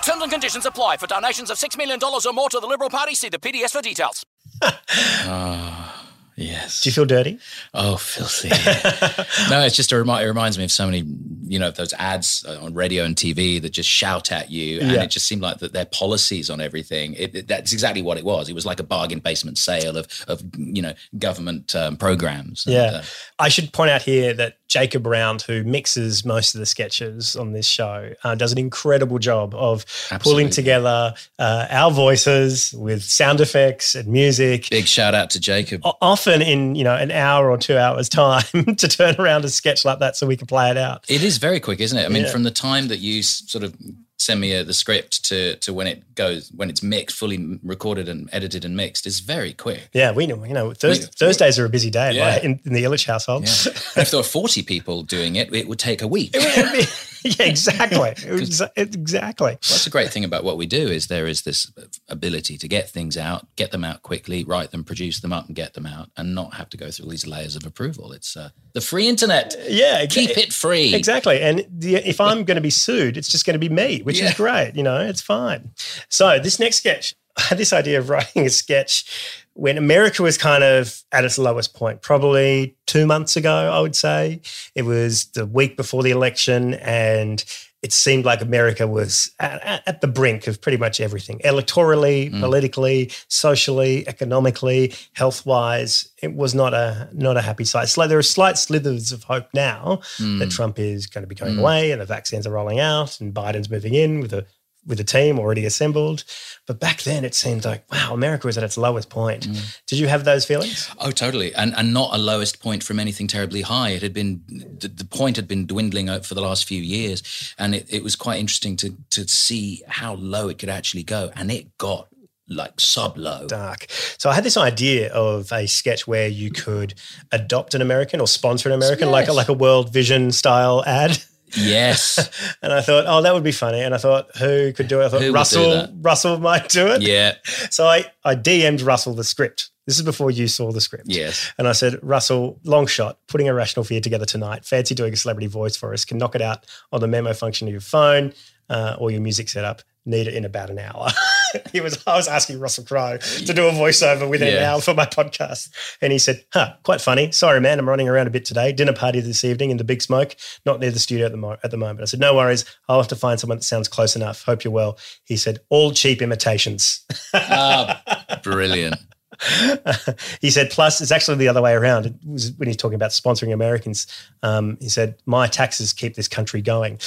Terms 0.02 0.22
and 0.22 0.32
conditions 0.32 0.66
apply 0.66 0.96
for 0.96 1.06
donations 1.06 1.50
of 1.50 1.56
$6 1.58 1.78
million 1.78 2.00
or 2.02 2.32
more 2.32 2.50
to 2.50 2.58
the 2.58 2.66
Liberal 2.66 2.90
Party. 2.90 3.14
See 3.14 3.28
the 3.28 3.38
PDS 3.38 3.70
for 3.70 3.80
details. 3.80 4.26
Ah, 4.66 6.03
yes. 6.37 6.81
Do 6.83 6.88
you 6.88 6.92
feel 6.94 7.05
dirty? 7.05 7.38
Oh, 7.73 7.97
filthy. 7.97 8.49
no, 9.51 9.61
it's 9.64 9.77
just 9.77 9.92
a 9.92 9.97
remi- 10.03 10.23
it 10.23 10.27
reminds 10.27 10.59
me 10.59 10.64
of 10.64 10.73
so 10.73 10.87
many, 10.87 11.05
you 11.44 11.59
know, 11.59 11.70
those 11.70 11.92
ads 11.94 12.44
on 12.44 12.75
radio 12.75 13.05
and 13.05 13.16
TV 13.16 13.61
that 13.62 13.70
just 13.70 13.88
shout 13.88 14.33
at 14.33 14.51
you, 14.51 14.81
and 14.81 14.90
Yeah. 14.92 15.03
it 15.03 15.11
just 15.11 15.27
seemed 15.27 15.42
like 15.42 15.59
that 15.59 15.73
their 15.73 15.85
policies 15.87 16.51
on 16.51 16.61
everything. 16.61 17.14
It, 17.14 17.35
it- 17.35 17.49
that's 17.49 17.73
exactly 17.73 18.03
what 18.03 18.18
it 18.18 18.25
was. 18.25 18.49
It 18.49 18.55
was 18.55 18.66
like 18.66 18.81
a 18.81 18.85
bargain 18.85 19.18
basement 19.20 19.59
sale 19.59 19.97
of 19.97 20.07
of 20.29 20.42
you 20.57 20.83
know 20.83 20.94
government 21.18 21.75
um, 21.75 21.97
programs. 21.97 22.66
And, 22.66 22.75
Yeah. 22.75 22.83
uh, 22.97 23.03
I 23.38 23.49
should 23.49 23.73
point 23.73 23.90
out 23.90 24.03
here 24.03 24.33
that 24.35 24.57
Jacob 24.68 25.07
Round, 25.07 25.40
who 25.42 25.62
mixes 25.62 26.25
most 26.25 26.55
of 26.55 26.59
the 26.59 26.66
sketches 26.66 27.37
on 27.37 27.53
this 27.53 27.66
show, 27.66 28.12
uh, 28.25 28.35
does 28.35 28.51
an 28.51 28.59
incredible 28.59 29.18
job 29.20 29.55
of 29.55 29.85
pulling 30.20 30.51
together 30.51 31.14
uh, 31.38 31.66
our 31.70 31.90
voices 31.92 32.73
with 32.73 33.03
sound 33.05 33.40
effects 33.40 33.94
and 33.94 34.09
music. 34.09 34.68
Big 34.70 34.87
shout 34.87 35.14
out 35.14 35.31
to 35.31 35.40
Jacob. 35.40 35.83
O- 35.85 35.94
Often 36.26 36.40
in 36.42 36.74
you 36.74 36.84
know 36.84 36.94
an 36.96 37.10
hour 37.10 37.50
or 37.50 37.58
two 37.58 37.76
hours 37.76 38.08
time 38.08 38.42
to 38.76 38.88
turn 38.88 39.14
around 39.18 39.44
a 39.44 39.50
sketch 39.50 39.84
like 39.84 39.98
that 39.98 40.16
so 40.16 40.26
we 40.26 40.38
can 40.38 40.46
play 40.46 40.70
it 40.70 40.78
out. 40.78 41.04
It 41.08 41.22
is 41.22 41.37
very 41.37 41.60
quick, 41.60 41.80
isn't 41.80 41.98
it? 41.98 42.06
I 42.06 42.08
mean, 42.08 42.22
Yeah. 42.24 42.30
from 42.32 42.44
the 42.44 42.50
time 42.50 42.88
that 42.88 42.98
you 43.00 43.22
sort 43.22 43.62
of 43.62 43.74
send 44.16 44.40
me 44.40 44.56
uh 44.56 44.62
the 44.64 44.72
script 44.72 45.22
to 45.26 45.56
to 45.56 45.74
when 45.74 45.87
it 45.87 46.14
goes 46.14 46.50
when 46.56 46.70
it's 46.70 46.82
mixed, 46.82 47.14
fully 47.16 47.58
recorded 47.62 48.08
and 48.08 48.30
edited 48.32 48.64
and 48.64 48.74
mixed, 48.74 49.06
is 49.06 49.20
very 49.20 49.52
quick. 49.52 49.90
Yeah, 49.92 50.12
we 50.12 50.26
know. 50.26 50.42
You 50.44 50.54
know, 50.54 50.72
Thurs- 50.72 51.08
Thursdays 51.08 51.58
are 51.58 51.66
a 51.66 51.68
busy 51.68 51.90
day 51.90 52.12
Yeah. 52.12 52.26
like, 52.37 52.44
in, 52.44 52.58
in 52.64 52.72
the 52.72 52.84
Ilic 52.84 53.04
household. 53.06 53.42
And 53.42 53.76
if 54.02 54.10
there 54.10 54.18
were 54.18 54.24
forty 54.24 54.62
people 54.62 55.02
doing 55.02 55.37
it, 55.37 55.54
it 55.54 55.68
would 55.68 55.78
take 55.78 56.00
a 56.00 56.08
week. 56.08 56.34
yeah, 57.38 57.46
exactly. 57.46 57.98
Exa- 58.10 58.70
exactly. 58.76 59.52
that's 59.52 59.84
the 59.84 59.90
great 59.90 60.10
thing 60.10 60.24
about 60.24 60.44
what 60.44 60.56
we 60.56 60.66
do 60.66 60.88
is 60.88 61.06
there 61.06 61.26
is 61.26 61.42
this 61.42 61.72
ability 62.08 62.58
to 62.58 62.68
get 62.68 62.90
things 62.90 63.16
out, 63.16 63.46
get 63.56 63.70
them 63.70 63.82
out 63.84 64.02
quickly, 64.02 64.44
write 64.44 64.70
them, 64.70 64.84
produce 64.84 65.20
them 65.20 65.32
up, 65.32 65.46
and 65.46 65.56
get 65.56 65.74
them 65.74 65.87
out, 65.87 66.10
and 66.16 66.34
not 66.34 66.54
have 66.54 66.68
to 66.70 66.76
go 66.76 66.90
through 66.90 67.06
all 67.06 67.10
these 67.10 67.26
layers 67.26 67.56
of 67.56 67.64
approval. 67.64 68.12
It's 68.12 68.37
uh, 68.37 68.50
the 68.74 68.80
free 68.80 69.08
internet. 69.08 69.54
Yeah, 69.68 70.04
keep 70.06 70.37
it 70.37 70.52
free. 70.52 70.94
Exactly. 70.94 71.40
And 71.40 71.64
the, 71.70 71.96
if 71.96 72.20
I'm 72.20 72.44
going 72.44 72.56
to 72.56 72.60
be 72.60 72.70
sued, 72.70 73.16
it's 73.16 73.28
just 73.28 73.46
going 73.46 73.58
to 73.58 73.68
be 73.68 73.74
me, 73.74 74.02
which 74.02 74.20
Yeah. 74.20 74.28
is 74.28 74.34
great. 74.34 74.72
You 74.76 74.82
know, 74.82 75.00
it's 75.00 75.22
fine. 75.22 75.70
So 76.08 76.38
this 76.38 76.60
next 76.60 76.76
sketch, 76.76 77.14
I 77.37 77.42
had 77.48 77.58
this 77.58 77.72
idea 77.72 77.98
of 77.98 78.10
writing 78.10 78.46
a 78.46 78.50
sketch 78.50 79.43
when 79.54 79.78
America 79.78 80.22
was 80.22 80.36
kind 80.36 80.62
of 80.64 81.02
at 81.12 81.24
its 81.24 81.38
lowest 81.38 81.74
point, 81.74 82.02
probably 82.02 82.76
two 82.86 83.06
months 83.06 83.36
ago, 83.36 83.54
I 83.72 83.80
would 83.80 83.96
say. 83.96 84.40
It 84.74 84.82
was 84.82 85.26
the 85.26 85.46
week 85.46 85.76
before 85.76 86.02
the 86.02 86.10
election, 86.10 86.74
and 86.74 87.44
it 87.82 87.92
seemed 87.92 88.24
like 88.24 88.40
America 88.40 88.86
was 88.88 89.30
at, 89.38 89.82
at- 89.86 90.00
the 90.00 90.06
brink 90.08 90.46
of 90.46 90.60
pretty 90.60 90.78
much 90.78 91.00
everything 91.00 91.38
electorally, 91.44 92.30
politically, 92.40 93.10
socially, 93.28 94.08
economically, 94.08 94.92
health 95.12 95.44
wise. 95.46 96.08
It 96.22 96.34
was 96.34 96.54
not 96.54 96.72
a 96.74 97.08
not 97.12 97.36
a 97.36 97.42
happy 97.42 97.64
sight. 97.64 97.88
So 97.90 98.06
there 98.08 98.18
are 98.18 98.22
slight 98.22 98.56
slithers 98.58 99.12
of 99.12 99.24
hope 99.24 99.48
now 99.54 100.00
Mm. 100.18 100.38
that 100.40 100.50
Trump 100.50 100.78
is 100.78 101.06
going 101.06 101.22
to 101.22 101.28
be 101.28 101.34
going 101.34 101.56
Mm. 101.56 101.60
away 101.60 101.90
and 101.92 102.00
the 102.00 102.06
vaccines 102.06 102.46
are 102.46 102.50
rolling 102.52 102.80
out 102.80 103.20
and 103.20 103.32
Biden's 103.34 103.70
moving 103.70 103.94
in 103.94 104.20
with 104.20 104.32
a 104.32 104.46
with 104.87 105.01
a 105.01 105.05
team 105.05 105.38
already 105.38 105.64
assembled. 105.64 106.25
But 106.66 106.81
back 106.81 107.03
then 107.03 107.25
it 107.25 107.35
seemed 107.35 107.64
like, 107.64 107.85
wow, 107.92 108.14
America 108.14 108.47
was 108.47 108.57
at 108.57 108.64
its 108.64 108.79
lowest 108.79 109.11
point. 109.11 109.47
Mm. 109.47 109.81
Did 109.87 109.99
you 109.99 110.07
have 110.07 110.25
those 110.25 110.44
feelings? 110.44 110.90
Oh, 110.99 111.11
totally, 111.11 111.55
and 111.55 111.75
and 111.77 111.92
not 111.92 112.14
a 112.14 112.18
lowest 112.18 112.61
point 112.61 112.83
from 112.83 112.99
anything 112.99 113.27
terribly 113.27 113.62
high. 113.62 113.90
It 113.90 114.03
had 114.03 114.14
been 114.14 114.42
the, 114.49 114.88
the 114.88 115.05
point 115.05 115.37
had 115.37 115.49
been 115.49 115.66
dwindling 115.66 116.09
out 116.09 116.25
for 116.25 116.35
the 116.35 116.40
last 116.40 116.66
few 116.66 116.81
years, 116.81 117.55
and 117.59 117.75
it, 117.75 117.87
it 117.88 118.03
was 118.03 118.16
quite 118.16 118.40
interesting 118.40 118.77
to 118.79 118.97
to 119.11 119.29
see 119.29 119.83
how 119.87 120.14
low 120.14 120.49
it 120.49 120.59
could 120.59 120.70
actually 120.70 121.03
go, 121.03 121.31
and 121.37 121.51
it 121.51 121.77
got 121.79 122.09
like 122.49 122.79
sub 122.79 123.16
low. 123.16 123.47
Dark. 123.47 123.87
So 124.18 124.31
I 124.31 124.35
had 124.35 124.44
this 124.44 124.57
idea 124.57 125.12
of 125.12 125.53
a 125.53 125.66
sketch 125.66 126.07
where 126.07 126.29
you 126.29 126.51
could 126.51 126.94
adopt 127.33 127.75
an 127.75 127.83
American 127.83 128.20
or 128.20 128.27
sponsor 128.27 128.68
an 128.68 128.75
American, 128.75 129.11
like 129.11 129.29
a, 129.29 129.33
like 129.33 129.49
a 129.49 129.55
World 129.55 129.92
Vision 129.92 130.31
style 130.31 130.83
ad. 130.87 131.18
Yes, 131.57 132.30
and 132.62 132.72
I 132.72 132.80
thought, 132.80 133.04
oh, 133.07 133.22
that 133.22 133.35
would 133.35 133.44
be 133.44 133.52
funny. 133.52 133.80
And 133.80 133.94
I 133.94 133.98
thought, 133.98 134.37
who 134.37 134.72
could 134.72 134.88
do 134.88 135.00
it? 135.00 135.07
I 135.07 135.09
thought 135.09 135.22
Who 135.22 135.33
Russell. 135.33 135.88
Russell 136.00 136.38
might 136.38 136.68
do 136.68 136.88
it. 136.88 137.02
yeah, 137.02 137.35
So 137.70 137.87
I, 137.87 138.07
I 138.24 138.35
DM'd 138.35 138.80
Russell 138.80 139.14
the 139.14 139.24
script. 139.24 139.70
This 139.87 139.96
is 139.98 140.02
before 140.02 140.30
you 140.30 140.48
saw 140.48 140.72
the 140.72 140.80
script. 140.80 141.04
yes. 141.09 141.52
And 141.59 141.68
I 141.68 141.72
said, 141.72 141.98
Russell, 142.02 142.59
long 142.64 142.87
shot, 142.87 143.18
putting 143.28 143.48
a 143.48 143.54
rational 143.54 143.85
fear 143.85 144.00
together 144.00 144.24
tonight. 144.24 144.64
Fancy 144.64 144.94
doing 144.94 145.12
a 145.12 145.16
celebrity 145.16 145.46
voice 145.46 145.76
for 145.76 145.92
us. 145.92 146.07
Can 146.07 146.16
knock 146.16 146.35
it 146.35 146.40
out 146.40 146.64
on 146.90 147.00
the 147.00 147.07
memo 147.07 147.35
function 147.35 147.68
of 147.68 147.72
your 147.72 147.83
phone 147.83 148.33
uh, 148.70 148.96
or 148.98 149.11
your 149.11 149.20
music 149.20 149.48
setup. 149.50 149.83
Need 150.06 150.26
it 150.28 150.34
in 150.34 150.44
about 150.44 150.68
an 150.68 150.78
hour. 150.78 151.08
he 151.72 151.80
was. 151.80 152.02
I 152.06 152.16
was 152.16 152.28
asking 152.28 152.60
Russell 152.60 152.84
Crowe 152.84 153.16
to 153.18 153.54
do 153.54 153.66
a 153.66 153.72
voiceover 153.72 154.28
within 154.28 154.48
an 154.48 154.62
hour 154.62 154.80
for 154.80 154.92
my 154.92 155.06
podcast, 155.06 155.70
and 156.02 156.12
he 156.12 156.18
said, 156.18 156.44
"Huh, 156.52 156.74
quite 156.82 157.00
funny. 157.00 157.32
Sorry, 157.32 157.60
man, 157.60 157.78
I'm 157.78 157.88
running 157.88 158.08
around 158.08 158.26
a 158.26 158.30
bit 158.30 158.44
today. 158.44 158.70
Dinner 158.72 158.92
party 158.92 159.20
this 159.20 159.44
evening 159.44 159.70
in 159.70 159.78
the 159.78 159.84
Big 159.84 160.02
Smoke, 160.02 160.36
not 160.66 160.80
near 160.80 160.90
the 160.90 160.98
studio 160.98 161.26
at 161.26 161.32
the 161.32 161.38
mo- 161.38 161.56
at 161.64 161.70
the 161.70 161.78
moment." 161.78 162.02
I 162.02 162.04
said, 162.04 162.20
"No 162.20 162.34
worries. 162.34 162.64
I'll 162.88 162.98
have 162.98 163.08
to 163.08 163.16
find 163.16 163.40
someone 163.40 163.58
that 163.58 163.64
sounds 163.64 163.88
close 163.88 164.14
enough. 164.14 164.42
Hope 164.44 164.62
you're 164.62 164.72
well." 164.72 164.98
He 165.24 165.36
said, 165.38 165.60
"All 165.70 165.92
cheap 165.92 166.20
imitations." 166.20 167.04
Ah, 167.34 168.02
brilliant. 168.42 168.96
he 170.40 170.51
said, 170.51 170.70
plus 170.70 171.01
it's 171.01 171.11
actually 171.11 171.37
the 171.37 171.49
other 171.49 171.62
way 171.62 171.73
around. 171.73 172.07
It 172.07 172.14
was 172.27 172.53
when 172.53 172.68
he's 172.68 172.77
talking 172.77 172.97
about 172.97 173.11
sponsoring 173.11 173.53
Americans. 173.53 174.07
Um, 174.42 174.77
he 174.81 174.88
said, 174.88 175.16
my 175.27 175.47
taxes 175.47 175.92
keep 175.92 176.14
this 176.14 176.29
country 176.29 176.62
going. 176.62 176.99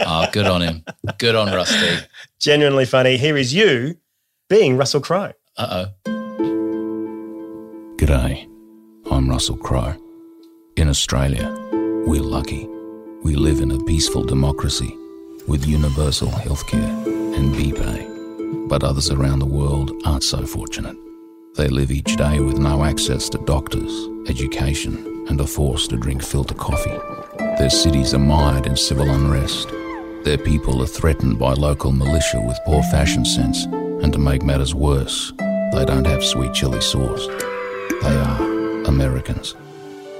Oh, 0.00 0.26
good 0.32 0.46
on 0.46 0.62
him. 0.62 0.84
Good 1.18 1.34
on 1.34 1.52
Rusty. 1.52 2.06
Genuinely 2.38 2.84
funny. 2.84 3.16
Here 3.16 3.36
is 3.36 3.54
you 3.54 3.96
being 4.48 4.76
Russell 4.76 5.00
Crowe. 5.00 5.32
Uh 5.56 5.86
G'day, 7.96 8.46
I'm 9.10 9.30
Russell 9.30 9.56
Crowe. 9.56 9.94
In 10.76 10.88
Australia, 10.88 11.48
we're 12.06 12.20
lucky. 12.20 12.68
We 13.22 13.36
live 13.36 13.60
in 13.60 13.70
a 13.70 13.82
peaceful 13.84 14.24
democracy 14.24 14.94
with 15.46 15.64
universal 15.64 16.28
healthcare 16.28 17.06
and 17.36 17.54
BPay. 17.54 18.68
But 18.68 18.82
others 18.82 19.10
around 19.10 19.38
the 19.38 19.46
world 19.46 19.92
aren't 20.04 20.24
so 20.24 20.44
fortunate. 20.44 20.96
They 21.56 21.68
live 21.68 21.92
each 21.92 22.16
day 22.16 22.40
with 22.40 22.58
no 22.58 22.82
access 22.82 23.28
to 23.28 23.38
doctors, 23.38 24.08
education, 24.28 25.26
and 25.28 25.40
are 25.40 25.46
forced 25.46 25.90
to 25.90 25.96
drink 25.96 26.20
filter 26.20 26.54
coffee. 26.54 26.98
Their 27.58 27.70
cities 27.70 28.12
are 28.12 28.18
mired 28.18 28.66
in 28.66 28.76
civil 28.76 29.08
unrest. 29.08 29.68
Their 30.24 30.36
people 30.36 30.82
are 30.82 30.88
threatened 30.88 31.38
by 31.38 31.52
local 31.52 31.92
militia 31.92 32.40
with 32.40 32.58
poor 32.66 32.82
fashion 32.84 33.24
sense, 33.24 33.66
and 33.66 34.12
to 34.12 34.18
make 34.18 34.42
matters 34.42 34.74
worse, 34.74 35.32
they 35.38 35.84
don't 35.84 36.08
have 36.08 36.24
sweet 36.24 36.52
chili 36.54 36.80
sauce. 36.80 37.28
They 38.02 38.16
are 38.16 38.82
Americans. 38.86 39.54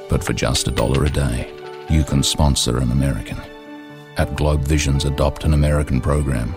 But 0.09 0.23
for 0.23 0.35
just 0.35 0.69
a 0.69 0.71
dollar 0.71 1.05
a 1.05 1.11
day, 1.11 1.53
you 1.91 2.05
can 2.05 2.23
sponsor 2.23 2.79
an 2.79 2.93
American. 2.93 3.41
At 4.19 4.37
Globe 4.37 4.63
Vision's 4.63 5.05
Adopt 5.05 5.43
an 5.43 5.53
American 5.53 6.01
program, 6.01 6.55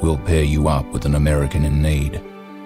we'll 0.00 0.18
pair 0.18 0.44
you 0.44 0.68
up 0.68 0.86
with 0.92 1.04
an 1.04 1.16
American 1.16 1.64
in 1.64 1.82
need, 1.82 2.22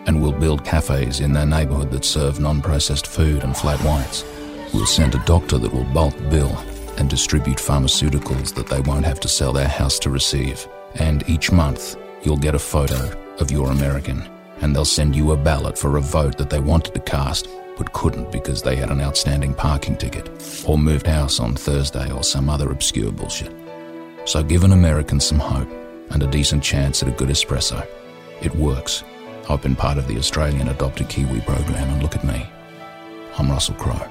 and 0.07 0.21
we'll 0.21 0.33
build 0.33 0.64
cafes 0.64 1.21
in 1.21 1.33
their 1.33 1.47
neighborhood 1.47 1.90
that 1.90 2.05
serve 2.05 2.40
non 2.40 2.61
processed 2.61 3.07
food 3.07 3.43
and 3.43 3.57
flat 3.57 3.81
whites. 3.81 4.25
We'll 4.73 4.87
send 4.87 5.14
a 5.14 5.25
doctor 5.25 5.59
that 5.59 5.73
will 5.73 5.85
bulk 5.85 6.17
bill 6.31 6.57
and 6.99 7.09
distribute 7.09 7.59
pharmaceuticals 7.59 8.55
that 8.55 8.69
they 8.69 8.81
won't 8.81 9.05
have 9.05 9.21
to 9.21 9.29
sell 9.29 9.53
their 9.53 9.69
house 9.69 9.99
to 10.01 10.11
receive. 10.11 10.67
And 10.95 11.29
each 11.29 11.51
month, 11.51 11.97
you'll 12.23 12.37
get 12.37 12.55
a 12.55 12.59
photo 12.59 13.11
of 13.40 13.51
your 13.51 13.71
American, 13.71 14.23
and 14.61 14.75
they'll 14.75 14.85
send 14.85 15.17
you 15.17 15.33
a 15.33 15.37
ballot 15.37 15.77
for 15.77 15.97
a 15.97 16.01
vote 16.01 16.38
that 16.38 16.51
they 16.51 16.61
wanted 16.61 16.95
to 16.95 17.01
cast 17.01 17.49
but 17.77 17.93
couldn't 17.93 18.31
because 18.31 18.62
they 18.62 18.77
had 18.77 18.90
an 18.90 19.01
outstanding 19.01 19.55
parking 19.55 19.97
ticket, 19.97 20.29
or 20.67 20.79
moved 20.79 21.07
house 21.07 21.40
on 21.40 21.55
Thursday, 21.55 22.11
or 22.11 22.23
some 22.23 22.49
other 22.49 22.71
obscure 22.71 23.12
bullshit. 23.12 23.53
So 24.25 24.43
give 24.43 24.64
an 24.64 24.73
American 24.73 25.21
some 25.21 25.38
hope 25.38 25.69
and 26.11 26.23
a 26.23 26.27
decent 26.27 26.62
chance 26.62 27.03
at 27.03 27.09
a 27.09 27.12
good 27.12 27.29
espresso. 27.29 27.87
It 28.43 28.55
works. 28.55 29.03
I've 29.48 29.62
been 29.62 29.76
part 29.76 29.98
of 29.98 30.09
the 30.09 30.16
Australian 30.18 30.68
Adopted 30.68 31.09
Kiwi 31.09 31.40
program, 31.42 31.90
and 31.90 32.02
look 32.02 32.16
at 32.16 32.24
me. 32.24 32.46
I'm 33.38 33.50
Russell 33.50 33.74
Crowe. 33.74 34.09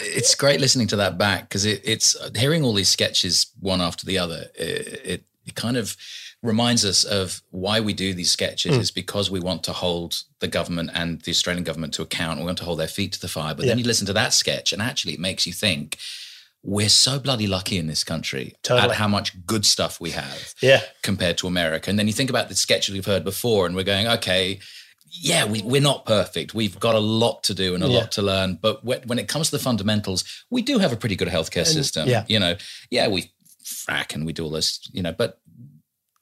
it's 0.00 0.34
great 0.34 0.60
listening 0.60 0.86
to 0.88 0.96
that 0.96 1.18
back 1.18 1.48
because 1.48 1.64
it, 1.64 1.80
it's 1.84 2.16
hearing 2.36 2.62
all 2.62 2.74
these 2.74 2.88
sketches 2.88 3.50
one 3.60 3.80
after 3.80 4.06
the 4.06 4.18
other. 4.18 4.46
It, 4.54 5.00
it, 5.04 5.24
it 5.46 5.54
kind 5.54 5.76
of 5.76 5.96
reminds 6.42 6.84
us 6.84 7.04
of 7.04 7.40
why 7.50 7.80
we 7.80 7.92
do 7.92 8.14
these 8.14 8.30
sketches 8.30 8.76
Mm. 8.76 8.80
is 8.80 8.90
because 8.90 9.30
we 9.30 9.40
want 9.40 9.62
to 9.64 9.72
hold 9.72 10.22
the 10.40 10.48
government 10.48 10.90
and 10.94 11.20
the 11.22 11.30
Australian 11.30 11.64
government 11.64 11.94
to 11.94 12.02
account. 12.02 12.38
We 12.40 12.46
want 12.46 12.58
to 12.58 12.64
hold 12.64 12.78
their 12.78 12.88
feet 12.88 13.12
to 13.12 13.20
the 13.20 13.28
fire. 13.28 13.54
But 13.54 13.66
then 13.66 13.78
you 13.78 13.84
listen 13.84 14.06
to 14.06 14.12
that 14.12 14.32
sketch, 14.32 14.72
and 14.72 14.80
actually, 14.82 15.14
it 15.14 15.20
makes 15.20 15.46
you 15.46 15.52
think. 15.52 15.98
We're 16.64 16.88
so 16.88 17.18
bloody 17.18 17.46
lucky 17.48 17.76
in 17.76 17.88
this 17.88 18.04
country 18.04 18.54
Totally. 18.62 18.90
at 18.90 18.96
how 18.96 19.08
much 19.08 19.44
good 19.46 19.66
stuff 19.66 20.00
we 20.00 20.10
have 20.10 20.54
Yeah. 20.60 20.82
compared 21.02 21.36
to 21.38 21.46
America. 21.48 21.90
And 21.90 21.98
then 21.98 22.06
you 22.06 22.12
think 22.12 22.30
about 22.30 22.48
the 22.48 22.54
sketches 22.54 22.92
we've 22.94 23.04
heard 23.06 23.24
before, 23.24 23.66
and 23.66 23.74
we're 23.74 23.82
going, 23.82 24.06
okay, 24.06 24.60
yeah, 25.10 25.44
we, 25.44 25.60
we're 25.62 25.80
not 25.82 26.06
perfect. 26.06 26.54
We've 26.54 26.78
got 26.78 26.94
a 26.94 27.00
lot 27.00 27.42
to 27.44 27.54
do 27.54 27.74
and 27.74 27.82
a 27.82 27.88
Yeah. 27.88 27.98
lot 27.98 28.12
to 28.12 28.22
learn. 28.22 28.58
But 28.62 28.84
when, 28.84 29.02
when 29.06 29.18
it 29.18 29.26
comes 29.28 29.50
to 29.50 29.56
the 29.56 29.62
fundamentals, 29.62 30.24
we 30.50 30.62
do 30.62 30.78
have 30.78 30.92
a 30.92 30.96
pretty 30.96 31.16
good 31.16 31.28
healthcare 31.28 31.58
And- 31.66 31.66
system. 31.66 32.08
yeah. 32.08 32.24
You 32.28 32.38
know, 32.38 32.56
yeah, 32.90 33.08
we 33.08 33.32
frack 33.64 34.14
and 34.14 34.24
we 34.24 34.32
do 34.32 34.44
all 34.44 34.50
this, 34.50 34.78
you 34.92 35.02
know, 35.02 35.12
but 35.12 35.38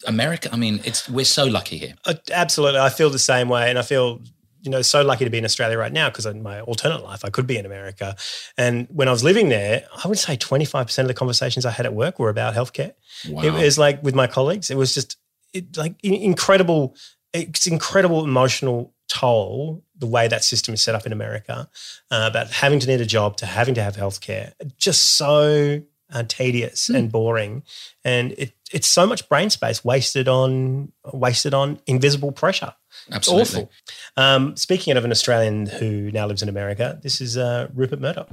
America, 0.07 0.49
I 0.53 0.57
mean, 0.57 0.81
it's 0.85 1.09
we're 1.09 1.27
so 1.27 1.45
lucky 1.45 1.77
here. 1.77 1.95
Uh, 2.07 2.15
absolutely. 2.33 2.81
I 2.81 2.89
feel 2.89 3.11
the 3.11 3.19
same 3.19 3.49
way. 3.51 3.69
And 3.69 3.79
I 3.79 3.83
feel, 3.83 4.23
you 4.63 4.71
know, 4.71 4.83
so 4.83 5.03
lucky 5.03 5.25
to 5.25 5.31
be 5.31 5.39
in 5.39 5.45
Australia 5.45 5.79
right 5.79 5.93
now 5.93 6.09
because 6.09 6.27
in 6.27 6.43
my 6.43 6.61
alternate 6.61 7.03
life, 7.03 7.25
I 7.25 7.31
could 7.31 7.47
be 7.47 7.57
in 7.57 7.67
America. 7.67 8.17
And 8.59 8.87
when 8.91 9.09
I 9.09 9.11
was 9.11 9.25
living 9.25 9.49
there, 9.49 9.85
I 10.05 10.09
would 10.09 10.19
say 10.19 10.37
25% 10.37 10.99
of 10.99 11.09
the 11.09 11.15
conversations 11.15 11.65
I 11.65 11.71
had 11.71 11.87
at 11.87 11.95
work 11.95 12.19
were 12.19 12.29
about 12.29 12.55
healthcare. 12.55 12.93
Wow. 13.29 13.43
It 13.43 13.53
was 13.53 13.79
like 13.79 14.03
with 14.03 14.15
my 14.15 14.27
colleagues, 14.27 14.71
it 14.71 14.77
was 14.77 14.95
just 14.95 15.17
it, 15.53 15.77
like 15.77 15.95
incredible, 16.05 16.95
it's 17.33 17.67
incredible 17.67 18.25
emotional 18.25 18.95
toll 19.09 19.83
the 19.99 20.07
way 20.07 20.29
that 20.29 20.45
system 20.45 20.73
is 20.73 20.81
set 20.83 20.95
up 20.95 21.05
in 21.05 21.13
America 21.13 21.69
uh, 22.11 22.27
about 22.31 22.49
having 22.51 22.79
to 22.81 22.87
need 22.87 23.01
a 23.01 23.07
job 23.07 23.37
to 23.39 23.47
having 23.47 23.75
to 23.75 23.83
have 23.83 23.97
healthcare. 23.97 24.53
Just 24.79 25.17
so 25.17 25.83
uh, 26.13 26.23
tedious 26.27 26.89
Hmm. 26.89 26.97
and 26.97 27.13
boring, 27.13 27.63
and 28.05 28.33
it, 28.33 28.53
it's 28.73 28.89
so 28.89 29.07
much 29.07 29.29
brain 29.29 29.51
space 29.51 29.85
wasted 29.85 30.29
on 30.29 30.93
wasted 31.13 31.55
on 31.55 31.81
invisible 31.87 32.33
pressure. 32.33 32.75
Absolutely. 33.13 33.43
It's 33.43 33.55
awful. 33.55 33.71
Um, 34.17 34.57
speaking 34.57 34.97
of 34.97 35.05
an 35.05 35.11
Australian 35.11 35.67
who 35.67 36.11
now 36.13 36.27
lives 36.27 36.43
in 36.43 36.49
America, 36.49 36.99
this 37.03 37.21
is 37.21 37.37
uh, 37.37 37.69
Rupert 37.75 38.01
Murdoch. 38.01 38.31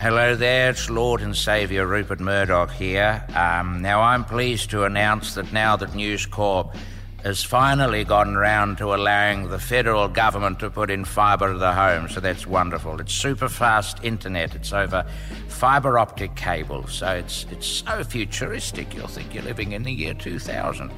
Hello 0.00 0.34
there, 0.34 0.70
it's 0.70 0.88
Lord 0.88 1.20
and 1.20 1.36
Saviour 1.36 1.86
Rupert 1.86 2.20
Murdoch 2.20 2.70
here. 2.70 3.22
Um, 3.34 3.82
now, 3.82 4.00
I'm 4.00 4.24
pleased 4.24 4.70
to 4.70 4.84
announce 4.84 5.34
that 5.34 5.52
now 5.52 5.76
that 5.76 5.94
News 5.94 6.24
Corp 6.24 6.74
has 7.22 7.42
finally 7.42 8.04
gotten 8.04 8.36
round 8.36 8.78
to 8.78 8.94
allowing 8.94 9.48
the 9.48 9.58
federal 9.58 10.08
government 10.08 10.58
to 10.60 10.70
put 10.70 10.90
in 10.90 11.04
fibre 11.04 11.52
to 11.52 11.58
the 11.58 11.72
home, 11.72 12.08
so 12.08 12.20
that's 12.20 12.46
wonderful. 12.46 13.00
It's 13.00 13.12
super 13.12 13.48
fast 13.48 14.02
internet. 14.02 14.54
It's 14.54 14.72
over 14.72 15.04
fibre 15.48 15.98
optic 15.98 16.34
cable, 16.34 16.86
so 16.86 17.08
it's 17.08 17.46
it's 17.50 17.66
so 17.66 18.02
futuristic. 18.04 18.94
You'll 18.94 19.08
think 19.08 19.34
you're 19.34 19.42
living 19.42 19.72
in 19.72 19.82
the 19.82 19.92
year 19.92 20.14
2000. 20.14 20.90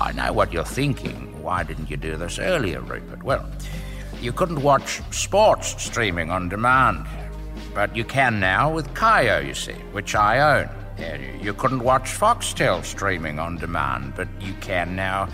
I 0.00 0.12
know 0.12 0.32
what 0.32 0.52
you're 0.52 0.64
thinking. 0.64 1.42
Why 1.42 1.62
didn't 1.62 1.90
you 1.90 1.96
do 1.96 2.16
this 2.16 2.38
earlier, 2.38 2.80
Rupert? 2.80 3.22
Well, 3.22 3.48
you 4.20 4.32
couldn't 4.32 4.62
watch 4.62 5.02
sports 5.10 5.82
streaming 5.82 6.30
on 6.30 6.48
demand, 6.48 7.06
but 7.74 7.94
you 7.94 8.04
can 8.04 8.40
now 8.40 8.72
with 8.72 8.88
Kayo, 8.94 9.44
you 9.46 9.54
see, 9.54 9.72
which 9.92 10.14
I 10.14 10.60
own. 10.60 10.70
You 11.42 11.52
couldn't 11.54 11.82
watch 11.82 12.04
Foxtel 12.04 12.84
streaming 12.84 13.38
on 13.38 13.56
demand, 13.56 14.14
but 14.14 14.28
you 14.40 14.54
can 14.60 14.94
now 14.94 15.28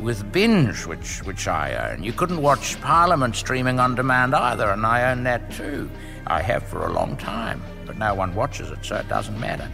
with 0.00 0.30
Binge, 0.32 0.86
which 0.86 1.22
which 1.24 1.48
I 1.48 1.90
own. 1.90 2.02
You 2.02 2.12
couldn't 2.12 2.42
watch 2.42 2.80
Parliament 2.80 3.36
streaming 3.36 3.80
on 3.80 3.94
demand 3.94 4.34
either, 4.34 4.70
and 4.70 4.84
I 4.84 5.10
own 5.10 5.24
that 5.24 5.50
too. 5.50 5.90
I 6.26 6.42
have 6.42 6.64
for 6.64 6.86
a 6.86 6.92
long 6.92 7.16
time, 7.16 7.62
but 7.86 7.96
no 7.96 8.14
one 8.14 8.34
watches 8.34 8.70
it, 8.70 8.84
so 8.84 8.96
it 8.96 9.08
doesn't 9.08 9.38
matter. 9.38 9.70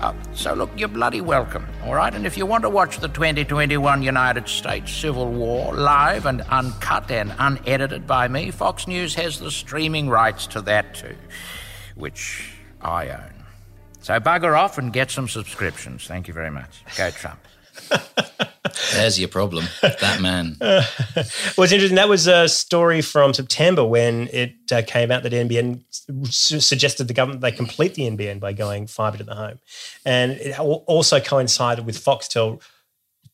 Uh, 0.00 0.12
so 0.34 0.52
look, 0.52 0.70
you're 0.76 0.88
bloody 0.88 1.20
welcome, 1.20 1.64
all 1.84 1.94
right? 1.94 2.12
And 2.12 2.26
if 2.26 2.36
you 2.36 2.44
want 2.44 2.62
to 2.62 2.70
watch 2.70 2.98
the 2.98 3.06
2021 3.06 4.02
United 4.02 4.48
States 4.48 4.92
Civil 4.92 5.30
War 5.30 5.72
live 5.74 6.26
and 6.26 6.40
uncut 6.42 7.08
and 7.10 7.32
unedited 7.38 8.04
by 8.06 8.26
me, 8.26 8.50
Fox 8.50 8.88
News 8.88 9.14
has 9.14 9.38
the 9.38 9.50
streaming 9.50 10.08
rights 10.08 10.48
to 10.48 10.60
that 10.62 10.94
too, 10.94 11.14
which 11.94 12.52
I 12.80 13.10
own. 13.10 13.44
So 14.00 14.18
bugger 14.18 14.58
off 14.58 14.78
and 14.78 14.92
get 14.92 15.12
some 15.12 15.28
subscriptions. 15.28 16.08
Thank 16.08 16.26
you 16.26 16.34
very 16.34 16.50
much. 16.50 16.82
Go 16.96 17.10
Trump. 17.10 17.38
There's 18.94 19.18
your 19.18 19.28
problem. 19.28 19.66
That 19.80 20.20
man. 20.20 20.56
Uh, 20.60 20.82
well, 21.14 21.64
it's 21.64 21.72
interesting. 21.72 21.96
That 21.96 22.08
was 22.08 22.26
a 22.26 22.48
story 22.48 23.00
from 23.00 23.34
September 23.34 23.84
when 23.84 24.28
it 24.32 24.54
uh, 24.70 24.82
came 24.86 25.10
out 25.10 25.22
that 25.22 25.32
NBN 25.32 25.82
su- 26.32 26.60
suggested 26.60 27.08
the 27.08 27.14
government 27.14 27.40
they 27.40 27.52
complete 27.52 27.94
the 27.94 28.02
NBN 28.02 28.40
by 28.40 28.52
going 28.52 28.86
fibre 28.86 29.18
to 29.18 29.24
the 29.24 29.34
home, 29.34 29.58
and 30.04 30.32
it 30.32 30.58
also 30.58 31.20
coincided 31.20 31.86
with 31.86 32.02
Foxtel 32.02 32.62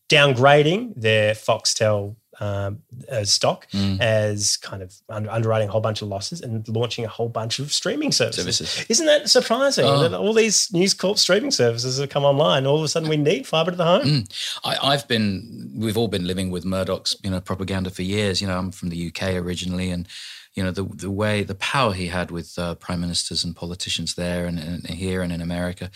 downgrading 0.08 0.94
their 0.96 1.34
Foxtel 1.34 2.16
um, 2.40 2.78
stock 3.24 3.66
Mm. 3.72 4.00
as 4.00 4.56
kind 4.56 4.82
of 4.82 4.94
under- 5.08 5.30
underwriting 5.30 5.68
a 5.68 5.72
whole 5.72 5.80
bunch 5.80 6.02
of 6.02 6.08
losses 6.08 6.40
and 6.40 6.66
launching 6.68 7.04
a 7.04 7.08
whole 7.08 7.28
bunch 7.28 7.58
of 7.58 7.72
streaming 7.72 8.12
services. 8.12 8.44
Services. 8.58 8.86
Isn't 8.88 9.06
that 9.06 9.28
surprising 9.28 9.84
Oh. 9.84 10.00
that 10.08 10.14
all 10.14 10.32
these 10.32 10.72
News 10.72 10.94
Corp 10.94 11.18
streaming 11.18 11.50
services 11.50 11.98
have 11.98 12.10
come 12.10 12.24
online? 12.24 12.66
All 12.66 12.76
of 12.78 12.84
a 12.84 12.88
sudden, 12.88 13.08
we 13.08 13.16
need 13.16 13.46
fibre 13.46 13.70
to 13.72 13.76
the 13.76 13.84
home. 13.84 14.02
Mm. 14.06 14.58
I, 14.64 14.76
I've 14.92 15.08
been, 15.08 15.72
we've 15.74 15.96
all 15.98 16.08
been 16.08 16.26
living 16.26 16.50
with 16.50 16.64
Murdoch's, 16.64 17.16
you 17.24 17.30
know, 17.30 17.40
propaganda 17.40 17.90
for 17.90 18.02
years. 18.02 18.40
You 18.40 18.46
know, 18.46 18.58
I'm 18.58 18.70
from 18.70 18.90
the 18.90 19.08
UK 19.08 19.34
originally, 19.34 19.90
and 19.90 20.06
you 20.54 20.62
know 20.64 20.70
the 20.72 20.84
the 20.84 21.10
way, 21.10 21.44
the 21.44 21.54
power 21.54 21.92
he 21.92 22.06
had 22.08 22.30
with 22.30 22.58
uh, 22.58 22.74
prime 22.76 23.00
ministers 23.00 23.44
and 23.44 23.54
politicians 23.54 24.14
there, 24.14 24.46
and, 24.46 24.58
and 24.58 24.86
here 24.86 25.22
and 25.22 25.32
in 25.32 25.40
America, 25.40 25.90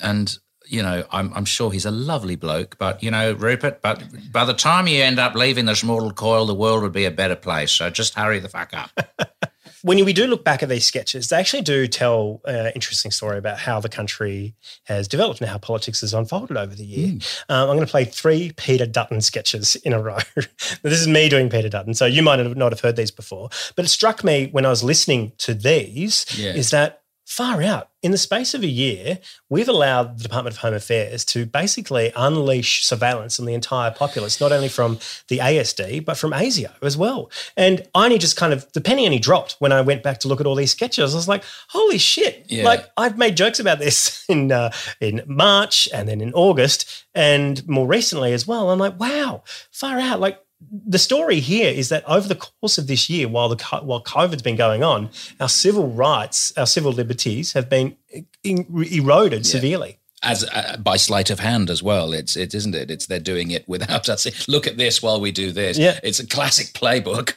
and 0.00 0.38
you 0.72 0.82
know, 0.82 1.04
I'm 1.10 1.32
I'm 1.34 1.44
sure 1.44 1.70
he's 1.70 1.84
a 1.86 1.90
lovely 1.90 2.34
bloke, 2.36 2.78
but 2.78 3.02
you 3.02 3.10
know, 3.10 3.32
Rupert, 3.34 3.82
but 3.82 4.02
by 4.32 4.44
the 4.44 4.54
time 4.54 4.86
you 4.86 5.02
end 5.02 5.18
up 5.18 5.34
leaving 5.34 5.66
this 5.66 5.84
mortal 5.84 6.12
coil, 6.12 6.46
the 6.46 6.54
world 6.54 6.82
would 6.82 6.92
be 6.92 7.04
a 7.04 7.10
better 7.10 7.36
place. 7.36 7.70
So 7.70 7.90
just 7.90 8.14
hurry 8.14 8.38
the 8.40 8.48
fuck 8.48 8.72
up. 8.74 8.90
when 9.82 10.02
we 10.04 10.12
do 10.12 10.26
look 10.26 10.44
back 10.44 10.62
at 10.62 10.68
these 10.68 10.86
sketches, 10.86 11.28
they 11.28 11.36
actually 11.36 11.62
do 11.62 11.86
tell 11.86 12.40
an 12.46 12.72
interesting 12.74 13.10
story 13.10 13.36
about 13.36 13.58
how 13.58 13.80
the 13.80 13.88
country 13.88 14.54
has 14.84 15.08
developed 15.08 15.40
and 15.40 15.50
how 15.50 15.58
politics 15.58 16.00
has 16.00 16.14
unfolded 16.14 16.56
over 16.56 16.74
the 16.74 16.84
year. 16.84 17.18
Um, 17.48 17.68
I'm 17.70 17.76
going 17.76 17.80
to 17.80 17.90
play 17.90 18.04
three 18.04 18.52
Peter 18.56 18.86
Dutton 18.86 19.20
sketches 19.20 19.76
in 19.76 19.92
a 19.92 20.00
row. 20.00 20.18
This 20.82 21.00
is 21.00 21.06
me 21.08 21.28
doing 21.28 21.50
Peter 21.50 21.68
Dutton, 21.68 21.94
so 21.94 22.06
you 22.06 22.22
might 22.22 22.38
have 22.38 22.56
not 22.56 22.72
have 22.72 22.80
heard 22.80 22.96
these 22.96 23.10
before. 23.10 23.50
But 23.76 23.84
it 23.84 23.88
struck 23.88 24.24
me 24.24 24.48
when 24.52 24.64
I 24.64 24.70
was 24.70 24.82
listening 24.82 25.32
to 25.38 25.52
these 25.54 26.24
Yeah. 26.36 26.54
is 26.54 26.70
that 26.70 27.01
far 27.24 27.62
out 27.62 27.88
in 28.02 28.10
the 28.10 28.18
space 28.18 28.52
of 28.52 28.62
a 28.62 28.68
year, 28.68 29.20
we've 29.48 29.68
allowed 29.68 30.18
the 30.18 30.24
Department 30.24 30.56
of 30.56 30.60
Home 30.62 30.74
Affairs 30.74 31.24
to 31.26 31.46
basically 31.46 32.12
unleash 32.16 32.84
surveillance 32.84 33.38
on 33.38 33.46
the 33.46 33.54
entire 33.54 33.92
populace, 33.92 34.40
not 34.40 34.50
only 34.50 34.68
from 34.68 34.98
the 35.28 35.38
ASD, 35.38 36.04
but 36.04 36.16
from 36.16 36.32
ASIO 36.32 36.72
as 36.82 36.96
well. 36.96 37.30
And 37.56 37.86
I 37.94 38.06
only 38.06 38.18
just 38.18 38.36
kind 38.36 38.52
of, 38.52 38.70
the 38.72 38.80
penny 38.80 39.06
only 39.06 39.20
dropped 39.20 39.56
when 39.60 39.70
I 39.70 39.80
went 39.82 40.02
back 40.02 40.18
to 40.20 40.28
look 40.28 40.40
at 40.40 40.46
all 40.46 40.56
these 40.56 40.72
sketches. 40.72 41.14
I 41.14 41.16
was 41.16 41.28
like, 41.28 41.44
holy 41.68 41.98
shit. 41.98 42.46
Yeah. 42.48 42.64
Like, 42.64 42.90
I've 42.96 43.16
made 43.16 43.36
jokes 43.36 43.60
about 43.60 43.78
this 43.78 44.24
in, 44.28 44.50
uh, 44.50 44.72
in 45.00 45.22
March 45.26 45.88
and 45.94 46.08
then 46.08 46.20
in 46.20 46.32
August 46.34 47.04
and 47.14 47.66
more 47.68 47.86
recently 47.86 48.32
as 48.32 48.48
well. 48.48 48.70
I'm 48.70 48.80
like, 48.80 48.98
wow, 48.98 49.44
far 49.70 50.00
out. 50.00 50.18
Like, 50.18 50.41
the 50.70 50.98
story 50.98 51.40
here 51.40 51.72
is 51.72 51.88
that 51.88 52.04
over 52.06 52.28
the 52.28 52.34
course 52.34 52.78
of 52.78 52.86
this 52.86 53.08
year, 53.08 53.28
while 53.28 53.48
the 53.48 53.56
while 53.82 54.02
COVID's 54.02 54.42
been 54.42 54.56
going 54.56 54.82
on, 54.82 55.10
our 55.40 55.48
civil 55.48 55.88
rights, 55.88 56.52
our 56.56 56.66
civil 56.66 56.92
liberties 56.92 57.52
have 57.52 57.68
been 57.68 57.96
eroded 58.44 59.46
severely. 59.46 59.98
As 60.24 60.44
uh, 60.44 60.76
by 60.78 60.98
sleight 60.98 61.30
of 61.30 61.40
hand 61.40 61.68
as 61.68 61.82
well, 61.82 62.12
it's 62.12 62.36
it 62.36 62.54
isn't 62.54 62.74
it? 62.74 62.90
It's 62.90 63.06
they're 63.06 63.18
doing 63.18 63.50
it 63.50 63.68
without 63.68 64.08
us. 64.08 64.26
Look 64.48 64.66
at 64.66 64.76
this 64.76 65.02
while 65.02 65.20
we 65.20 65.32
do 65.32 65.50
this. 65.50 65.78
Yeah. 65.78 65.98
it's 66.02 66.20
a 66.20 66.26
classic 66.26 66.68
playbook. 66.74 67.34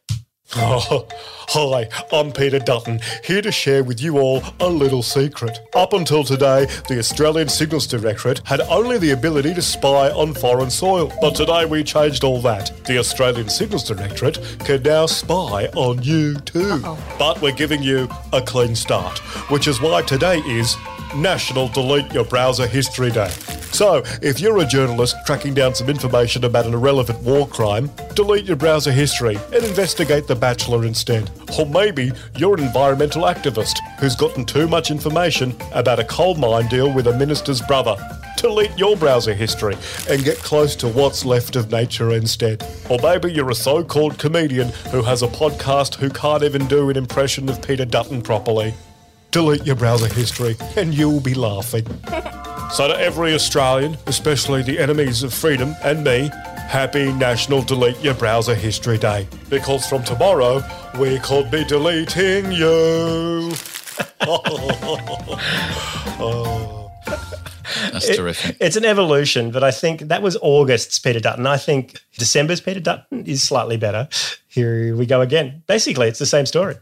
Oh, 0.54 1.06
hi, 1.48 1.88
I'm 2.12 2.30
Peter 2.30 2.60
Dutton, 2.60 3.00
here 3.24 3.42
to 3.42 3.50
share 3.50 3.82
with 3.82 4.00
you 4.00 4.18
all 4.18 4.42
a 4.60 4.68
little 4.68 5.02
secret. 5.02 5.58
Up 5.74 5.92
until 5.92 6.22
today, 6.22 6.66
the 6.88 6.98
Australian 7.00 7.48
Signals 7.48 7.86
Directorate 7.86 8.40
had 8.44 8.60
only 8.62 8.96
the 8.98 9.10
ability 9.10 9.54
to 9.54 9.62
spy 9.62 10.08
on 10.10 10.34
foreign 10.34 10.70
soil. 10.70 11.12
But 11.20 11.34
today 11.34 11.64
we 11.64 11.82
changed 11.82 12.22
all 12.22 12.40
that. 12.42 12.70
The 12.84 12.98
Australian 12.98 13.48
Signals 13.48 13.84
Directorate 13.88 14.38
can 14.60 14.82
now 14.82 15.06
spy 15.06 15.66
on 15.74 16.02
you 16.02 16.36
too. 16.36 16.80
But 17.18 17.42
we're 17.42 17.52
giving 17.52 17.82
you 17.82 18.08
a 18.32 18.40
clean 18.40 18.76
start, 18.76 19.18
which 19.50 19.66
is 19.66 19.80
why 19.80 20.02
today 20.02 20.38
is 20.40 20.76
National 21.16 21.68
Delete 21.68 22.12
Your 22.12 22.24
Browser 22.24 22.66
History 22.66 23.10
Day. 23.10 23.30
So, 23.72 24.02
if 24.22 24.40
you're 24.40 24.58
a 24.58 24.66
journalist 24.66 25.16
tracking 25.26 25.52
down 25.52 25.74
some 25.74 25.88
information 25.88 26.44
about 26.44 26.66
an 26.66 26.74
irrelevant 26.74 27.20
war 27.20 27.46
crime, 27.46 27.90
delete 28.14 28.44
your 28.44 28.56
browser 28.56 28.92
history 28.92 29.36
and 29.52 29.64
investigate 29.64 30.26
The 30.26 30.34
Bachelor 30.34 30.84
instead. 30.84 31.30
Or 31.58 31.66
maybe 31.66 32.12
you're 32.36 32.54
an 32.54 32.64
environmental 32.64 33.24
activist 33.24 33.78
who's 33.98 34.16
gotten 34.16 34.44
too 34.44 34.66
much 34.68 34.90
information 34.90 35.54
about 35.72 35.98
a 35.98 36.04
coal 36.04 36.36
mine 36.36 36.68
deal 36.68 36.92
with 36.92 37.06
a 37.06 37.18
minister's 37.18 37.60
brother. 37.62 37.96
Delete 38.36 38.76
your 38.78 38.96
browser 38.96 39.34
history 39.34 39.76
and 40.08 40.24
get 40.24 40.38
close 40.38 40.76
to 40.76 40.88
what's 40.88 41.24
left 41.24 41.56
of 41.56 41.70
nature 41.70 42.12
instead. 42.12 42.66
Or 42.88 42.98
maybe 43.02 43.32
you're 43.32 43.50
a 43.50 43.54
so 43.54 43.82
called 43.82 44.18
comedian 44.18 44.68
who 44.90 45.02
has 45.02 45.22
a 45.22 45.28
podcast 45.28 45.94
who 45.94 46.10
can't 46.10 46.42
even 46.42 46.66
do 46.66 46.90
an 46.90 46.96
impression 46.96 47.48
of 47.48 47.60
Peter 47.66 47.84
Dutton 47.84 48.22
properly. 48.22 48.74
Delete 49.36 49.66
your 49.66 49.76
browser 49.76 50.08
history 50.14 50.56
and 50.78 50.94
you'll 50.94 51.20
be 51.20 51.34
laughing. 51.34 51.86
So, 52.72 52.88
to 52.88 52.98
every 52.98 53.32
Australian, 53.34 53.96
especially 54.06 54.62
the 54.62 54.78
enemies 54.78 55.22
of 55.22 55.32
freedom 55.32 55.76
and 55.84 56.02
me, 56.02 56.30
happy 56.68 57.12
National 57.12 57.62
Delete 57.62 58.00
Your 58.02 58.14
Browser 58.14 58.54
History 58.56 58.98
Day. 58.98 59.28
Because 59.48 59.86
from 59.86 60.02
tomorrow, 60.02 60.64
we 60.98 61.18
could 61.20 61.48
be 61.50 61.64
deleting 61.64 62.50
you. 62.50 63.52
oh. 64.22 65.30
That's 67.92 68.08
It- 68.08 68.16
terrific. 68.16 68.56
It's 68.58 68.76
an 68.76 68.84
evolution, 68.84 69.52
but 69.52 69.62
I 69.62 69.70
think 69.70 70.00
that 70.00 70.22
was 70.22 70.36
August's 70.42 70.98
Peter 70.98 71.20
Dutton. 71.20 71.46
I 71.46 71.58
think 71.58 72.00
December's 72.18 72.60
Peter 72.60 72.80
Dutton 72.80 73.26
is 73.26 73.42
slightly 73.42 73.76
better. 73.76 74.08
Here 74.48 74.96
we 74.96 75.06
go 75.06 75.20
again. 75.20 75.62
Basically, 75.68 76.08
it's 76.08 76.18
the 76.18 76.26
same 76.26 76.46
story. 76.46 76.76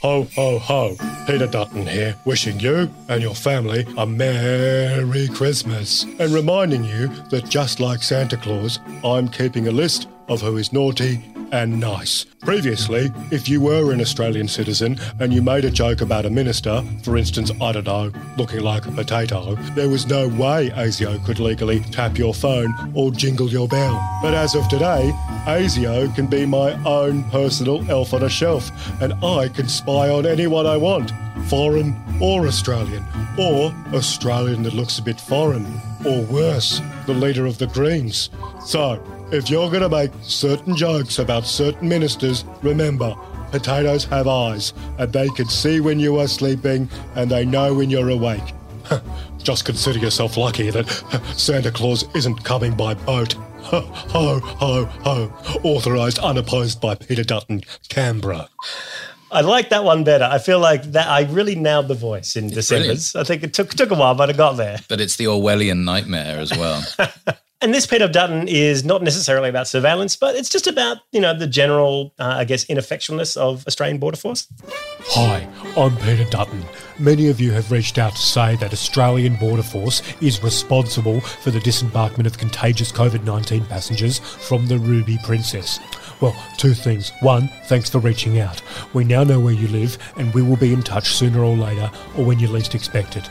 Ho, 0.00 0.28
ho, 0.36 0.60
ho. 0.60 0.96
Peter 1.26 1.48
Dutton 1.48 1.84
here, 1.84 2.14
wishing 2.24 2.60
you 2.60 2.88
and 3.08 3.20
your 3.20 3.34
family 3.34 3.84
a 3.96 4.06
Merry 4.06 5.26
Christmas. 5.26 6.04
And 6.20 6.32
reminding 6.32 6.84
you 6.84 7.08
that 7.30 7.48
just 7.48 7.80
like 7.80 8.04
Santa 8.04 8.36
Claus, 8.36 8.78
I'm 9.04 9.28
keeping 9.28 9.66
a 9.66 9.72
list 9.72 10.08
of 10.28 10.40
who 10.40 10.56
is 10.56 10.72
naughty 10.72 11.20
and 11.52 11.80
nice. 11.80 12.24
Previously, 12.40 13.10
if 13.30 13.48
you 13.48 13.60
were 13.60 13.92
an 13.92 14.00
Australian 14.00 14.48
citizen 14.48 14.98
and 15.20 15.32
you 15.32 15.42
made 15.42 15.64
a 15.64 15.70
joke 15.70 16.00
about 16.00 16.26
a 16.26 16.30
minister, 16.30 16.82
for 17.02 17.16
instance, 17.16 17.50
I 17.60 17.72
don't 17.72 17.86
know, 17.86 18.12
looking 18.36 18.60
like 18.60 18.86
a 18.86 18.92
potato, 18.92 19.54
there 19.74 19.88
was 19.88 20.06
no 20.06 20.28
way 20.28 20.70
ASIO 20.70 21.24
could 21.24 21.40
legally 21.40 21.80
tap 21.80 22.18
your 22.18 22.34
phone 22.34 22.74
or 22.94 23.10
jingle 23.10 23.48
your 23.48 23.68
bell. 23.68 23.94
But 24.22 24.34
as 24.34 24.54
of 24.54 24.68
today, 24.68 25.12
ASIO 25.46 26.14
can 26.14 26.26
be 26.26 26.46
my 26.46 26.72
own 26.84 27.24
personal 27.30 27.88
elf 27.90 28.14
on 28.14 28.22
a 28.22 28.28
shelf, 28.28 28.70
and 29.00 29.12
I 29.24 29.48
can 29.48 29.68
spy 29.68 30.08
on 30.08 30.26
anyone 30.26 30.66
I 30.66 30.76
want, 30.76 31.12
foreign 31.48 31.96
or 32.20 32.46
Australian, 32.46 33.04
or 33.38 33.72
Australian 33.94 34.62
that 34.64 34.74
looks 34.74 34.98
a 34.98 35.02
bit 35.02 35.20
foreign, 35.20 35.80
or 36.04 36.22
worse, 36.22 36.80
the 37.06 37.14
leader 37.14 37.46
of 37.46 37.58
the 37.58 37.66
Greens. 37.68 38.30
So, 38.64 39.02
if 39.30 39.50
you're 39.50 39.68
going 39.68 39.82
to 39.82 39.88
make 39.88 40.10
certain 40.22 40.76
jokes 40.76 41.18
about 41.18 41.46
certain 41.46 41.88
ministers, 41.88 42.44
remember, 42.62 43.14
potatoes 43.50 44.04
have 44.04 44.26
eyes, 44.26 44.72
and 44.98 45.12
they 45.12 45.28
can 45.30 45.48
see 45.48 45.80
when 45.80 45.98
you 45.98 46.18
are 46.18 46.28
sleeping, 46.28 46.88
and 47.14 47.30
they 47.30 47.44
know 47.44 47.74
when 47.74 47.90
you're 47.90 48.08
awake. 48.10 48.54
Just 49.38 49.64
consider 49.64 49.98
yourself 49.98 50.36
lucky 50.36 50.70
that 50.70 50.88
Santa 51.36 51.70
Claus 51.70 52.04
isn't 52.14 52.44
coming 52.44 52.74
by 52.74 52.94
boat. 52.94 53.34
Ho, 53.68 53.80
ho, 53.80 54.38
ho, 54.40 54.84
ho. 54.86 55.60
Authorised, 55.62 56.18
unopposed 56.20 56.80
by 56.80 56.94
Peter 56.94 57.22
Dutton, 57.22 57.60
Canberra. 57.90 58.48
I 59.30 59.42
like 59.42 59.68
that 59.68 59.84
one 59.84 60.04
better. 60.04 60.24
I 60.24 60.38
feel 60.38 60.58
like 60.58 60.84
that 60.92 61.06
I 61.06 61.24
really 61.24 61.54
nailed 61.54 61.88
the 61.88 61.94
voice 61.94 62.34
in 62.34 62.48
December's. 62.48 63.14
I 63.14 63.24
think 63.24 63.42
it 63.42 63.52
took 63.52 63.68
took 63.70 63.90
a 63.90 63.94
while, 63.94 64.14
but 64.14 64.30
I 64.30 64.32
got 64.32 64.52
there. 64.56 64.78
But 64.88 65.02
it's 65.02 65.16
the 65.16 65.26
Orwellian 65.26 65.84
nightmare 65.84 66.38
as 66.38 66.50
well. 66.56 66.82
And 67.60 67.74
this 67.74 67.86
Peter 67.86 68.06
Dutton 68.06 68.46
is 68.46 68.84
not 68.84 69.02
necessarily 69.02 69.48
about 69.48 69.66
surveillance, 69.66 70.14
but 70.14 70.36
it's 70.36 70.48
just 70.48 70.68
about 70.68 70.98
you 71.10 71.20
know 71.20 71.36
the 71.36 71.48
general, 71.48 72.14
uh, 72.16 72.36
I 72.38 72.44
guess, 72.44 72.64
ineffectualness 72.66 73.36
of 73.36 73.66
Australian 73.66 73.98
Border 73.98 74.16
Force. 74.16 74.46
Hi, 75.00 75.48
I'm 75.76 75.96
Peter 75.96 76.24
Dutton. 76.30 76.64
Many 77.00 77.28
of 77.28 77.40
you 77.40 77.50
have 77.50 77.72
reached 77.72 77.98
out 77.98 78.12
to 78.12 78.22
say 78.22 78.54
that 78.56 78.72
Australian 78.72 79.34
Border 79.36 79.64
Force 79.64 80.02
is 80.20 80.40
responsible 80.40 81.20
for 81.20 81.50
the 81.50 81.58
disembarkment 81.58 82.26
of 82.26 82.38
contagious 82.38 82.92
COVID 82.92 83.24
19 83.24 83.66
passengers 83.66 84.20
from 84.20 84.68
the 84.68 84.78
Ruby 84.78 85.18
Princess. 85.24 85.80
Well, 86.20 86.36
two 86.58 86.74
things. 86.74 87.10
One, 87.20 87.48
thanks 87.64 87.90
for 87.90 87.98
reaching 87.98 88.38
out. 88.38 88.62
We 88.92 89.02
now 89.02 89.24
know 89.24 89.40
where 89.40 89.54
you 89.54 89.66
live, 89.66 89.98
and 90.16 90.32
we 90.32 90.42
will 90.42 90.56
be 90.56 90.72
in 90.72 90.82
touch 90.82 91.08
sooner 91.14 91.42
or 91.42 91.56
later, 91.56 91.90
or 92.16 92.24
when 92.24 92.38
you 92.38 92.46
least 92.46 92.76
expect 92.76 93.16
it. 93.16 93.28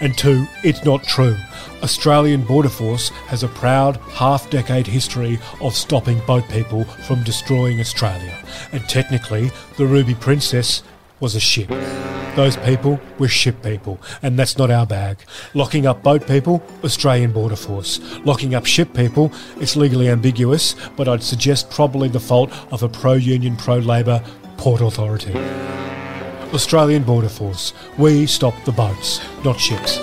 And 0.00 0.16
two, 0.16 0.46
it's 0.64 0.84
not 0.84 1.04
true. 1.04 1.36
Australian 1.82 2.42
Border 2.42 2.68
Force 2.68 3.10
has 3.28 3.42
a 3.42 3.48
proud 3.48 3.96
half 4.12 4.50
decade 4.50 4.86
history 4.86 5.38
of 5.60 5.76
stopping 5.76 6.20
boat 6.26 6.48
people 6.48 6.84
from 6.84 7.22
destroying 7.22 7.80
Australia. 7.80 8.36
And 8.72 8.88
technically, 8.88 9.50
the 9.76 9.86
Ruby 9.86 10.14
Princess 10.14 10.82
was 11.20 11.34
a 11.34 11.40
ship. 11.40 11.68
Those 12.36 12.56
people 12.58 13.00
were 13.18 13.26
ship 13.26 13.62
people, 13.64 13.98
and 14.22 14.38
that's 14.38 14.56
not 14.56 14.70
our 14.70 14.86
bag. 14.86 15.18
Locking 15.54 15.86
up 15.86 16.04
boat 16.04 16.26
people, 16.26 16.62
Australian 16.84 17.32
Border 17.32 17.56
Force. 17.56 17.98
Locking 18.24 18.54
up 18.54 18.64
ship 18.64 18.94
people, 18.94 19.32
it's 19.60 19.74
legally 19.74 20.08
ambiguous, 20.08 20.76
but 20.96 21.08
I'd 21.08 21.22
suggest 21.22 21.70
probably 21.70 22.08
the 22.08 22.20
fault 22.20 22.52
of 22.72 22.84
a 22.84 22.88
pro 22.88 23.14
union, 23.14 23.56
pro 23.56 23.78
Labor 23.78 24.22
Port 24.56 24.80
Authority. 24.80 25.32
Australian 26.54 27.02
Border 27.02 27.28
Force. 27.28 27.74
We 27.98 28.26
stop 28.26 28.54
the 28.64 28.72
boats, 28.72 29.20
not 29.44 29.60
ships. 29.60 29.96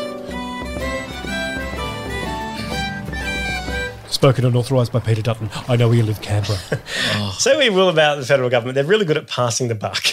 Spoken 4.13 4.45
and 4.45 4.55
authorised 4.55 4.91
by 4.91 4.99
Peter 4.99 5.21
Dutton. 5.21 5.49
I 5.67 5.75
know 5.75 5.87
where 5.87 5.97
you 5.97 6.03
live, 6.03 6.21
Canberra. 6.21 6.57
Say 7.37 7.57
we 7.57 7.69
will 7.69 7.89
about 7.89 8.15
the 8.15 8.25
federal 8.25 8.49
government. 8.49 8.75
They're 8.75 8.85
really 8.85 9.05
good 9.05 9.17
at 9.17 9.27
passing 9.27 9.67
the 9.67 9.75
buck. 9.75 10.05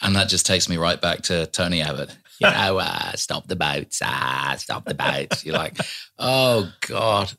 And 0.00 0.14
that 0.16 0.28
just 0.28 0.46
takes 0.46 0.68
me 0.68 0.76
right 0.76 1.00
back 1.00 1.22
to 1.22 1.46
Tony 1.46 1.80
Abbott. 1.80 2.16
You 2.38 2.50
know, 2.50 2.78
uh, 2.78 3.12
stop 3.12 3.46
the 3.46 3.56
boats, 3.56 4.00
ah, 4.04 4.56
stop 4.58 4.84
the 4.84 4.94
boats. 4.94 5.44
You're 5.44 5.56
like, 5.56 5.76
oh 6.18 6.72
God. 6.88 7.32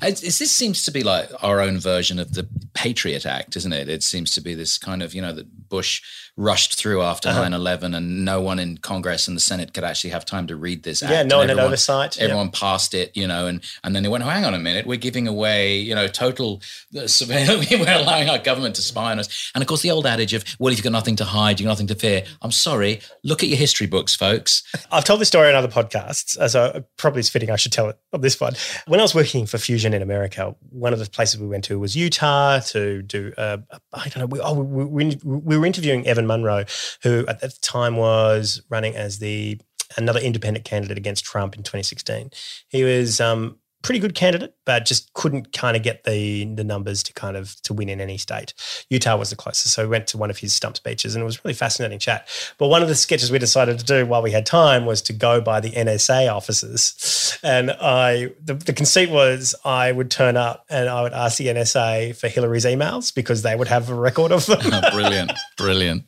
This 0.00 0.50
seems 0.50 0.84
to 0.84 0.90
be 0.90 1.02
like 1.02 1.30
our 1.42 1.60
own 1.60 1.78
version 1.78 2.18
of 2.18 2.34
the 2.34 2.48
Patriot 2.74 3.26
Act, 3.26 3.56
isn't 3.56 3.72
it? 3.72 3.88
It 3.88 4.02
seems 4.02 4.30
to 4.32 4.40
be 4.40 4.54
this 4.54 4.78
kind 4.78 5.02
of, 5.02 5.14
you 5.14 5.22
know, 5.22 5.32
that 5.32 5.68
Bush 5.68 6.02
rushed 6.36 6.78
through 6.78 7.02
after 7.02 7.28
Uh-huh. 7.28 7.42
9 7.42 7.52
11 7.52 7.94
and 7.94 8.24
no 8.24 8.40
one 8.40 8.58
in 8.60 8.78
Congress 8.78 9.26
and 9.26 9.36
the 9.36 9.40
Senate 9.40 9.74
could 9.74 9.82
actually 9.82 10.10
have 10.10 10.24
time 10.24 10.46
to 10.46 10.54
read 10.56 10.84
this 10.84 11.02
act. 11.02 11.10
Yeah, 11.12 11.22
no 11.24 11.38
one 11.38 11.48
had 11.48 11.52
everyone- 11.52 11.66
oversight. 11.72 12.16
Yeah. 12.16 12.24
Everyone 12.24 12.50
passed 12.50 12.94
it, 12.94 13.16
you 13.16 13.26
know, 13.26 13.46
and, 13.48 13.60
and 13.82 13.94
then 13.96 14.02
they 14.04 14.08
went, 14.08 14.22
oh, 14.22 14.28
hang 14.28 14.44
on 14.44 14.54
a 14.54 14.58
minute, 14.58 14.86
we're 14.86 14.98
giving 14.98 15.26
away, 15.26 15.78
you 15.78 15.94
know, 15.94 16.06
total 16.06 16.62
uh, 16.96 17.06
surveillance. 17.08 17.68
we're 17.70 17.88
allowing 17.92 18.28
our 18.30 18.38
government 18.38 18.76
to 18.76 18.82
spy 18.82 19.10
on 19.10 19.18
us. 19.18 19.50
And 19.54 19.62
of 19.62 19.68
course, 19.68 19.82
the 19.82 19.90
old 19.90 20.06
adage 20.06 20.32
of, 20.32 20.44
well, 20.60 20.72
if 20.72 20.78
you've 20.78 20.84
got 20.84 20.92
nothing 20.92 21.16
to 21.16 21.24
hide, 21.24 21.58
you've 21.58 21.66
got 21.66 21.72
nothing 21.72 21.88
to 21.88 21.94
fear. 21.96 22.22
I'm 22.40 22.52
sorry, 22.52 23.00
look 23.24 23.42
at 23.42 23.48
your 23.48 23.58
history 23.58 23.88
books, 23.88 24.14
folks. 24.14 24.62
I've 24.92 25.04
told 25.04 25.20
this 25.20 25.28
story 25.28 25.48
on 25.48 25.56
other 25.56 25.66
podcasts, 25.68 26.36
so 26.50 26.84
probably 26.96 27.20
it's 27.20 27.28
fitting 27.28 27.50
I 27.50 27.56
should 27.56 27.72
tell 27.72 27.88
it 27.88 27.98
on 28.12 28.20
this 28.20 28.40
one. 28.40 28.54
When 28.86 29.00
I 29.00 29.02
was 29.02 29.14
working 29.14 29.46
for 29.48 29.58
Fusion 29.58 29.94
in 29.94 30.02
America, 30.02 30.54
one 30.70 30.92
of 30.92 30.98
the 30.98 31.08
places 31.08 31.40
we 31.40 31.46
went 31.46 31.64
to 31.64 31.78
was 31.78 31.96
Utah 31.96 32.60
to 32.60 33.02
do, 33.02 33.32
uh, 33.36 33.58
I 33.92 34.08
don't 34.08 34.18
know, 34.18 34.26
we, 34.26 34.40
oh, 34.40 34.54
we, 34.54 34.84
we, 34.84 35.18
we 35.24 35.58
were 35.58 35.66
interviewing 35.66 36.06
Evan 36.06 36.26
Munro, 36.26 36.64
who 37.02 37.26
at 37.26 37.40
the 37.40 37.48
time 37.62 37.96
was 37.96 38.62
running 38.68 38.94
as 38.96 39.18
the 39.18 39.60
another 39.96 40.20
independent 40.20 40.64
candidate 40.64 40.98
against 40.98 41.24
Trump 41.24 41.56
in 41.56 41.62
2016. 41.62 42.30
He 42.68 42.84
was 42.84 43.20
um, 43.20 43.58
pretty 43.82 44.00
good 44.00 44.14
candidate, 44.14 44.54
but 44.64 44.84
just 44.84 45.12
couldn't 45.14 45.52
kind 45.52 45.76
of 45.76 45.82
get 45.82 46.04
the 46.04 46.44
the 46.54 46.64
numbers 46.64 47.02
to 47.04 47.12
kind 47.12 47.36
of 47.36 47.60
to 47.62 47.72
win 47.72 47.88
in 47.88 48.00
any 48.00 48.18
state. 48.18 48.54
Utah 48.90 49.16
was 49.16 49.30
the 49.30 49.36
closest, 49.36 49.74
so 49.74 49.82
we 49.84 49.88
went 49.88 50.06
to 50.08 50.18
one 50.18 50.30
of 50.30 50.38
his 50.38 50.54
stump 50.54 50.76
speeches, 50.76 51.14
and 51.14 51.22
it 51.22 51.24
was 51.24 51.44
really 51.44 51.54
fascinating 51.54 51.98
chat. 51.98 52.28
But 52.58 52.68
one 52.68 52.82
of 52.82 52.88
the 52.88 52.94
sketches 52.94 53.30
we 53.30 53.38
decided 53.38 53.78
to 53.78 53.84
do 53.84 54.06
while 54.06 54.22
we 54.22 54.32
had 54.32 54.46
time 54.46 54.86
was 54.86 55.02
to 55.02 55.12
go 55.12 55.40
by 55.40 55.60
the 55.60 55.70
NSA 55.70 56.32
offices, 56.32 57.38
and 57.42 57.70
I 57.70 58.32
the, 58.44 58.54
the 58.54 58.72
conceit 58.72 59.10
was 59.10 59.54
I 59.64 59.92
would 59.92 60.10
turn 60.10 60.36
up 60.36 60.64
and 60.68 60.88
I 60.88 61.02
would 61.02 61.12
ask 61.12 61.38
the 61.38 61.46
NSA 61.46 62.16
for 62.16 62.28
Hillary's 62.28 62.64
emails 62.64 63.14
because 63.14 63.42
they 63.42 63.54
would 63.54 63.68
have 63.68 63.90
a 63.90 63.94
record 63.94 64.32
of 64.32 64.46
them. 64.46 64.60
brilliant, 64.92 65.32
brilliant. 65.56 66.04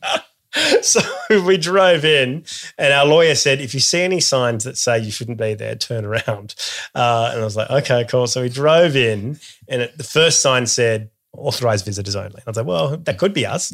so 0.82 1.00
we 1.44 1.56
drove 1.56 2.04
in, 2.04 2.44
and 2.76 2.92
our 2.92 3.06
lawyer 3.06 3.34
said, 3.34 3.60
if 3.60 3.74
you 3.74 3.80
see 3.80 4.00
any 4.00 4.20
signs 4.20 4.64
that 4.64 4.76
say 4.76 4.98
you 4.98 5.10
shouldn't 5.10 5.38
be 5.38 5.54
there, 5.54 5.76
turn 5.76 6.04
around. 6.04 6.54
Uh, 6.94 7.30
and 7.32 7.40
I 7.40 7.44
was 7.44 7.56
like, 7.56 7.70
okay, 7.70 8.04
cool. 8.08 8.26
So 8.26 8.42
we 8.42 8.48
drove 8.48 8.96
in, 8.96 9.38
and 9.68 9.82
it, 9.82 9.96
the 9.96 10.04
first 10.04 10.40
sign 10.40 10.66
said, 10.66 11.10
authorized 11.32 11.84
visitors 11.84 12.16
only. 12.16 12.34
And 12.34 12.42
I 12.46 12.50
was 12.50 12.56
like, 12.56 12.66
well, 12.66 12.96
that 12.96 13.18
could 13.18 13.32
be 13.32 13.46
us. 13.46 13.70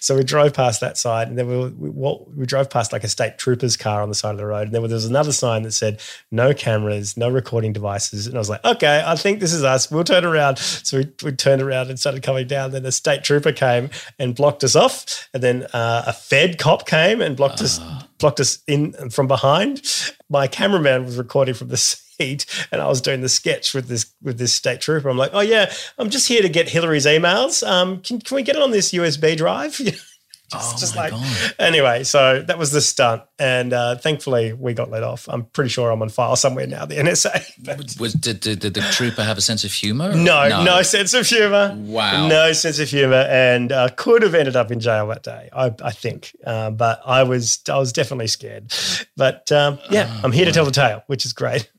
So 0.00 0.16
we 0.16 0.24
drove 0.24 0.54
past 0.54 0.80
that 0.80 0.96
side, 0.96 1.28
and 1.28 1.36
then 1.36 1.48
we, 1.48 1.68
we, 1.68 1.90
well, 1.90 2.26
we 2.36 2.46
drove 2.46 2.70
past 2.70 2.92
like 2.92 3.04
a 3.04 3.08
state 3.08 3.38
trooper's 3.38 3.76
car 3.76 4.02
on 4.02 4.08
the 4.08 4.14
side 4.14 4.30
of 4.30 4.36
the 4.38 4.46
road. 4.46 4.68
And 4.68 4.74
then 4.74 4.82
there 4.82 4.94
was 4.94 5.04
another 5.04 5.32
sign 5.32 5.62
that 5.62 5.72
said, 5.72 6.00
no 6.30 6.54
cameras, 6.54 7.16
no 7.16 7.28
recording 7.28 7.72
devices. 7.72 8.26
And 8.26 8.36
I 8.36 8.38
was 8.38 8.48
like, 8.48 8.64
okay, 8.64 9.02
I 9.04 9.16
think 9.16 9.40
this 9.40 9.52
is 9.52 9.64
us. 9.64 9.90
We'll 9.90 10.04
turn 10.04 10.24
around. 10.24 10.58
So 10.58 10.98
we, 10.98 11.12
we 11.24 11.32
turned 11.32 11.62
around 11.62 11.88
and 11.88 11.98
started 11.98 12.22
coming 12.22 12.46
down. 12.46 12.70
Then 12.70 12.86
a 12.86 12.92
state 12.92 13.24
trooper 13.24 13.52
came 13.52 13.90
and 14.18 14.34
blocked 14.34 14.64
us 14.64 14.76
off. 14.76 15.28
And 15.34 15.42
then 15.42 15.64
uh, 15.72 16.04
a 16.06 16.12
Fed 16.12 16.58
cop 16.58 16.86
came 16.86 17.20
and 17.20 17.36
blocked 17.36 17.60
us 17.60 17.80
blocked 18.20 18.38
us 18.38 18.58
in 18.68 18.92
from 19.10 19.26
behind. 19.26 19.82
My 20.28 20.46
cameraman 20.46 21.04
was 21.04 21.16
recording 21.16 21.54
from 21.54 21.68
the 21.68 22.00
and 22.20 22.80
I 22.80 22.86
was 22.86 23.00
doing 23.00 23.20
the 23.20 23.28
sketch 23.28 23.74
with 23.74 23.88
this 23.88 24.12
with 24.22 24.38
this 24.38 24.52
state 24.52 24.80
trooper. 24.80 25.08
I'm 25.08 25.16
like, 25.16 25.30
oh 25.32 25.40
yeah, 25.40 25.72
I'm 25.98 26.10
just 26.10 26.28
here 26.28 26.42
to 26.42 26.48
get 26.48 26.68
Hillary's 26.68 27.06
emails. 27.06 27.66
Um, 27.66 28.00
can 28.00 28.20
can 28.20 28.34
we 28.34 28.42
get 28.42 28.56
it 28.56 28.62
on 28.62 28.70
this 28.70 28.92
USB 28.92 29.36
drive? 29.36 29.80
just, 30.50 30.78
just 30.78 30.96
like 30.96 31.12
anyway, 31.58 32.02
so 32.02 32.42
that 32.42 32.58
was 32.58 32.72
the 32.72 32.80
stunt, 32.80 33.22
and 33.38 33.72
uh, 33.72 33.96
thankfully 33.96 34.52
we 34.52 34.74
got 34.74 34.90
let 34.90 35.02
off. 35.02 35.28
I'm 35.28 35.44
pretty 35.44 35.70
sure 35.70 35.90
I'm 35.90 36.02
on 36.02 36.08
file 36.08 36.34
somewhere 36.36 36.66
now. 36.66 36.84
The 36.84 36.96
NSA. 36.96 38.00
Was 38.00 38.14
did, 38.14 38.40
did, 38.40 38.58
did 38.60 38.74
the 38.74 38.80
trooper 38.80 39.22
have 39.22 39.38
a 39.38 39.40
sense 39.40 39.64
of 39.64 39.72
humor? 39.72 40.14
no, 40.14 40.64
no, 40.64 40.82
sense 40.82 41.14
of 41.14 41.26
humor. 41.26 41.74
Wow. 41.76 42.26
No 42.28 42.52
sense 42.52 42.78
of 42.78 42.88
humor, 42.88 43.26
and 43.28 43.70
uh, 43.70 43.88
could 43.96 44.22
have 44.22 44.34
ended 44.34 44.56
up 44.56 44.70
in 44.72 44.80
jail 44.80 45.06
that 45.08 45.22
day. 45.22 45.48
I, 45.52 45.72
I 45.82 45.92
think, 45.92 46.34
uh, 46.44 46.70
but 46.70 47.00
I 47.06 47.22
was 47.22 47.60
I 47.68 47.78
was 47.78 47.92
definitely 47.92 48.28
scared. 48.28 48.72
But 49.16 49.52
um, 49.52 49.78
yeah, 49.90 50.20
I'm 50.24 50.32
here 50.32 50.46
to 50.46 50.52
tell 50.52 50.64
the 50.64 50.70
tale, 50.70 51.02
which 51.06 51.24
is 51.24 51.32
great. 51.32 51.70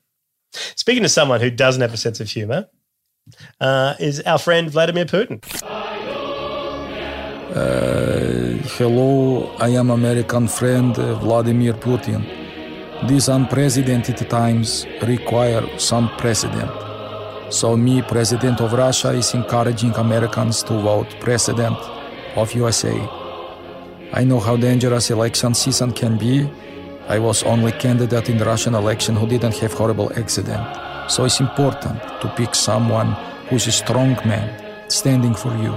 Speaking 0.75 1.03
to 1.03 1.09
someone 1.09 1.41
who 1.41 1.49
doesn't 1.49 1.81
have 1.81 1.93
a 1.93 1.97
sense 1.97 2.19
of 2.19 2.29
humor, 2.29 2.67
uh, 3.59 3.95
is 3.99 4.21
our 4.21 4.39
friend 4.39 4.69
Vladimir 4.69 5.05
Putin. 5.05 5.41
Uh, 7.53 8.57
hello, 8.77 9.55
I 9.57 9.69
am 9.69 9.89
American 9.89 10.47
friend 10.47 10.95
Vladimir 10.95 11.73
Putin. 11.73 12.25
These 13.07 13.29
unprecedented 13.29 14.29
times 14.29 14.85
require 15.01 15.67
some 15.77 16.09
precedent. 16.17 16.71
So 17.49 17.75
me, 17.75 18.01
President 18.01 18.61
of 18.61 18.73
Russia, 18.73 19.09
is 19.09 19.33
encouraging 19.33 19.93
Americans 19.95 20.63
to 20.63 20.79
vote 20.79 21.13
President 21.19 21.77
of 22.35 22.53
USA. 22.53 22.93
I 24.13 24.23
know 24.23 24.39
how 24.39 24.55
dangerous 24.55 25.09
election 25.09 25.53
season 25.53 25.91
can 25.91 26.17
be. 26.17 26.49
I 27.07 27.19
was 27.19 27.43
only 27.43 27.71
candidate 27.71 28.29
in 28.29 28.37
the 28.37 28.45
Russian 28.45 28.75
election 28.75 29.15
who 29.15 29.27
didn't 29.27 29.57
have 29.57 29.73
horrible 29.73 30.11
accident. 30.15 30.65
So 31.09 31.25
it's 31.25 31.39
important 31.39 32.01
to 32.21 32.33
pick 32.37 32.55
someone 32.55 33.15
who's 33.49 33.67
a 33.67 33.71
strong 33.71 34.15
man, 34.25 34.49
standing 34.89 35.33
for 35.33 35.55
you. 35.57 35.71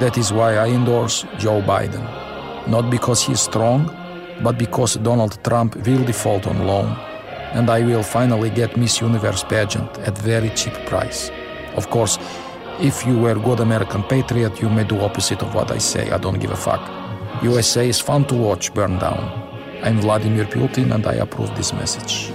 That 0.00 0.18
is 0.18 0.32
why 0.32 0.56
I 0.56 0.68
endorse 0.68 1.24
Joe 1.38 1.62
Biden. 1.62 2.04
Not 2.66 2.90
because 2.90 3.22
he 3.22 3.32
is 3.32 3.40
strong, 3.40 3.90
but 4.42 4.58
because 4.58 4.96
Donald 4.96 5.42
Trump 5.42 5.76
will 5.86 6.04
default 6.04 6.46
on 6.46 6.66
loan, 6.66 6.96
and 7.52 7.70
I 7.70 7.80
will 7.80 8.02
finally 8.02 8.50
get 8.50 8.76
Miss 8.76 9.00
Universe 9.00 9.44
pageant 9.44 9.90
at 10.00 10.18
very 10.18 10.50
cheap 10.50 10.74
price. 10.86 11.30
Of 11.76 11.88
course, 11.88 12.18
if 12.80 13.06
you 13.06 13.18
were 13.18 13.36
good 13.36 13.60
American 13.60 14.02
patriot, 14.02 14.60
you 14.60 14.68
may 14.68 14.84
do 14.84 15.00
opposite 15.00 15.42
of 15.42 15.54
what 15.54 15.70
I 15.70 15.78
say. 15.78 16.10
I 16.10 16.18
don't 16.18 16.38
give 16.38 16.50
a 16.50 16.56
fuck. 16.56 16.82
USA 17.42 17.88
is 17.88 18.00
fun 18.00 18.26
to 18.26 18.34
watch 18.34 18.74
burn 18.74 18.98
down. 18.98 19.45
I'm 19.82 20.00
Vladimir 20.00 20.44
Putin, 20.44 20.94
and 20.94 21.06
I 21.06 21.14
approve 21.14 21.54
this 21.56 21.72
message. 21.72 22.30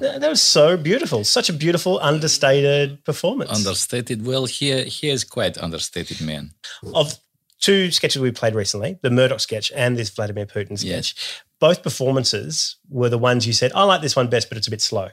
That 0.00 0.20
that 0.20 0.28
was 0.28 0.42
so 0.42 0.76
beautiful. 0.76 1.24
Such 1.24 1.48
a 1.48 1.52
beautiful, 1.52 1.98
understated 2.00 3.04
performance 3.04 3.50
Understated. 3.50 4.26
Well, 4.26 4.46
here 4.46 4.84
he 4.84 5.08
is 5.08 5.24
quite 5.24 5.56
understated 5.58 6.20
man. 6.20 6.50
of 6.94 7.18
two 7.60 7.90
sketches 7.90 8.20
we 8.20 8.30
played 8.30 8.54
recently, 8.54 8.98
the 9.02 9.10
Murdoch 9.10 9.40
sketch 9.40 9.72
and 9.74 9.96
this 9.96 10.10
Vladimir 10.10 10.44
Putin 10.46 10.78
sketch. 10.78 11.42
Both 11.60 11.82
performances 11.82 12.76
were 12.90 13.08
the 13.08 13.16
ones 13.18 13.46
you 13.46 13.54
said, 13.54 13.72
I 13.74 13.84
like 13.84 14.02
this 14.02 14.14
one 14.16 14.28
best, 14.28 14.50
but 14.50 14.58
it's 14.58 14.66
a 14.66 14.70
bit 14.70 14.82
slow. 14.82 15.08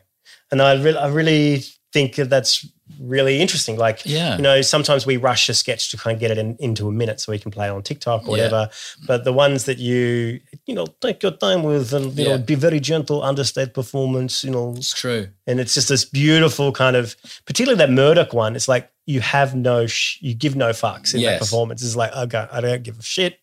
And 0.52 0.62
I, 0.62 0.74
re- 0.82 0.98
I 0.98 1.08
really 1.08 1.64
think 1.94 2.16
that 2.16 2.30
that's 2.30 2.68
really 3.00 3.40
interesting. 3.42 3.78
Like, 3.78 4.02
Yeah. 4.06 4.36
you 4.38 4.42
know, 4.42 4.62
sometimes 4.62 5.06
we 5.06 5.18
rush 5.18 5.50
a 5.50 5.54
sketch 5.54 5.90
to 5.92 5.98
kind 5.98 6.14
of 6.16 6.20
get 6.20 6.32
it 6.32 6.38
in, 6.38 6.56
into 6.60 6.88
a 6.88 6.92
minute 6.92 7.20
so 7.20 7.32
we 7.32 7.40
can 7.40 7.52
play 7.52 7.70
on 7.70 7.82
TikTok 7.84 8.28
or 8.28 8.38
Yeah. 8.38 8.44
whatever. 8.46 8.70
But 9.06 9.24
the 9.24 9.34
ones 9.34 9.66
that 9.66 9.78
you, 9.78 10.40
you 10.66 10.76
know, 10.76 10.86
take 11.02 11.22
your 11.24 11.32
time 11.32 11.64
with 11.64 11.94
and, 11.94 12.18
you 12.18 12.26
know, 12.26 12.38
be 12.38 12.56
very 12.56 12.80
gentle, 12.80 13.24
understate 13.24 13.74
performance, 13.74 14.44
you 14.44 14.52
know. 14.52 14.74
It's 14.78 14.94
true. 14.94 15.30
And 15.48 15.60
it's 15.60 15.74
just 15.74 15.90
this 15.90 16.06
beautiful 16.06 16.72
kind 16.72 16.96
of, 16.96 17.16
particularly 17.46 17.78
that 17.78 17.90
Murdoch 17.92 18.34
one, 18.34 18.56
it's 18.56 18.68
like 18.68 18.90
you 19.06 19.20
have 19.22 19.56
no, 19.56 19.88
sh- 19.88 20.18
you 20.22 20.34
give 20.34 20.56
no 20.56 20.70
fucks 20.70 21.14
in 21.14 21.22
that 21.24 21.40
performance. 21.40 21.84
It's 21.84 21.96
like, 21.96 22.16
okay, 22.16 22.48
I 22.52 22.62
don't 22.62 22.84
give 22.84 23.00
a 23.00 23.04
shit. 23.04 23.40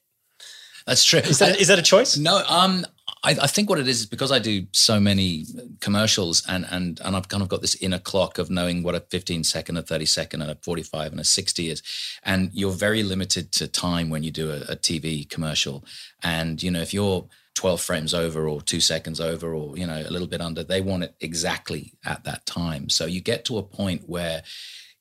That's 0.87 1.05
true. 1.05 1.21
Is 1.21 1.39
that, 1.41 1.61
is 1.61 1.69
that 1.69 1.79
a 1.79 1.83
choice? 1.83 2.17
No, 2.17 2.43
um, 2.49 2.87
I, 3.25 3.31
I 3.43 3.47
think 3.47 3.69
what 3.69 3.79
it 3.79 3.89
is 3.89 4.01
is 4.01 4.07
because 4.07 4.31
I 4.31 4.39
do 4.39 4.67
so 4.73 5.01
many 5.01 5.45
commercials 5.81 6.43
and 6.47 6.67
and 6.71 7.01
and 7.05 7.17
I've 7.17 7.29
kind 7.29 7.43
of 7.43 7.49
got 7.49 7.61
this 7.61 7.75
inner 7.77 7.99
clock 7.99 8.39
of 8.39 8.51
knowing 8.51 8.83
what 8.83 8.95
a 8.95 9.01
15 9.01 9.45
second, 9.45 9.77
a 9.77 9.83
30 9.83 10.07
second, 10.07 10.43
and 10.43 10.51
a 10.51 10.55
45 10.57 11.13
and 11.13 11.21
a 11.21 11.25
60 11.25 11.71
is, 11.71 11.83
and 12.23 12.51
you're 12.53 12.73
very 12.73 13.03
limited 13.03 13.53
to 13.53 13.69
time 13.69 14.11
when 14.11 14.23
you 14.23 14.31
do 14.31 14.51
a, 14.51 14.57
a 14.73 14.77
TV 14.77 15.29
commercial, 15.29 15.85
and 16.23 16.63
you 16.63 16.71
know 16.71 16.81
if 16.81 16.95
you're 16.95 17.27
12 17.55 17.81
frames 17.81 18.15
over 18.15 18.49
or 18.49 18.63
two 18.63 18.81
seconds 18.81 19.21
over 19.21 19.53
or 19.53 19.77
you 19.77 19.87
know 19.87 20.01
a 20.01 20.11
little 20.11 20.29
bit 20.29 20.41
under, 20.41 20.63
they 20.63 20.81
want 20.81 21.03
it 21.03 21.15
exactly 21.21 21.93
at 22.05 22.25
that 22.25 22.47
time. 22.47 22.89
So 22.89 23.07
you 23.07 23.21
get 23.21 23.45
to 23.47 23.59
a 23.59 23.63
point 23.63 24.03
where 24.09 24.43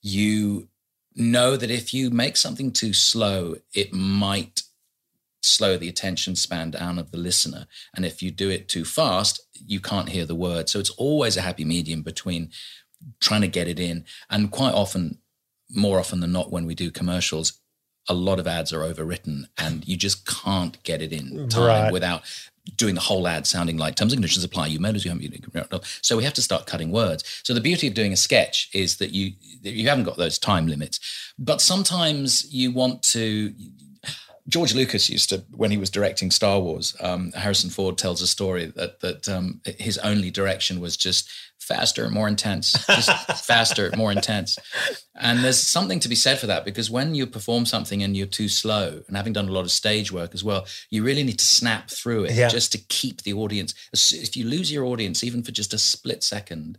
you 0.02 0.70
know 1.16 1.58
that 1.58 1.72
if 1.72 1.94
you 1.94 2.10
make 2.10 2.38
something 2.38 2.72
too 2.72 2.94
slow, 2.94 3.56
it 3.74 3.94
might 3.94 4.64
slow 5.42 5.78
the 5.78 5.90
attention 5.90 6.36
span 6.36 6.72
down 6.72 6.98
of 7.00 7.12
the 7.12 7.18
listener. 7.18 7.68
And 7.96 8.06
if 8.06 8.22
you 8.22 8.32
do 8.32 8.50
it 8.50 8.68
too 8.68 8.86
fast, 8.86 9.42
you 9.54 9.80
can't 9.80 10.10
hear 10.10 10.26
the 10.26 10.36
word. 10.36 10.70
So 10.70 10.80
it's 10.80 10.90
always 10.92 11.38
a 11.38 11.42
happy 11.42 11.64
medium 11.66 12.02
between 12.02 12.50
trying 13.20 13.42
to 13.42 13.48
get 13.48 13.68
it 13.68 13.80
in. 13.80 14.06
And 14.30 14.52
quite 14.52 14.74
often, 14.74 15.20
more 15.70 16.00
often 16.00 16.20
than 16.20 16.32
not, 16.32 16.52
when 16.52 16.66
we 16.66 16.76
do 16.76 16.90
commercials, 16.92 17.54
a 18.10 18.14
lot 18.14 18.40
of 18.40 18.48
ads 18.48 18.72
are 18.72 18.80
overwritten 18.82 19.44
and 19.58 19.88
you 19.88 19.98
just 19.98 20.26
can't 20.26 20.82
get 20.84 21.02
it 21.02 21.12
in 21.12 21.50
time 21.50 21.84
Right. 21.84 21.92
without 21.94 22.24
doing 22.76 22.96
the 22.96 23.02
whole 23.02 23.28
ad 23.28 23.46
sounding 23.48 23.78
like 23.78 23.96
terms 23.96 24.12
and 24.14 24.18
conditions 24.20 24.44
apply. 24.44 24.68
You 24.68 24.80
may 24.80 24.92
lose 24.92 25.06
your 25.06 25.14
home. 25.14 25.82
So 26.02 26.18
we 26.18 26.24
have 26.24 26.34
to 26.34 26.42
start 26.42 26.66
cutting 26.66 26.92
words. 26.92 27.24
So 27.44 27.54
the 27.54 27.62
beauty 27.62 27.88
of 27.88 27.94
doing 27.94 28.12
a 28.14 28.18
sketch 28.18 28.70
is 28.74 28.98
that 28.98 29.12
you 29.12 29.34
you 29.62 29.88
haven't 29.88 30.06
got 30.06 30.18
those 30.18 30.38
time 30.38 30.68
limits, 30.68 31.00
but 31.38 31.62
sometimes 31.62 32.52
you 32.54 32.72
want 32.72 33.04
to. 33.04 33.54
George 34.50 34.74
Lucas 34.74 35.10
used 35.10 35.30
to, 35.30 35.44
when 35.52 35.72
he 35.72 35.78
was 35.78 35.90
directing 35.90 36.32
Star 36.32 36.60
Wars, 36.60 36.96
um, 37.02 37.32
Harrison 37.34 37.70
Ford 37.70 37.98
tells 37.98 38.22
a 38.22 38.28
story 38.28 38.68
that 38.76 39.02
that 39.02 39.28
um, 39.28 39.62
his 39.78 39.98
only 39.98 40.32
direction 40.32 40.80
was 40.80 40.96
just 40.96 41.30
faster, 41.60 42.10
more 42.10 42.30
intense, 42.30 42.72
just 42.88 43.10
faster, 43.46 43.92
more 43.98 44.12
intense. 44.12 44.58
And 45.16 45.44
there's 45.44 45.60
something 45.62 46.00
to 46.00 46.08
be 46.08 46.16
said 46.16 46.40
for 46.40 46.48
that 46.48 46.64
because 46.64 46.90
when 46.90 47.14
you 47.14 47.28
perform 47.28 47.66
something 47.66 48.02
and 48.02 48.16
you're 48.16 48.26
too 48.26 48.48
slow, 48.48 49.02
and 49.08 49.18
having 49.18 49.34
done 49.34 49.50
a 49.50 49.52
lot 49.52 49.66
of 49.66 49.72
stage 49.72 50.12
work 50.14 50.34
as 50.34 50.44
well, 50.46 50.66
you 50.90 51.04
really 51.04 51.24
need 51.24 51.40
to 51.40 51.46
snap 51.46 51.90
through 51.90 52.26
it 52.26 52.32
Yeah. 52.36 52.48
just 52.48 52.72
to 52.72 52.78
keep 52.78 53.24
the 53.24 53.34
audience. 53.34 53.74
If 53.94 54.38
you 54.38 54.46
lose 54.46 54.72
your 54.72 54.86
audience, 54.86 55.24
even 55.26 55.44
for 55.44 55.52
just 55.52 55.74
a 55.74 55.78
split 55.78 56.24
second, 56.24 56.78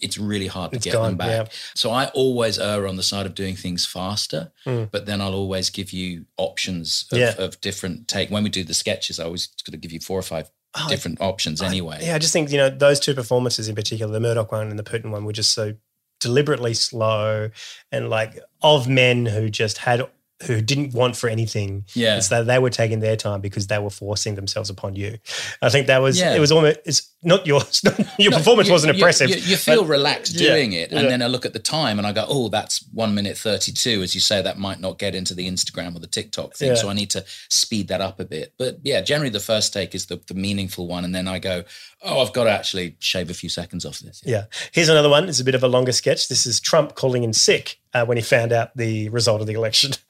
it's 0.00 0.18
really 0.18 0.46
hard 0.46 0.70
to 0.72 0.76
It's 0.76 0.84
get 0.84 0.92
gone, 0.92 1.08
them 1.10 1.16
back. 1.16 1.28
yeah. 1.28 1.52
So 1.74 1.90
I 1.90 2.06
always 2.14 2.58
err 2.58 2.86
on 2.86 2.96
the 2.96 3.02
side 3.02 3.26
of 3.26 3.34
doing 3.34 3.56
things 3.56 3.84
faster, 3.86 4.52
Mm. 4.66 4.90
but 4.90 5.06
then 5.06 5.20
I'll 5.20 5.34
always 5.34 5.70
give 5.70 5.92
you 5.92 6.26
options 6.36 7.06
of, 7.12 7.18
Yeah. 7.18 7.34
of 7.38 7.60
different 7.60 8.06
take. 8.08 8.30
When 8.30 8.44
we 8.44 8.50
do 8.50 8.64
the 8.64 8.74
sketches, 8.74 9.18
I 9.18 9.24
always 9.24 9.46
got 9.46 9.72
to 9.72 9.76
give 9.78 9.92
you 9.92 10.00
four 10.00 10.18
or 10.18 10.22
five 10.22 10.50
Oh, 10.76 10.88
different 10.88 11.20
options 11.20 11.62
anyway. 11.62 12.00
Yeah, 12.02 12.16
I 12.16 12.18
just 12.18 12.32
think, 12.32 12.50
you 12.50 12.56
know, 12.56 12.68
those 12.68 12.98
two 12.98 13.14
performances 13.14 13.68
in 13.68 13.76
particular, 13.76 14.12
the 14.12 14.18
Murdoch 14.18 14.50
one 14.50 14.68
and 14.70 14.78
the 14.78 14.82
Putin 14.82 15.10
one, 15.12 15.24
were 15.24 15.32
just 15.32 15.52
so 15.52 15.74
deliberately 16.20 16.74
slow 16.74 17.50
and 17.92 18.10
like 18.10 18.40
of 18.62 18.88
men 18.88 19.26
who 19.26 19.50
just 19.50 19.78
had 19.78 20.02
who 20.46 20.60
didn't 20.60 20.94
want 20.94 21.16
for 21.16 21.28
anything. 21.28 21.84
Yeah. 21.94 22.16
It's 22.16 22.28
that 22.28 22.46
they 22.46 22.58
were 22.58 22.70
taking 22.70 23.00
their 23.00 23.16
time 23.16 23.40
because 23.40 23.66
they 23.66 23.78
were 23.78 23.90
forcing 23.90 24.34
themselves 24.34 24.70
upon 24.70 24.96
you. 24.96 25.18
I 25.62 25.68
think 25.70 25.86
that 25.88 26.02
was 26.02 26.18
Yeah. 26.18 26.34
it 26.34 26.40
was 26.40 26.52
almost 26.52 26.78
it's 26.84 27.10
not 27.22 27.46
yours 27.46 27.82
your 28.18 28.30
No, 28.30 28.36
performance 28.38 28.68
you- 28.68 28.72
wasn't 28.72 28.94
you- 28.94 28.98
impressive. 29.00 29.30
You, 29.30 29.36
you 29.36 29.56
feel 29.56 29.82
but- 29.82 29.88
relaxed 29.90 30.34
Yeah, 30.34 30.50
doing 30.50 30.72
it, 30.74 30.90
and 30.92 31.02
yeah. 31.02 31.08
then 31.08 31.22
I 31.22 31.26
look 31.26 31.46
at 31.46 31.52
the 31.52 31.58
time 31.58 31.98
and 31.98 32.06
I 32.06 32.12
go, 32.12 32.24
"Oh, 32.28 32.48
that's 32.48 32.84
one 32.92 33.14
minute 33.14 33.36
thirty-two. 33.38 34.02
As 34.02 34.14
you 34.14 34.20
say, 34.20 34.42
that 34.42 34.58
might 34.58 34.80
not 34.80 34.98
get 34.98 35.14
into 35.14 35.34
the 35.34 35.48
Instagram 35.48 35.96
or 35.96 36.00
the 36.00 36.06
TikTok 36.06 36.54
thing, 36.54 36.68
Yeah. 36.68 36.74
so 36.74 36.88
I 36.90 36.92
need 36.94 37.10
to 37.10 37.24
speed 37.48 37.88
that 37.88 38.00
up 38.00 38.20
a 38.20 38.24
bit. 38.24 38.52
But 38.58 38.78
yeah, 38.82 39.00
generally 39.00 39.30
the 39.30 39.40
first 39.40 39.72
take 39.72 39.94
is 39.94 40.06
the, 40.06 40.20
the 40.26 40.34
meaningful 40.34 40.86
one, 40.86 41.04
and 41.04 41.14
then 41.14 41.26
I 41.26 41.38
go, 41.38 41.64
"Oh, 42.02 42.20
I've 42.20 42.32
got 42.34 42.44
to 42.44 42.50
actually 42.50 42.96
shave 42.98 43.30
a 43.30 43.34
few 43.34 43.48
seconds 43.48 43.84
off 43.86 44.00
this." 44.00 44.20
Yeah. 44.24 44.44
Here's 44.72 44.88
another 44.90 45.08
one. 45.08 45.28
It's 45.28 45.40
a 45.40 45.44
bit 45.44 45.54
of 45.54 45.62
a 45.64 45.68
longer 45.68 45.92
sketch. 45.92 46.28
This 46.28 46.44
is 46.46 46.60
Trump 46.60 46.94
calling 46.94 47.22
in 47.24 47.32
sick 47.32 47.78
uh, 47.94 48.04
when 48.04 48.16
he 48.18 48.22
found 48.22 48.52
out 48.52 48.76
the 48.76 49.08
result 49.08 49.40
of 49.40 49.46
the 49.46 49.54
election. 49.54 49.92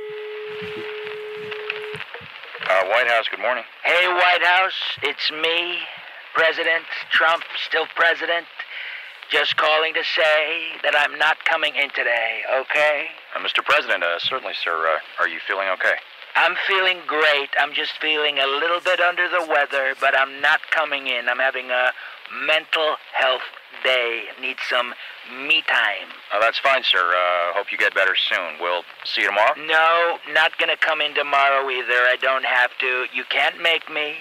Uh, 2.85 2.89
White 2.89 3.09
House, 3.09 3.27
good 3.31 3.41
morning. 3.41 3.65
Hey, 3.85 4.09
White 4.09 4.43
House, 4.43 4.75
it's 5.03 5.31
me, 5.31 5.79
President 6.35 6.85
Trump, 7.11 7.43
still 7.67 7.87
president. 7.95 8.47
Just 9.31 9.57
calling 9.57 9.95
to 9.95 10.05
say 10.05 10.77
that 10.83 10.93
I'm 10.97 11.19
not 11.19 11.43
coming 11.45 11.75
in 11.77 11.89
today, 11.91 12.43
okay? 12.61 13.07
Uh, 13.35 13.41
Mr. 13.41 13.65
President, 13.65 14.03
uh, 14.03 14.19
certainly, 14.19 14.53
sir. 14.63 14.75
Uh, 14.75 15.23
are 15.23 15.29
you 15.29 15.39
feeling 15.47 15.69
okay? 15.81 15.97
I'm 16.37 16.57
feeling 16.67 16.99
great. 17.07 17.49
I'm 17.59 17.73
just 17.73 17.93
feeling 18.01 18.39
a 18.39 18.47
little 18.47 18.81
bit 18.81 19.01
under 19.01 19.29
the 19.29 19.47
weather, 19.49 19.95
but 20.01 20.19
I'm 20.19 20.41
not 20.41 20.61
coming 20.71 21.07
in. 21.07 21.29
I'm 21.29 21.39
having 21.39 21.71
a 21.71 21.93
mental 22.47 22.97
health 23.17 23.47
day. 23.85 24.25
Need 24.41 24.57
some 24.69 24.95
me 25.47 25.63
time. 25.69 26.09
Uh, 26.33 26.41
that's 26.41 26.59
fine, 26.59 26.83
sir. 26.83 26.99
Uh, 26.99 27.55
hope 27.55 27.71
you 27.71 27.79
get 27.79 27.95
better 27.95 28.17
soon. 28.17 28.59
We'll 28.61 28.83
see 29.05 29.23
you 29.23 29.29
tomorrow. 29.29 29.55
No, 29.67 30.19
not 30.33 30.59
gonna 30.59 30.77
come 30.77 31.01
in 31.01 31.15
tomorrow 31.15 31.69
either. 31.71 32.03
I 32.11 32.17
don't 32.21 32.45
have 32.45 32.71
to. 32.81 33.07
You 33.15 33.25
can't 33.31 33.63
make 33.63 33.89
me. 33.89 34.15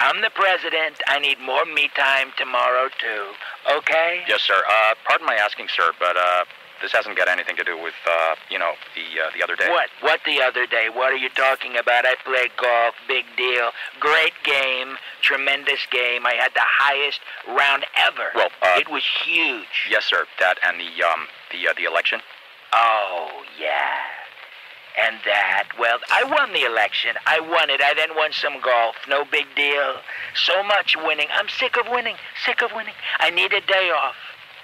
I'm 0.00 0.22
the 0.22 0.30
president. 0.30 0.96
I 1.06 1.18
need 1.18 1.38
more 1.40 1.66
me 1.66 1.90
time 1.94 2.32
tomorrow, 2.38 2.88
too. 2.98 3.24
Okay? 3.70 4.24
Yes, 4.26 4.40
sir. 4.40 4.56
Uh, 4.56 4.94
pardon 5.04 5.26
my 5.26 5.34
asking, 5.34 5.68
sir, 5.68 5.92
but 6.00 6.16
uh, 6.16 6.44
this 6.80 6.92
hasn't 6.92 7.16
got 7.16 7.28
anything 7.28 7.56
to 7.56 7.64
do 7.64 7.80
with, 7.80 7.94
uh, 8.06 8.34
you 8.50 8.58
know, 8.58 8.72
the 8.94 9.20
uh, 9.20 9.30
the 9.36 9.42
other 9.42 9.56
day. 9.56 9.68
What? 9.68 9.88
What 10.00 10.20
the 10.24 10.40
other 10.42 10.66
day? 10.66 10.88
What 10.92 11.12
are 11.12 11.16
you 11.16 11.28
talking 11.30 11.76
about? 11.76 12.04
I 12.06 12.14
played 12.24 12.50
golf. 12.56 12.94
Big 13.08 13.24
deal. 13.36 13.70
Great 13.98 14.34
game. 14.44 14.96
Tremendous 15.22 15.86
game. 15.90 16.26
I 16.26 16.34
had 16.34 16.52
the 16.54 16.64
highest 16.64 17.20
round 17.48 17.86
ever. 17.96 18.30
Well, 18.34 18.50
uh, 18.62 18.78
it 18.78 18.90
was 18.90 19.02
huge. 19.24 19.88
Yes, 19.88 20.04
sir. 20.06 20.26
That 20.38 20.58
and 20.64 20.80
the 20.80 21.04
um 21.04 21.26
the 21.52 21.68
uh, 21.68 21.74
the 21.76 21.84
election. 21.84 22.20
Oh, 22.72 23.42
yeah. 23.58 23.98
And 24.98 25.16
that, 25.24 25.68
well, 25.78 25.98
I 26.10 26.24
won 26.24 26.52
the 26.52 26.64
election. 26.64 27.16
I 27.26 27.40
won 27.40 27.70
it. 27.70 27.80
I 27.80 27.94
then 27.94 28.14
won 28.16 28.32
some 28.32 28.60
golf. 28.60 28.96
No 29.08 29.24
big 29.24 29.46
deal. 29.54 29.96
So 30.34 30.62
much 30.64 30.96
winning. 30.96 31.28
I'm 31.32 31.48
sick 31.48 31.76
of 31.76 31.86
winning. 31.90 32.16
Sick 32.44 32.60
of 32.60 32.70
winning. 32.74 32.94
I 33.18 33.30
need 33.30 33.52
a 33.52 33.60
day 33.60 33.90
off. 33.90 34.16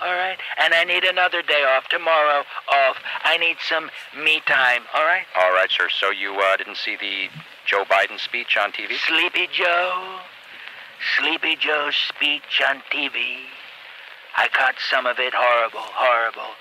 All 0.02 0.12
right? 0.12 0.36
And 0.62 0.74
I 0.74 0.84
need 0.84 1.04
another 1.04 1.42
day 1.42 1.64
off. 1.64 1.88
Tomorrow 1.88 2.44
off. 2.68 2.96
I 3.24 3.38
need 3.38 3.56
some 3.68 3.90
me 4.22 4.40
time. 4.46 4.82
All 4.94 5.04
right? 5.04 5.24
All 5.36 5.52
right, 5.52 5.70
sir. 5.70 5.88
So 6.00 6.10
you 6.10 6.34
uh, 6.34 6.56
didn't 6.56 6.76
see 6.76 6.96
the 6.96 7.28
Joe 7.66 7.84
Biden 7.84 8.18
speech 8.20 8.56
on 8.56 8.72
TV? 8.72 8.92
Sleepy 9.06 9.48
Joe. 9.52 10.18
Sleepy 11.18 11.56
Joe's 11.56 11.96
speech 11.96 12.62
on 12.68 12.82
TV. 12.92 13.38
I 14.36 14.48
caught 14.48 14.74
some 14.90 15.06
of 15.06 15.18
it. 15.18 15.32
Horrible, 15.34 15.80
horrible. 15.80 16.52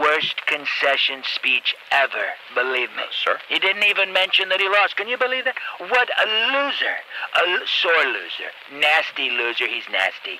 Worst 0.00 0.46
concession 0.46 1.22
speech 1.34 1.74
ever, 1.90 2.32
believe 2.54 2.88
me. 2.96 3.02
sir? 3.24 3.38
He 3.48 3.58
didn't 3.58 3.84
even 3.84 4.12
mention 4.12 4.48
that 4.48 4.60
he 4.60 4.68
lost. 4.68 4.96
Can 4.96 5.08
you 5.08 5.18
believe 5.18 5.44
that? 5.44 5.56
What 5.78 6.08
a 6.08 6.26
loser. 6.26 6.96
A 7.34 7.60
l- 7.60 7.66
sore 7.66 8.04
loser. 8.06 8.50
Nasty 8.72 9.28
loser. 9.30 9.66
He's 9.66 9.84
nasty. 9.90 10.38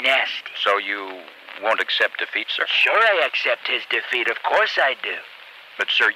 Nasty. 0.00 0.54
So 0.62 0.78
you 0.78 1.20
won't 1.62 1.80
accept 1.80 2.18
defeat, 2.18 2.46
sir? 2.50 2.66
Sure, 2.66 2.98
I 2.98 3.24
accept 3.26 3.68
his 3.68 3.82
defeat. 3.90 4.28
Of 4.28 4.42
course 4.42 4.78
I 4.78 4.94
do. 5.02 5.16
But 5.78 5.88
sir, 5.90 6.12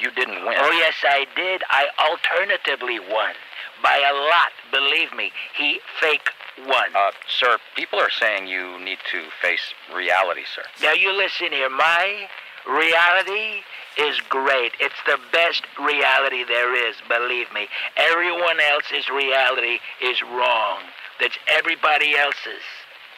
you 0.00 0.10
didn't 0.10 0.44
win. 0.46 0.54
Oh, 0.58 0.70
yes, 0.72 0.94
I 1.04 1.26
did. 1.36 1.62
I 1.70 1.86
alternatively 1.98 2.98
won. 2.98 3.34
By 3.82 3.98
a 3.98 4.14
lot, 4.14 4.52
believe 4.70 5.12
me. 5.14 5.32
He 5.56 5.80
fake 6.00 6.30
won. 6.66 6.94
Uh, 6.94 7.10
sir, 7.28 7.58
people 7.74 7.98
are 7.98 8.10
saying 8.10 8.46
you 8.46 8.78
need 8.78 8.98
to 9.10 9.22
face 9.40 9.74
reality, 9.94 10.44
sir. 10.54 10.62
Now 10.82 10.92
you 10.92 11.12
listen 11.12 11.52
here. 11.52 11.68
My 11.68 12.28
reality 12.66 13.62
is 13.98 14.20
great. 14.28 14.72
It's 14.80 14.94
the 15.06 15.18
best 15.32 15.62
reality 15.78 16.44
there 16.44 16.74
is, 16.88 16.96
believe 17.08 17.52
me. 17.52 17.68
Everyone 17.96 18.60
else's 18.60 19.08
reality 19.10 19.78
is 20.02 20.22
wrong. 20.22 20.80
That's 21.20 21.36
everybody 21.48 22.16
else's 22.16 22.64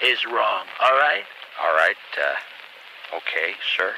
is 0.03 0.25
wrong. 0.27 0.67
All 0.83 0.97
right? 0.99 1.25
All 1.63 1.75
right. 1.75 1.97
Uh, 2.17 3.17
okay, 3.17 3.55
sir. 3.77 3.93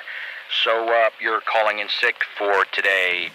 So 0.65 0.89
uh, 0.89 1.11
you're 1.21 1.41
calling 1.41 1.81
in 1.81 1.89
sick 1.89 2.17
for 2.39 2.65
today 2.73 3.31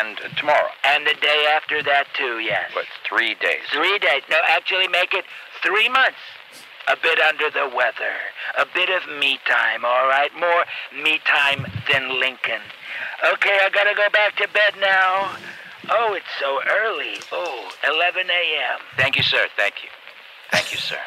and 0.00 0.18
tomorrow? 0.36 0.70
And 0.84 1.06
the 1.06 1.14
day 1.20 1.46
after 1.54 1.82
that, 1.82 2.06
too, 2.16 2.38
yes. 2.38 2.70
But 2.74 2.86
three 3.06 3.34
days. 3.34 3.60
Three 3.72 3.98
days. 3.98 4.22
No, 4.30 4.38
actually, 4.48 4.88
make 4.88 5.12
it 5.12 5.24
three 5.62 5.88
months. 5.88 6.18
A 6.86 6.96
bit 7.02 7.18
under 7.20 7.48
the 7.48 7.74
weather. 7.74 8.12
A 8.58 8.66
bit 8.74 8.90
of 8.90 9.08
me 9.18 9.38
time, 9.46 9.84
all 9.84 10.06
right? 10.06 10.30
More 10.38 10.64
me 11.02 11.18
time 11.24 11.66
than 11.90 12.20
Lincoln. 12.20 12.60
Okay, 13.32 13.58
I 13.62 13.70
gotta 13.72 13.94
go 13.96 14.06
back 14.12 14.36
to 14.36 14.48
bed 14.52 14.74
now. 14.78 15.34
Oh, 15.88 16.12
it's 16.12 16.26
so 16.38 16.60
early. 16.68 17.16
Oh, 17.32 17.70
11 17.88 18.28
a.m. 18.28 18.80
Thank 18.98 19.16
you, 19.16 19.22
sir. 19.22 19.46
Thank 19.56 19.82
you. 19.82 19.88
Thank 20.50 20.72
you, 20.72 20.78
sir. 20.78 20.98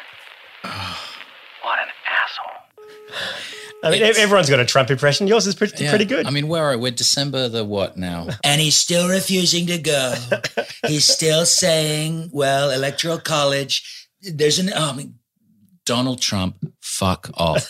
What 1.68 1.78
an 1.78 1.88
asshole. 2.06 3.80
I 3.84 3.90
mean, 3.90 4.02
everyone's 4.02 4.50
got 4.50 4.58
a 4.58 4.64
Trump 4.64 4.90
impression. 4.90 5.26
Yours 5.28 5.46
is 5.46 5.54
pretty, 5.54 5.84
Yeah. 5.84 5.90
pretty 5.90 6.04
good. 6.06 6.26
I 6.26 6.30
mean, 6.30 6.48
where 6.48 6.64
are 6.64 6.70
we? 6.76 6.82
We're 6.84 6.90
December 6.92 7.48
the 7.48 7.64
what 7.64 7.96
now? 7.96 8.26
And 8.44 8.60
he's 8.60 8.76
still 8.76 9.08
refusing 9.08 9.66
to 9.66 9.78
go. 9.78 10.14
he's 10.86 11.06
still 11.06 11.44
saying, 11.46 12.30
well, 12.32 12.70
electoral 12.70 13.18
college, 13.18 14.08
there's 14.22 14.58
an, 14.58 14.70
oh, 14.74 14.90
I 14.90 14.96
mean, 14.96 15.14
Donald 15.84 16.20
Trump, 16.20 16.56
fuck 16.80 17.30
off. 17.34 17.68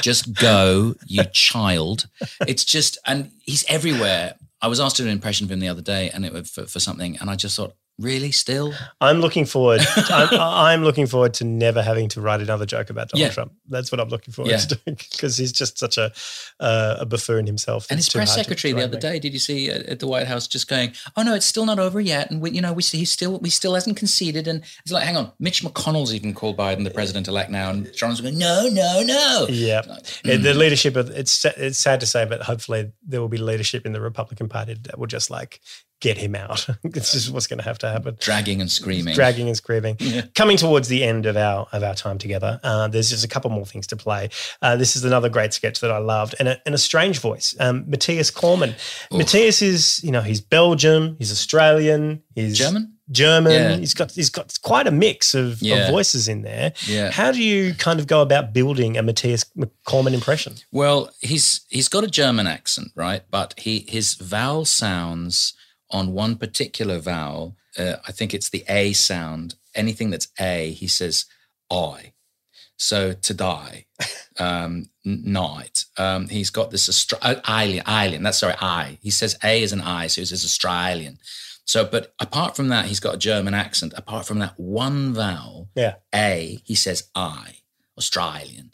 just 0.00 0.32
go, 0.34 0.94
you 1.06 1.24
child. 1.32 2.08
It's 2.46 2.64
just, 2.64 2.98
and 3.06 3.30
he's 3.44 3.64
everywhere. 3.68 4.34
I 4.62 4.68
was 4.68 4.80
asked 4.80 4.96
to 4.96 5.02
do 5.02 5.08
an 5.08 5.12
impression 5.12 5.44
of 5.44 5.50
him 5.52 5.60
the 5.60 5.68
other 5.68 5.82
day, 5.82 6.10
and 6.10 6.24
it 6.24 6.32
was 6.32 6.48
for, 6.50 6.66
for 6.66 6.80
something, 6.80 7.18
and 7.20 7.28
I 7.28 7.36
just 7.36 7.56
thought, 7.56 7.74
really, 7.98 8.30
still? 8.32 8.74
I'm 9.00 9.20
looking 9.20 9.44
forward. 9.44 9.80
I'm, 9.96 10.28
I'm 10.40 10.84
looking 10.84 11.06
forward 11.06 11.34
to 11.34 11.44
never 11.44 11.82
having 11.82 12.08
to 12.10 12.20
write 12.20 12.40
another 12.40 12.66
joke 12.66 12.90
about 12.90 13.08
Donald 13.08 13.28
Yeah. 13.28 13.32
Trump. 13.34 13.52
That's 13.68 13.90
what 13.90 14.00
I'm 14.00 14.08
looking 14.08 14.32
forward 14.32 14.50
Yeah. 14.50 14.58
to 14.58 14.74
doing 14.76 14.96
because 14.96 15.36
he's 15.36 15.52
just 15.52 15.78
such 15.78 15.98
a 15.98 16.12
uh, 16.60 16.96
a 17.00 17.06
buffoon 17.06 17.46
himself. 17.46 17.86
And 17.90 17.98
It's 17.98 18.06
his 18.06 18.14
press 18.14 18.34
secretary 18.34 18.72
the 18.72 18.84
other 18.84 18.98
day, 18.98 19.18
did 19.18 19.32
you 19.32 19.38
see 19.38 19.70
at, 19.70 19.82
at 19.86 19.98
the 20.00 20.06
White 20.06 20.26
House 20.26 20.46
just 20.46 20.68
going, 20.68 20.92
"Oh 21.16 21.22
no, 21.22 21.34
it's 21.34 21.46
still 21.46 21.66
not 21.66 21.78
over 21.78 22.00
yet," 22.00 22.30
and 22.30 22.40
we, 22.40 22.50
you 22.50 22.60
know, 22.60 22.72
we 22.72 22.82
he's 22.82 23.12
still 23.12 23.38
we 23.38 23.50
still 23.50 23.74
hasn't 23.74 23.96
conceded, 23.96 24.46
and 24.48 24.62
it's 24.82 24.92
like, 24.92 25.04
hang 25.04 25.16
on, 25.16 25.32
Mitch 25.38 25.62
McConnell's 25.62 26.14
even 26.14 26.34
called 26.34 26.56
Biden 26.56 26.84
the 26.84 26.90
president 26.90 27.28
elect 27.28 27.50
now, 27.50 27.70
and 27.70 27.92
John's 27.94 28.20
going, 28.20 28.38
"No, 28.38 28.68
no, 28.70 29.02
no." 29.04 29.46
Yeah, 29.48 29.82
Yeah, 29.86 29.92
uh, 29.92 29.98
the 30.24 30.52
mm. 30.52 30.56
leadership 30.56 30.96
of 30.96 31.10
it's 31.10 31.44
it's 31.44 31.78
sad 31.78 32.00
to 32.00 32.06
say, 32.06 32.24
but 32.24 32.42
hopefully 32.42 32.92
there 33.06 33.20
will 33.20 33.28
be 33.28 33.38
leadership 33.38 33.86
in 33.86 33.92
the 33.92 34.00
Republican 34.00 34.48
Party 34.48 34.74
that 34.84 34.98
will 34.98 35.06
just 35.06 35.30
like 35.30 35.60
get 36.00 36.18
him 36.18 36.34
out. 36.34 36.66
this 36.84 37.14
is 37.14 37.30
what's 37.30 37.46
going 37.46 37.58
to 37.58 37.64
have 37.64 37.78
to 37.78 37.88
happen. 37.88 38.16
dragging 38.20 38.60
and 38.60 38.70
screaming, 38.70 39.14
dragging 39.14 39.48
and 39.48 39.56
screaming. 39.56 39.96
Coming 40.34 40.56
towards 40.56 40.88
the 40.88 41.04
end 41.04 41.26
of 41.26 41.36
our 41.36 41.66
of 41.72 41.82
our 41.82 41.94
time 41.94 42.18
together, 42.18 42.60
uh, 42.62 42.88
there's 42.88 43.10
just 43.10 43.24
a 43.24 43.28
couple 43.28 43.50
more 43.50 43.66
things 43.66 43.86
to 43.88 43.96
play. 43.96 44.28
Uh, 44.62 44.76
this 44.76 44.96
is 44.96 45.04
another 45.04 45.28
great 45.28 45.52
sketch 45.52 45.80
that 45.80 45.90
I 45.90 45.98
loved, 45.98 46.34
and 46.38 46.48
a, 46.48 46.60
and 46.66 46.74
a 46.74 46.78
strange 46.78 47.18
voice, 47.20 47.54
um, 47.60 47.84
Mathias 47.88 48.30
Cormann. 48.30 48.74
Mathias 49.10 49.62
is 49.62 50.02
you 50.04 50.10
know 50.10 50.20
he's 50.22 50.40
Belgium, 50.40 51.16
he's 51.18 51.32
Australian, 51.32 52.22
he's 52.34 52.58
German? 52.58 52.92
German. 53.10 53.52
Yeah. 53.52 53.76
He's 53.76 53.94
got 53.94 54.10
he's 54.10 54.30
got 54.30 54.58
quite 54.62 54.86
a 54.86 54.90
mix 54.90 55.32
of, 55.34 55.62
Yeah. 55.62 55.76
of 55.86 55.90
voices 55.90 56.26
in 56.26 56.42
there. 56.42 56.72
Yeah. 56.86 57.10
How 57.12 57.30
do 57.30 57.40
you 57.42 57.72
kind 57.74 58.00
of 58.00 58.06
go 58.08 58.20
about 58.20 58.52
building 58.52 58.96
a 58.96 59.02
Mathias 59.02 59.44
Cormann 59.84 60.12
impression? 60.12 60.54
Well, 60.72 61.10
he's 61.20 61.64
he's 61.68 61.88
got 61.88 62.02
a 62.02 62.08
German 62.08 62.46
accent, 62.48 62.88
right? 62.96 63.22
But 63.30 63.54
he 63.58 63.86
his 63.88 64.14
vowel 64.14 64.64
sounds 64.64 65.54
on 65.90 66.12
one 66.12 66.36
particular 66.36 66.98
vowel. 66.98 67.56
Uh, 67.78 67.96
I 68.06 68.12
think 68.12 68.32
it's 68.34 68.48
the 68.50 68.64
A 68.68 68.92
sound. 68.92 69.54
Anything 69.74 70.10
that's 70.10 70.28
A, 70.40 70.70
he 70.72 70.86
says 70.86 71.26
I. 71.70 72.12
So 72.78 73.12
to 73.12 73.34
die, 73.34 73.86
um, 74.38 74.90
night. 75.04 75.84
Um, 75.96 76.28
he's 76.28 76.50
got 76.50 76.70
this 76.70 76.88
Austra- 76.88 77.18
uh, 77.22 77.40
alien, 77.48 77.84
alien. 77.88 78.22
That's 78.22 78.38
sorry, 78.38 78.54
I. 78.60 78.98
He 79.02 79.10
says 79.10 79.38
A 79.42 79.62
is 79.62 79.72
an 79.72 79.80
I, 79.80 80.06
so 80.08 80.20
he 80.20 80.26
says 80.26 80.44
Australian. 80.44 81.18
So, 81.64 81.84
but 81.84 82.14
apart 82.20 82.54
from 82.54 82.68
that, 82.68 82.86
he's 82.86 83.00
got 83.00 83.14
a 83.16 83.18
German 83.18 83.54
accent. 83.54 83.92
Apart 83.96 84.26
from 84.26 84.38
that 84.38 84.54
one 84.58 85.12
vowel, 85.14 85.68
Yeah. 85.74 85.94
A, 86.14 86.60
he 86.64 86.74
says 86.74 87.08
I, 87.14 87.56
Australian. 87.98 88.72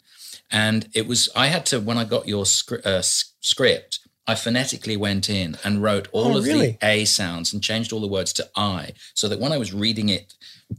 And 0.51 0.89
it 0.93 1.07
was, 1.07 1.29
I 1.35 1.47
had 1.47 1.65
to, 1.67 1.79
when 1.79 1.97
I 1.97 2.03
got 2.03 2.27
your 2.27 2.43
scri- 2.43 2.85
uh, 2.85 3.01
script, 3.01 3.99
I 4.25 4.35
phonetically 4.35 4.95
went 4.95 5.29
in 5.29 5.57
and 5.63 5.81
wrote 5.83 6.07
oh, 6.13 6.23
all 6.23 6.35
Oh, 6.35 6.37
of 6.37 6.45
really? 6.45 6.77
the 6.79 6.87
A 6.87 7.05
sounds 7.05 7.51
and 7.53 7.61
changed 7.61 7.91
all 7.91 7.99
the 8.01 8.07
words 8.07 8.31
to 8.33 8.49
I, 8.55 8.93
so 9.13 9.27
that 9.27 9.39
when 9.39 9.51
I 9.51 9.57
was 9.57 9.73
reading 9.73 10.07
it 10.09 10.33
uh, 10.71 10.75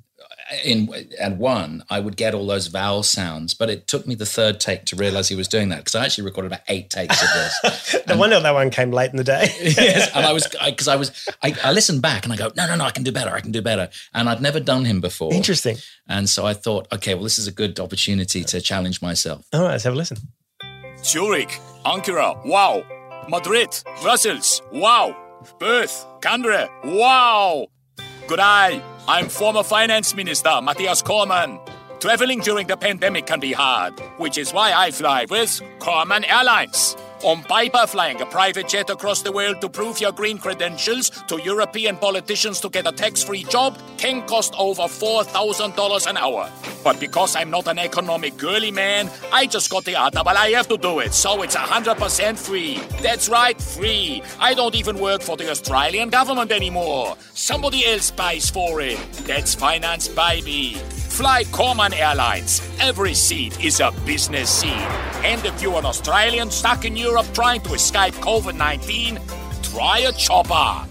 in 0.65 0.89
at 1.21 1.37
one, 1.37 1.85
I 1.91 2.01
would 2.01 2.17
get 2.17 2.35
all 2.35 2.47
those 2.47 2.69
vowel 2.69 3.03
sounds. 3.03 3.53
But 3.55 3.69
it 3.71 3.87
took 3.87 4.07
me 4.07 4.15
the 4.15 4.27
third 4.27 4.61
take 4.61 4.85
to 4.87 4.97
realize 4.97 5.29
he 5.29 5.35
was 5.37 5.49
doing 5.49 5.69
that 5.71 5.79
because 5.79 5.95
I 5.95 6.05
actually 6.05 6.25
recorded 6.25 6.53
about 6.53 6.63
eight 6.69 6.89
takes 6.91 7.23
of 7.23 7.29
this. 7.35 7.97
No 8.07 8.19
wonder 8.19 8.39
that 8.39 8.53
one 8.55 8.69
came 8.71 8.91
late 8.93 9.11
in 9.11 9.17
the 9.17 9.25
day. 9.25 9.49
yes, 9.63 10.11
and 10.15 10.25
I 10.27 10.33
was 10.33 10.47
because 10.65 10.89
I, 10.89 10.97
was 10.97 11.29
I, 11.43 11.55
I 11.65 11.73
listened 11.73 12.01
back 12.03 12.25
and 12.25 12.33
I 12.33 12.37
go, 12.37 12.51
no, 12.57 12.67
no, 12.67 12.77
no, 12.77 12.85
I 12.85 12.91
can 12.91 13.03
do 13.03 13.13
better, 13.13 13.31
I 13.31 13.41
can 13.41 13.51
do 13.53 13.63
better, 13.63 13.89
and 14.13 14.29
I'd 14.29 14.41
never 14.43 14.61
done 14.61 14.85
him 14.85 15.01
before. 15.01 15.33
Interesting. 15.33 15.77
And 16.07 16.29
so 16.29 16.45
I 16.47 16.53
thought, 16.55 16.87
okay, 16.93 17.15
well, 17.15 17.25
this 17.25 17.39
is 17.39 17.47
a 17.47 17.53
good 17.53 17.81
opportunity 17.81 18.45
to 18.45 18.61
challenge 18.61 19.01
myself. 19.03 19.47
All 19.53 19.63
right, 19.63 19.71
let's 19.73 19.85
have 19.85 19.95
a 19.95 19.97
listen. 19.97 20.19
Zurich, 21.03 21.59
Ankara, 21.85 22.45
wow. 22.47 22.83
Madrid, 23.29 23.83
Brussels, 24.03 24.63
wow. 24.73 25.17
Perth, 25.59 26.07
Canberra, 26.21 26.69
wow. 26.85 27.67
Good 28.27 28.37
day. 28.37 28.83
I'm 29.07 29.29
former 29.29 29.63
finance 29.63 30.15
minister 30.15 30.61
Mathias 30.63 31.03
Cormann. 31.03 31.59
Traveling 32.01 32.41
during 32.41 32.67
the 32.67 32.77
pandemic 32.77 33.27
can 33.27 33.41
be 33.41 33.53
hard, 33.53 33.99
which 34.19 34.39
is 34.39 34.53
why 34.53 34.73
I 34.73 34.91
fly 34.91 35.27
with 35.29 35.63
Cormann 35.79 36.25
Airlines. 36.25 36.97
On 37.25 37.43
paper, 37.43 37.87
flying 37.87 38.21
a 38.21 38.27
private 38.27 38.69
jet 38.69 38.91
across 38.91 39.23
the 39.23 39.33
world 39.33 39.63
to 39.63 39.69
prove 39.71 39.99
your 39.99 40.13
green 40.13 40.37
credentials 40.37 41.09
to 41.27 41.41
European 41.41 41.97
politicians 41.97 42.61
to 42.61 42.69
get 42.69 42.87
a 42.87 42.93
tax 42.93 43.23
free 43.23 43.45
job 43.45 43.79
can 43.97 44.21
cost 44.27 44.55
over 44.59 44.83
$4,000 44.83 46.07
an 46.07 46.19
hour. 46.19 46.51
But 46.85 47.01
because 47.01 47.35
I'm 47.35 47.49
not 47.49 47.67
an 47.67 47.79
economic 47.79 48.37
girly 48.37 48.71
man, 48.71 49.11
I 49.33 49.47
just 49.47 49.71
got 49.71 49.87
the 49.87 49.95
RAAF 49.95 50.67
to 50.69 50.77
do 50.77 50.99
it, 50.99 51.15
so 51.15 51.41
it's 51.41 51.57
100% 51.57 52.39
free. 52.39 52.79
That's 53.01 53.31
right, 53.31 53.59
free. 53.59 54.23
I 54.39 54.53
don't 54.53 54.75
even 54.75 54.99
work 54.99 55.23
for 55.23 55.39
the 55.39 55.51
Australian 55.51 56.11
government 56.11 56.53
anymore. 56.53 57.17
Somebody 57.33 57.87
else 57.87 58.11
pays 58.11 58.51
for 58.51 58.83
it. 58.83 58.99
That's 59.25 59.55
financed 59.55 60.15
by 60.15 60.43
me. 60.43 60.77
Fly 61.17 61.45
Cormann 61.53 61.93
Airlines. 61.95 62.61
Every 62.81 63.15
seat 63.15 63.65
is 63.65 63.79
a 63.81 63.93
business 64.05 64.51
seat. 64.51 64.71
And 65.25 65.45
if 65.47 65.63
you're 65.63 65.79
an 65.79 65.85
Australian 65.87 66.51
stuck 66.51 66.85
in 66.85 66.97
Europe 66.97 67.27
trying 67.33 67.61
to 67.63 67.75
escape 67.75 68.15
COVID 68.15 68.57
19, 68.57 69.21
try 69.63 70.01
a 70.01 70.13
chopper. 70.13 70.89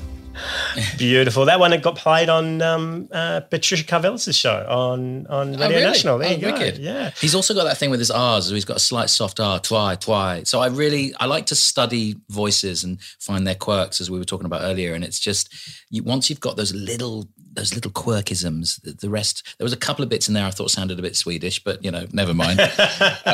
Beautiful. 0.97 1.45
That 1.45 1.59
one 1.59 1.73
it 1.73 1.83
got 1.83 1.95
played 1.95 2.27
on 2.27 2.59
um, 2.63 3.07
uh, 3.11 3.41
Patricia 3.41 3.83
Karvelas' 3.83 4.33
show 4.35 4.65
on 4.67 5.27
on 5.27 5.51
Radio 5.51 5.65
Oh, 5.65 5.69
really? 5.69 5.83
National. 5.83 6.17
There 6.17 6.29
Oh, 6.29 6.31
you 6.31 6.37
go. 6.41 6.51
wicked. 6.53 6.77
Yeah. 6.79 7.11
He's 7.21 7.35
also 7.35 7.53
got 7.53 7.65
that 7.65 7.77
thing 7.77 7.91
with 7.91 7.99
his 7.99 8.09
R's. 8.09 8.47
So 8.47 8.55
he's 8.55 8.65
got 8.65 8.77
a 8.77 8.79
slight 8.79 9.11
soft 9.11 9.39
R, 9.39 9.59
twi, 9.59 9.95
twi. 9.95 10.43
So 10.43 10.59
I 10.59 10.67
really, 10.67 11.13
I 11.19 11.25
like 11.27 11.45
to 11.47 11.55
study 11.55 12.15
voices 12.29 12.83
and 12.83 12.99
find 13.19 13.45
their 13.45 13.55
quirks, 13.55 14.01
as 14.01 14.09
we 14.09 14.17
were 14.17 14.25
talking 14.25 14.45
about 14.47 14.61
earlier. 14.63 14.95
And 14.95 15.03
it's 15.03 15.19
just, 15.19 15.53
you, 15.93 16.01
once 16.03 16.29
you've 16.29 16.39
got 16.39 16.57
those 16.57 16.73
little, 16.73 17.27
those 17.53 17.75
little 17.75 17.91
quirkisms, 17.91 18.81
the, 18.81 18.91
the 18.93 19.09
rest, 19.09 19.55
there 19.57 19.63
was 19.65 19.73
a 19.73 19.77
couple 19.77 20.01
of 20.01 20.09
bits 20.09 20.27
in 20.27 20.33
there 20.33 20.45
I 20.45 20.49
thought 20.49 20.71
sounded 20.71 20.97
a 20.97 21.01
bit 21.03 21.15
Swedish, 21.15 21.63
but 21.63 21.83
you 21.85 21.91
know, 21.91 22.07
never 22.11 22.33
mind. 22.33 22.57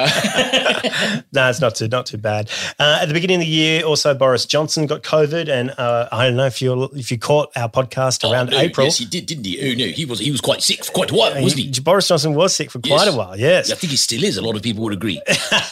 no, 1.33 1.49
it's 1.49 1.61
not 1.61 1.75
too 1.75 1.87
not 1.87 2.05
too 2.05 2.17
bad. 2.17 2.49
Uh, 2.77 2.99
at 3.01 3.05
the 3.07 3.13
beginning 3.13 3.35
of 3.37 3.41
the 3.41 3.47
year, 3.47 3.83
also 3.83 4.13
Boris 4.13 4.45
Johnson 4.45 4.85
got 4.87 5.03
COVID, 5.03 5.47
and 5.49 5.71
uh, 5.77 6.09
I 6.11 6.25
don't 6.27 6.35
know 6.35 6.45
if 6.45 6.61
you 6.61 6.89
if 6.95 7.11
you 7.11 7.17
caught 7.17 7.49
our 7.55 7.69
podcast 7.69 8.29
around 8.29 8.49
Oh, 8.49 8.57
no, 8.57 8.59
April. 8.59 8.85
Yes, 8.87 8.97
he 8.97 9.05
did, 9.05 9.25
didn't 9.25 9.45
he? 9.45 9.59
Oh 9.71 9.75
no, 9.75 9.85
he 9.91 10.05
was 10.05 10.19
he 10.19 10.31
was 10.31 10.41
quite 10.41 10.61
sick 10.61 10.83
for 10.83 10.91
quite 10.91 11.11
a 11.11 11.15
while, 11.15 11.41
wasn't 11.41 11.75
he? 11.75 11.81
Boris 11.81 12.07
Johnson 12.07 12.33
was 12.33 12.53
sick 12.55 12.71
for 12.71 12.79
quite 12.79 13.05
Yes. 13.05 13.13
a 13.13 13.17
while. 13.17 13.39
Yes, 13.39 13.71
I 13.71 13.75
think 13.75 13.91
he 13.91 13.97
still 13.97 14.23
is. 14.23 14.35
A 14.37 14.41
lot 14.41 14.55
of 14.55 14.61
people 14.61 14.83
would 14.83 14.93
agree. 14.93 15.21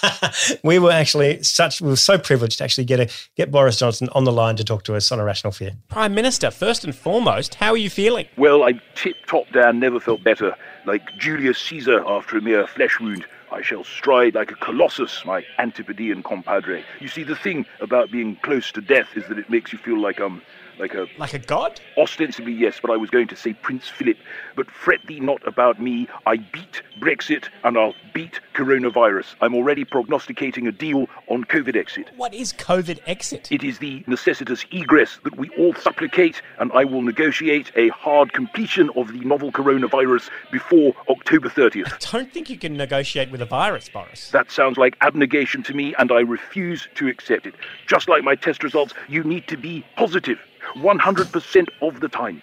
we 0.63 0.79
were 0.79 0.91
actually 0.91 1.43
such 1.43 1.81
we 1.81 1.89
were 1.89 1.95
so 1.95 2.17
privileged 2.17 2.59
to 2.59 2.63
actually 2.63 2.85
get 2.85 2.99
a 2.99 3.09
get 3.35 3.51
Boris 3.51 3.77
Johnson 3.79 4.07
on 4.13 4.23
the 4.23 4.31
line 4.31 4.55
to 4.55 4.63
talk 4.63 4.83
to 4.83 4.95
us 4.95 5.11
on 5.11 5.19
a 5.19 5.23
rational 5.23 5.51
fear. 5.51 5.71
Prime 5.89 6.13
Minister, 6.15 6.49
first 6.51 6.76
and 6.84 6.95
foremost, 6.95 7.55
how 7.55 7.71
are 7.71 7.78
you 7.78 7.89
feeling? 7.89 8.28
Well, 8.38 8.63
I'm 8.63 8.82
tip 8.95 9.15
top 9.25 9.49
down, 9.51 9.80
never 9.80 9.99
felt 9.99 10.23
better. 10.23 10.55
Like 10.86 11.15
Julius 11.17 11.59
Caesar 11.59 12.03
after 12.07 12.38
a 12.38 12.41
mere 12.41 12.67
flesh 12.67 12.99
wound, 12.99 13.25
I 13.51 13.61
shall 13.61 13.84
stride 13.84 14.36
like 14.36 14.51
a 14.51 14.55
colossus, 14.55 15.23
my 15.25 15.45
Antipodean 15.57 16.23
compadre. 16.23 16.84
You 16.99 17.07
see, 17.07 17.23
the 17.23 17.36
thing 17.36 17.65
about 17.80 18.11
being 18.11 18.36
close 18.38 18.71
to 18.73 18.82
death 18.82 19.09
is 19.15 19.28
that 19.28 19.38
it 19.38 19.49
makes 19.49 19.71
you 19.71 19.80
feel 19.80 19.99
like 19.99 20.19
um 20.19 20.41
like 20.80 20.93
a 20.93 21.07
Like 21.17 21.34
a 21.34 21.39
god? 21.39 21.80
Ostensibly, 21.97 22.53
yes, 22.53 22.80
but 22.82 22.91
I 22.91 22.97
was 22.97 23.09
going 23.09 23.28
to 23.28 23.36
say 23.36 23.53
Prince 23.53 23.88
Philip. 23.88 24.17
But 24.55 24.69
fret 24.71 24.99
thee 25.07 25.19
not 25.19 25.45
about 25.47 25.82
me. 25.82 26.07
I 26.25 26.38
beat 26.38 26.82
Brexit 26.99 27.45
and 27.63 27.78
I'll 27.78 27.93
beat 28.13 28.39
coronavirus. 28.53 29.36
I'm 29.41 29.53
already 29.53 29.86
prognosticating 29.86 30.67
a 30.67 30.71
deal 30.71 31.07
on 31.28 31.43
COVID 31.43 31.75
exit. 31.75 32.09
What 32.17 32.34
is 32.34 32.53
COVID 32.53 32.99
exit? 33.05 33.51
It 33.51 33.63
is 33.63 33.80
the 33.80 34.03
necessitous 34.07 34.65
egress 34.71 35.19
that 35.23 35.38
we 35.38 35.49
all 35.57 35.73
supplicate, 35.75 36.41
and 36.59 36.71
I 36.73 36.84
will 36.84 37.01
negotiate 37.01 37.71
a 37.75 37.89
hard 37.89 38.34
completion 38.34 38.89
of 38.95 39.13
the 39.13 39.19
novel 39.19 39.51
coronavirus 39.51 40.30
before 40.51 40.93
October 41.09 41.49
30th. 41.49 41.93
I 41.93 42.11
Don't 42.11 42.32
think 42.32 42.49
you 42.49 42.57
can 42.57 42.75
negotiate 42.75 43.32
with 43.32 43.41
a 43.41 43.45
virus, 43.45 43.89
Boris. 43.89 44.32
That 44.32 44.51
sounds 44.51 44.78
like 44.78 44.97
abnegation 45.01 45.63
to 45.63 45.73
me, 45.73 45.93
and 45.99 46.11
I 46.11 46.21
refuse 46.21 46.88
to 46.95 47.07
accept 47.07 47.45
it. 47.45 47.55
Just 47.86 48.09
like 48.09 48.23
my 48.23 48.36
test 48.36 48.63
results, 48.63 48.93
you 49.07 49.23
need 49.23 49.47
to 49.47 49.57
be 49.57 49.86
positive 49.95 50.39
100% 50.76 51.68
of 51.82 51.99
the 51.99 52.09
time. 52.09 52.41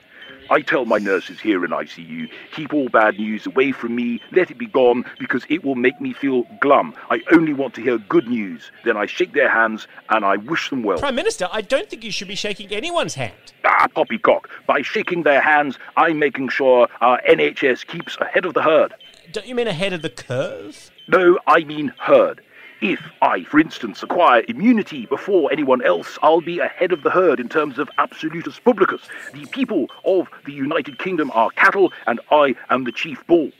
I 0.51 0.61
tell 0.61 0.85
my 0.85 0.99
nurses 0.99 1.41
here 1.41 1.65
in 1.65 1.71
ICU, 1.71 2.29
keep 2.53 2.75
all 2.75 2.89
bad 2.89 3.19
news 3.19 3.47
away 3.47 3.73
from 3.73 3.97
me, 3.97 4.21
let 4.33 4.51
it 4.51 4.59
be 4.59 4.67
gone, 4.67 5.05
because 5.19 5.45
it 5.49 5.65
will 5.65 5.75
make 5.75 5.99
me 6.01 6.13
feel 6.13 6.45
glum. 6.61 6.95
I 7.11 7.23
only 7.33 7.55
want 7.55 7.75
to 7.75 7.81
hear 7.83 7.97
good 7.99 8.29
news. 8.29 8.71
Then 8.85 8.97
I 8.97 9.07
shake 9.07 9.33
their 9.33 9.49
hands 9.49 9.87
and 10.11 10.25
I 10.25 10.37
wish 10.37 10.69
them 10.69 10.83
well. 10.83 10.99
Prime 10.99 11.15
Minister, 11.15 11.49
I 11.51 11.63
don't 11.63 11.89
think 11.89 12.05
you 12.05 12.11
should 12.11 12.29
be 12.29 12.35
shaking 12.35 12.71
anyone's 12.73 13.15
hand. 13.15 13.55
Ah, 13.65 13.87
poppycock. 13.95 14.51
By 14.67 14.83
shaking 14.83 15.23
their 15.23 15.41
hands, 15.41 15.79
I'm 15.97 16.19
making 16.19 16.51
sure 16.51 16.89
our 17.01 17.21
NHS 17.23 17.87
keeps 17.87 18.19
ahead 18.19 18.45
of 18.45 18.53
the 18.53 18.63
herd. 18.63 18.95
Don't 19.33 19.47
you 19.47 19.55
mean 19.55 19.67
ahead 19.67 19.95
of 19.95 20.03
the 20.03 20.11
curve? 20.11 20.91
No, 21.09 21.39
I 21.47 21.65
mean 21.65 21.93
herd. 21.99 22.43
If 22.81 23.01
I, 23.23 23.45
for 23.45 23.59
instance, 23.61 24.03
acquire 24.03 24.43
immunity 24.49 25.07
before 25.07 25.51
anyone 25.53 25.83
else, 25.85 26.19
I'll 26.23 26.41
be 26.41 26.59
ahead 26.59 26.93
of 26.93 27.03
the 27.03 27.11
herd 27.11 27.41
in 27.41 27.49
terms 27.49 27.79
of 27.79 27.89
absolutus 27.99 28.59
publicus. 28.59 29.03
The 29.33 29.47
people 29.47 29.89
of 30.05 30.29
the 30.45 30.53
United 30.53 30.99
Kingdom 30.99 31.31
are 31.35 31.51
cattle, 31.51 31.93
and 32.07 32.21
I 32.31 32.55
am 32.71 32.85
the 32.85 32.93
chief 32.93 33.27
bull. 33.27 33.51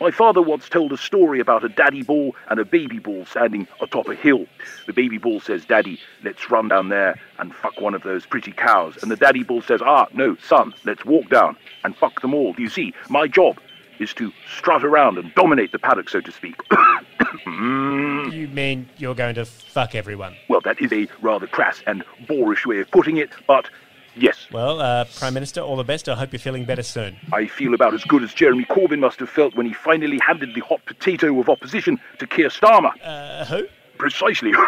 My 0.00 0.10
father 0.10 0.40
once 0.40 0.68
told 0.68 0.92
a 0.92 0.96
story 0.96 1.40
about 1.40 1.64
a 1.64 1.68
daddy 1.68 2.02
bull 2.02 2.36
and 2.48 2.60
a 2.60 2.64
baby 2.64 2.98
bull 2.98 3.26
standing 3.26 3.66
atop 3.80 4.08
a 4.08 4.14
hill. 4.14 4.46
The 4.86 4.92
baby 4.92 5.18
bull 5.18 5.40
says, 5.40 5.64
Daddy, 5.64 5.98
let's 6.22 6.50
run 6.50 6.68
down 6.68 6.88
there 6.88 7.18
and 7.38 7.54
fuck 7.54 7.80
one 7.80 7.94
of 7.94 8.02
those 8.02 8.24
pretty 8.24 8.52
cows. 8.52 8.96
And 9.02 9.10
the 9.10 9.16
daddy 9.16 9.42
bull 9.42 9.60
says, 9.62 9.80
Ah, 9.82 10.06
no, 10.14 10.36
son, 10.36 10.72
let's 10.84 11.04
walk 11.04 11.28
down 11.28 11.56
and 11.84 11.96
fuck 11.96 12.20
them 12.20 12.32
all. 12.34 12.52
Do 12.52 12.62
You 12.62 12.68
see, 12.68 12.94
my 13.08 13.26
job 13.26 13.58
is 14.02 14.12
to 14.14 14.32
strut 14.58 14.84
around 14.84 15.18
and 15.18 15.34
dominate 15.34 15.72
the 15.72 15.78
paddock, 15.78 16.08
so 16.10 16.20
to 16.20 16.32
speak. 16.32 16.56
You 17.46 18.48
mean 18.48 18.88
you're 18.98 19.14
going 19.14 19.34
to 19.36 19.44
fuck 19.44 19.94
everyone? 19.94 20.36
Well, 20.48 20.60
that 20.62 20.80
is 20.80 20.92
a 20.92 21.06
rather 21.20 21.46
crass 21.46 21.82
and 21.86 22.04
boorish 22.26 22.66
way 22.66 22.80
of 22.80 22.90
putting 22.90 23.16
it, 23.16 23.30
but 23.46 23.68
yes. 24.16 24.46
Well, 24.52 24.80
uh, 24.80 25.04
Prime 25.16 25.34
Minister, 25.34 25.60
all 25.60 25.76
the 25.76 25.84
best. 25.84 26.08
I 26.08 26.14
hope 26.14 26.32
you're 26.32 26.40
feeling 26.40 26.64
better 26.64 26.82
soon. 26.82 27.16
I 27.32 27.46
feel 27.46 27.74
about 27.74 27.94
as 27.94 28.04
good 28.04 28.22
as 28.22 28.32
Jeremy 28.34 28.64
Corbyn 28.64 28.98
must 29.00 29.20
have 29.20 29.28
felt 29.30 29.54
when 29.54 29.66
he 29.66 29.72
finally 29.72 30.18
handed 30.26 30.54
the 30.54 30.60
hot 30.60 30.84
potato 30.86 31.38
of 31.40 31.48
opposition 31.48 31.98
to 32.18 32.26
Keir 32.26 32.48
Starmer. 32.48 32.92
Uh, 33.02 33.44
who? 33.44 33.66
Precisely. 33.98 34.52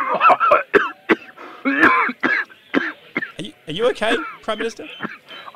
Are 3.37 3.43
you, 3.43 3.53
are 3.67 3.73
you 3.73 3.87
okay, 3.89 4.17
Prime 4.43 4.59
Minister? 4.59 4.87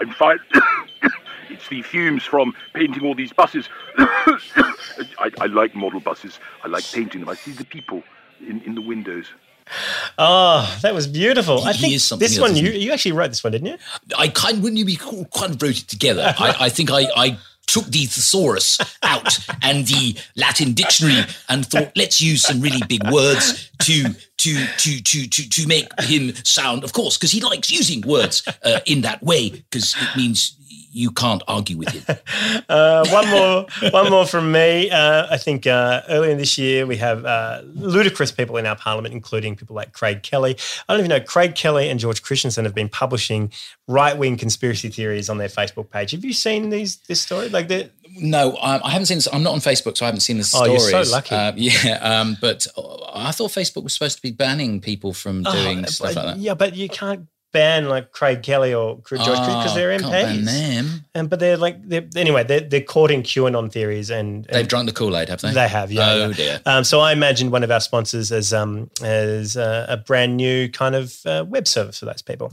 I'm 0.00 0.10
fine. 0.12 0.38
it's 1.58 1.68
the 1.68 1.82
fumes 1.82 2.22
from 2.24 2.54
painting 2.72 3.04
all 3.04 3.14
these 3.14 3.32
buses. 3.32 3.68
I, 3.98 5.30
I 5.40 5.46
like 5.46 5.74
model 5.74 6.00
buses. 6.00 6.38
I 6.64 6.68
like 6.68 6.84
painting 6.92 7.20
them. 7.20 7.28
I 7.28 7.34
see 7.34 7.52
the 7.52 7.64
people 7.64 8.02
in, 8.40 8.60
in 8.62 8.74
the 8.74 8.80
windows. 8.80 9.26
Oh, 10.16 10.78
that 10.82 10.94
was 10.94 11.06
beautiful. 11.06 11.62
I 11.64 11.72
He 11.72 11.80
think 11.80 11.94
is 11.94 12.04
something 12.04 12.26
this 12.26 12.38
one, 12.38 12.56
you, 12.56 12.70
you 12.70 12.92
actually 12.92 13.12
wrote 13.12 13.28
this 13.28 13.44
one, 13.44 13.52
didn't 13.52 13.66
you? 13.66 13.76
I 14.16 14.28
kind 14.28 14.62
wouldn't 14.62 14.78
you 14.78 14.84
be 14.84 14.96
cool- 14.96 15.26
kind 15.34 15.54
of 15.54 15.60
wrote 15.62 15.78
it 15.78 15.88
together. 15.88 16.34
I, 16.38 16.54
I 16.60 16.68
think 16.68 16.90
I, 16.90 17.06
I 17.16 17.38
took 17.66 17.84
the 17.86 18.06
thesaurus 18.06 18.78
out 19.02 19.38
and 19.62 19.86
the 19.86 20.16
Latin 20.36 20.72
dictionary 20.72 21.22
and 21.50 21.66
thought 21.66 21.92
let's 21.96 22.20
use 22.20 22.42
some 22.42 22.60
really 22.62 22.80
big 22.88 23.02
words 23.10 23.70
to 23.80 24.04
to 24.38 24.66
to 24.78 25.02
to 25.02 25.26
to 25.28 25.48
to 25.50 25.66
make 25.66 25.86
him 26.00 26.34
sound. 26.44 26.82
Of 26.82 26.94
course, 26.94 27.18
because 27.18 27.32
he 27.32 27.40
likes 27.42 27.70
using 27.70 28.00
words 28.02 28.42
uh, 28.64 28.80
in 28.86 29.02
that 29.02 29.22
way 29.22 29.50
because 29.50 29.94
it 30.00 30.16
means 30.16 30.56
you 30.90 31.10
can't 31.10 31.42
argue 31.48 31.76
with 31.76 31.88
him. 31.90 32.16
Uh, 32.68 33.06
one 33.08 33.28
more, 33.30 33.66
one 33.92 34.10
more 34.10 34.26
from 34.26 34.52
me. 34.52 34.90
Uh, 34.90 35.26
I 35.30 35.38
think 35.38 35.66
uh, 35.66 36.02
earlier 36.08 36.34
this 36.34 36.58
year 36.58 36.86
we 36.86 36.96
have 36.98 37.24
uh, 37.24 37.62
ludicrous 37.74 38.30
people 38.30 38.56
in 38.58 38.66
our 38.66 38.76
parliament, 38.76 39.14
including 39.14 39.56
people 39.56 39.74
like 39.74 39.92
Craig 39.92 40.22
Kelly. 40.22 40.56
I 40.88 40.92
don't 40.92 41.00
even 41.00 41.08
know. 41.08 41.20
Craig 41.20 41.54
Kelly 41.54 41.88
and 41.88 41.98
George 41.98 42.22
Christensen 42.22 42.64
have 42.66 42.74
been 42.74 42.88
publishing 42.90 43.52
right-wing 43.86 44.36
conspiracy 44.36 44.88
theories 44.90 45.30
on 45.30 45.38
their 45.38 45.48
Facebook 45.48 45.90
page. 45.90 46.10
Have 46.10 46.24
you 46.24 46.32
seen 46.34 46.68
these 46.68 46.96
this 47.08 47.20
story? 47.22 47.48
Like 47.48 47.68
the 47.68 47.90
No, 48.18 48.56
I, 48.56 48.84
I 48.86 48.90
haven't 48.90 49.06
seen 49.06 49.16
this. 49.16 49.28
I'm 49.32 49.42
not 49.42 49.54
on 49.54 49.60
Facebook, 49.60 49.96
so 49.96 50.04
I 50.04 50.08
haven't 50.08 50.20
seen 50.20 50.36
the 50.36 50.44
stories. 50.44 50.84
Oh, 50.84 50.88
you're 50.90 51.04
so 51.04 51.12
lucky. 51.12 51.34
Uh, 51.34 51.52
yeah, 51.56 51.98
um, 52.02 52.36
but 52.40 52.66
I 53.14 53.32
thought 53.32 53.50
Facebook 53.50 53.82
was 53.84 53.94
supposed 53.94 54.16
to 54.16 54.22
be 54.22 54.30
banning 54.30 54.80
people 54.80 55.14
from 55.14 55.42
doing 55.42 55.84
Oh, 55.84 55.88
stuff 55.88 56.14
but- 56.14 56.24
like 56.26 56.34
that. 56.34 56.40
Yeah, 56.42 56.54
but 56.54 56.76
you 56.76 56.88
can't 56.88 57.26
ban 57.52 57.88
like 57.88 58.12
Craig 58.12 58.42
Kelly 58.42 58.74
or 58.74 58.96
George 59.08 59.20
because 59.20 59.72
Oh, 59.72 59.74
they're 59.74 59.98
can't 59.98 60.12
MPs. 60.12 60.14
ban 60.14 60.44
them. 60.44 61.04
And 61.14 61.30
but 61.30 61.40
they're 61.40 61.56
like 61.56 61.76
they're, 61.88 62.06
anyway, 62.16 62.44
they're 62.44 62.60
they're 62.60 62.80
courting 62.82 63.22
QAnon 63.22 63.72
theories 63.72 64.10
and, 64.10 64.46
and 64.46 64.56
They've 64.56 64.68
drunk 64.68 64.86
the 64.88 64.94
Kool 64.94 65.16
Aid, 65.16 65.28
have 65.28 65.40
they? 65.40 65.52
They 65.52 65.68
have, 65.68 65.90
yeah. 65.90 66.10
Oh 66.10 66.28
yeah. 66.28 66.32
dear. 66.34 66.60
Um, 66.66 66.84
so 66.84 67.00
I 67.00 67.12
imagined 67.12 67.50
one 67.52 67.64
of 67.64 67.70
our 67.70 67.80
sponsors 67.80 68.30
as 68.32 68.52
um, 68.52 68.90
as 69.02 69.56
uh, 69.56 69.86
a 69.88 69.96
brand 69.96 70.36
new 70.36 70.68
kind 70.68 70.94
of 70.94 71.16
uh, 71.26 71.44
web 71.48 71.66
service 71.66 71.98
for 71.98 72.04
those 72.06 72.22
people. 72.22 72.52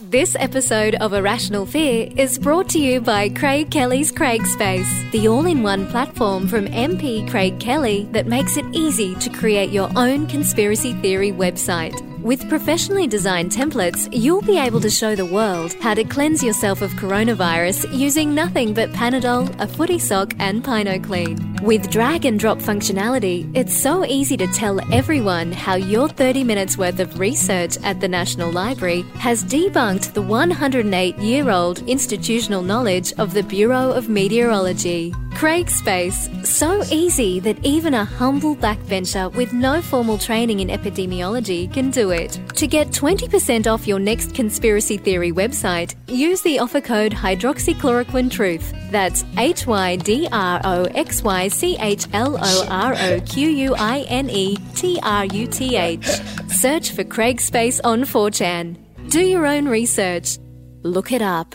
This 0.00 0.34
episode 0.38 0.96
of 0.96 1.12
A 1.12 1.22
Rational 1.22 1.64
Fear 1.64 2.12
is 2.16 2.36
brought 2.38 2.68
to 2.70 2.80
you 2.80 3.00
by 3.00 3.28
Craig 3.28 3.70
Kelly's 3.70 4.10
Craig 4.10 4.44
Space, 4.44 4.92
the 5.12 5.28
all 5.28 5.46
in 5.46 5.62
one 5.62 5.86
platform 5.86 6.48
from 6.48 6.66
MP 6.66 7.28
Craig 7.30 7.58
Kelly 7.60 8.08
that 8.12 8.26
makes 8.26 8.56
it 8.56 8.64
easy 8.72 9.14
to 9.16 9.30
create 9.30 9.70
your 9.70 9.88
own 9.96 10.26
conspiracy 10.26 10.94
theory 10.94 11.30
website. 11.32 11.94
With 12.22 12.48
professionally 12.48 13.06
designed 13.06 13.52
templates, 13.52 14.08
you'll 14.12 14.42
be 14.42 14.58
able 14.58 14.80
to 14.80 14.90
show 14.90 15.14
the 15.14 15.24
world 15.24 15.74
how 15.74 15.94
to 15.94 16.02
cleanse 16.02 16.42
yourself 16.42 16.82
of 16.82 16.90
coronavirus 16.92 17.96
using 17.96 18.34
nothing 18.34 18.74
but 18.74 18.92
Panadol, 18.92 19.54
a 19.60 19.68
footy 19.68 20.00
sock, 20.00 20.34
and 20.40 20.64
Pine 20.64 20.88
O 20.88 20.98
Cleen. 20.98 21.62
With 21.62 21.90
drag 21.90 22.24
and 22.24 22.38
drop 22.38 22.58
functionality, 22.58 23.50
it's 23.56 23.72
so 23.76 24.04
easy 24.04 24.36
to 24.36 24.48
tell 24.48 24.80
everyone 24.92 25.52
how 25.52 25.76
your 25.76 26.08
30 26.08 26.42
minutes 26.42 26.76
worth 26.76 26.98
of 26.98 27.20
research 27.20 27.78
at 27.84 28.00
the 28.00 28.08
National 28.08 28.50
Library 28.50 29.02
has 29.14 29.44
debunked 29.44 30.12
the 30.12 30.22
108 30.22 31.18
year 31.18 31.50
old 31.50 31.78
institutional 31.88 32.62
knowledge 32.62 33.12
of 33.14 33.32
the 33.32 33.44
Bureau 33.44 33.92
of 33.92 34.08
Meteorology. 34.08 35.14
Craig 35.38 35.70
Space, 35.70 36.28
so 36.42 36.82
easy 36.90 37.38
that 37.38 37.64
even 37.64 37.94
a 37.94 38.04
humble 38.04 38.56
backbencher 38.56 39.32
with 39.34 39.52
no 39.52 39.80
formal 39.80 40.18
training 40.18 40.58
in 40.58 40.66
epidemiology 40.66 41.72
can 41.72 41.90
do 41.90 42.07
it. 42.10 42.40
To 42.56 42.66
get 42.66 42.88
20% 42.88 43.66
off 43.66 43.86
your 43.86 43.98
next 43.98 44.34
conspiracy 44.34 44.96
theory 44.96 45.32
website, 45.32 45.94
use 46.08 46.42
the 46.42 46.58
offer 46.58 46.80
code 46.80 47.12
hydroxychloroquine 47.12 48.30
truth. 48.30 48.72
That's 48.90 49.24
H 49.36 49.66
Y 49.66 49.96
D 49.96 50.28
R 50.32 50.60
O 50.64 50.84
X 50.84 51.22
Y 51.22 51.48
C 51.48 51.76
H 51.78 52.06
L 52.12 52.38
O 52.40 52.66
R 52.68 52.94
O 52.94 53.20
Q 53.20 53.48
U 53.48 53.74
I 53.76 54.00
N 54.08 54.30
E 54.30 54.56
T 54.74 54.98
R 55.02 55.24
U 55.26 55.46
T 55.46 55.76
H. 55.76 56.06
Search 56.48 56.92
for 56.92 57.04
Craig 57.04 57.40
Space 57.40 57.80
on 57.80 58.02
4chan. 58.02 58.76
Do 59.10 59.20
your 59.20 59.46
own 59.46 59.68
research. 59.68 60.38
Look 60.82 61.12
it 61.12 61.22
up. 61.22 61.54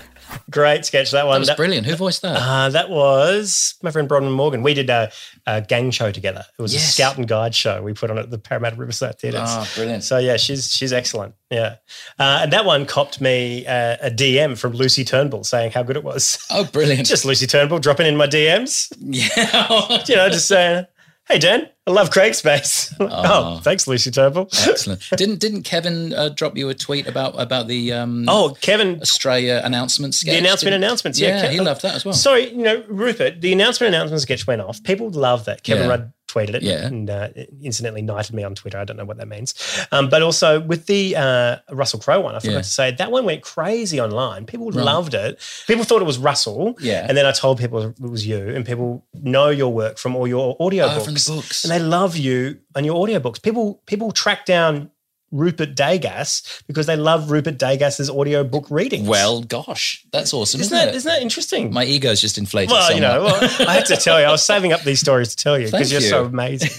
Great 0.49 0.85
sketch 0.85 1.11
that 1.11 1.25
one. 1.25 1.41
That 1.41 1.51
was 1.51 1.57
brilliant. 1.57 1.87
Who 1.87 1.95
voiced 1.95 2.21
that? 2.21 2.35
Uh, 2.35 2.69
that 2.69 2.89
was 2.89 3.75
my 3.81 3.91
friend 3.91 4.07
Bronwyn 4.07 4.31
Morgan. 4.31 4.63
We 4.63 4.73
did 4.73 4.89
a, 4.89 5.11
a 5.47 5.61
gang 5.61 5.91
show 5.91 6.11
together. 6.11 6.43
It 6.57 6.61
was 6.61 6.73
a 6.73 6.79
scout 6.79 7.17
and 7.17 7.27
guide 7.27 7.55
show 7.55 7.81
we 7.81 7.93
put 7.93 8.11
on 8.11 8.17
at 8.17 8.29
the 8.29 8.37
Parramatta 8.37 8.75
Riverside 8.75 9.19
Theatre. 9.19 9.39
Ah, 9.41 9.69
brilliant. 9.75 10.03
So 10.03 10.17
yeah, 10.17 10.37
she's 10.37 10.71
she's 10.71 10.93
excellent. 10.93 11.35
Yeah, 11.49 11.75
uh, 12.19 12.39
and 12.43 12.53
that 12.53 12.65
one 12.65 12.85
copped 12.85 13.21
me 13.21 13.65
uh, 13.65 13.97
a 14.01 14.09
DM 14.11 14.57
from 14.57 14.73
Lucy 14.73 15.03
Turnbull 15.03 15.43
saying 15.43 15.71
how 15.71 15.83
good 15.83 15.97
it 15.97 16.03
was. 16.03 16.43
Oh, 16.49 16.63
brilliant! 16.65 17.07
Just 17.13 17.25
Lucy 17.25 17.47
Turnbull 17.47 17.79
dropping 17.79 18.07
in 18.07 18.15
my 18.15 18.27
DMs. 18.27 18.91
Yeah, 18.99 20.03
you 20.07 20.15
know, 20.15 20.29
just 20.29 20.47
saying, 20.47 20.85
"Hey 21.27 21.39
Dan, 21.39 21.69
I 21.85 21.91
love 21.91 22.11
Craig 22.11 22.33
Space." 22.33 22.93
oh, 22.99 23.59
thanks, 23.63 23.87
Lucy 23.87 24.09
Turnbull. 24.11 24.47
Excellent. 24.67 25.01
didn't 25.17 25.39
didn't 25.39 25.63
Kevin 25.63 26.13
uh, 26.13 26.29
drop 26.29 26.55
you 26.57 26.69
a 26.69 26.73
tweet 26.73 27.07
about 27.07 27.39
about 27.39 27.67
the 27.67 27.91
um, 27.93 28.25
Oh, 28.29 28.55
Kevin 28.61 29.01
Australia 29.01 29.61
announcement 29.63 30.13
sketch? 30.15 30.31
The 30.33 30.39
announcement 30.39 30.71
Didn't- 30.73 30.83
announcements, 30.83 31.19
yeah. 31.19 31.43
yeah, 31.43 31.49
he 31.51 31.57
Ke- 31.57 31.63
loved 31.63 31.81
that 31.81 31.95
as 31.95 32.05
well. 32.05 32.13
Sorry, 32.13 32.49
you 32.51 32.63
know, 32.63 32.83
Rupert, 32.87 33.41
the 33.41 33.51
announcement 33.53 33.93
announcement 33.93 34.21
sketch 34.21 34.47
went 34.47 34.61
off. 34.61 34.81
People 34.83 35.09
love 35.09 35.45
that. 35.45 35.63
Kevin 35.63 35.83
Yeah. 35.83 35.89
Rudd 35.89 36.13
tweeted 36.29 36.55
it 36.55 36.63
Yeah. 36.63 36.87
and 36.87 37.07
uh, 37.11 37.27
incidentally 37.61 38.01
knighted 38.01 38.33
me 38.33 38.43
on 38.43 38.55
Twitter. 38.55 38.79
I 38.79 38.85
don't 38.85 38.97
know 38.97 39.05
what 39.05 39.17
that 39.17 39.27
means. 39.27 39.53
Um, 39.91 40.09
but 40.09 40.23
also 40.23 40.59
with 40.61 40.87
the 40.87 41.15
uh, 41.15 41.57
Russell 41.69 41.99
Crowe 41.99 42.21
one, 42.21 42.33
I 42.33 42.39
forgot 42.39 42.53
Yeah. 42.53 42.57
to 42.61 42.63
say, 42.63 42.91
that 42.91 43.11
one 43.11 43.25
went 43.25 43.43
crazy 43.43 44.01
online. 44.01 44.45
People 44.47 44.71
Right. 44.71 44.83
loved 44.83 45.13
it. 45.13 45.39
People 45.67 45.83
thought 45.83 46.01
it 46.01 46.05
was 46.05 46.17
Russell. 46.17 46.75
Yeah. 46.81 47.05
And 47.07 47.15
then 47.15 47.27
I 47.27 47.33
told 47.33 47.59
people 47.59 47.83
it 47.83 47.99
was 48.01 48.25
you, 48.25 48.49
and 48.49 48.65
people 48.65 49.05
know 49.21 49.49
your 49.49 49.71
work 49.71 49.99
from 49.99 50.15
all 50.15 50.25
your 50.27 50.57
audio 50.59 50.85
Oh, 50.85 50.95
books. 50.95 51.05
from 51.05 51.13
the 51.35 51.41
books. 51.41 51.63
And 51.65 51.71
they 51.73 51.79
love 51.79 52.15
you 52.15 52.59
and 52.75 52.85
your 52.85 52.95
audiobooks. 52.95 53.41
People 53.41 53.81
people 53.87 54.11
track 54.11 54.45
down 54.45 54.91
Rupert 55.33 55.75
Degas 55.75 56.63
because 56.67 56.85
they 56.85 56.95
love 56.95 57.31
Rupert 57.31 57.57
Degas's 57.57 58.09
audiobook 58.09 58.69
readings. 58.69 59.07
Well, 59.07 59.41
gosh, 59.41 60.05
that's 60.11 60.33
awesome, 60.33 60.61
isn't, 60.61 60.73
isn't, 60.73 60.87
that 60.87 60.93
it? 60.93 60.97
isn't 60.97 61.11
that 61.11 61.21
interesting? 61.21 61.73
My 61.73 61.83
ego's 61.83 62.21
just 62.21 62.37
inflated. 62.37 62.71
Well, 62.71 62.93
you 62.93 63.01
know, 63.01 63.23
well, 63.23 63.67
I 63.67 63.73
had 63.73 63.85
to 63.87 63.97
tell 63.97 64.19
you, 64.19 64.27
I 64.27 64.31
was 64.31 64.45
saving 64.45 64.71
up 64.71 64.81
these 64.81 64.99
stories 64.99 65.35
to 65.35 65.43
tell 65.43 65.59
you 65.59 65.65
because 65.65 65.91
you're 65.91 66.01
so 66.01 66.25
amazing. 66.25 66.69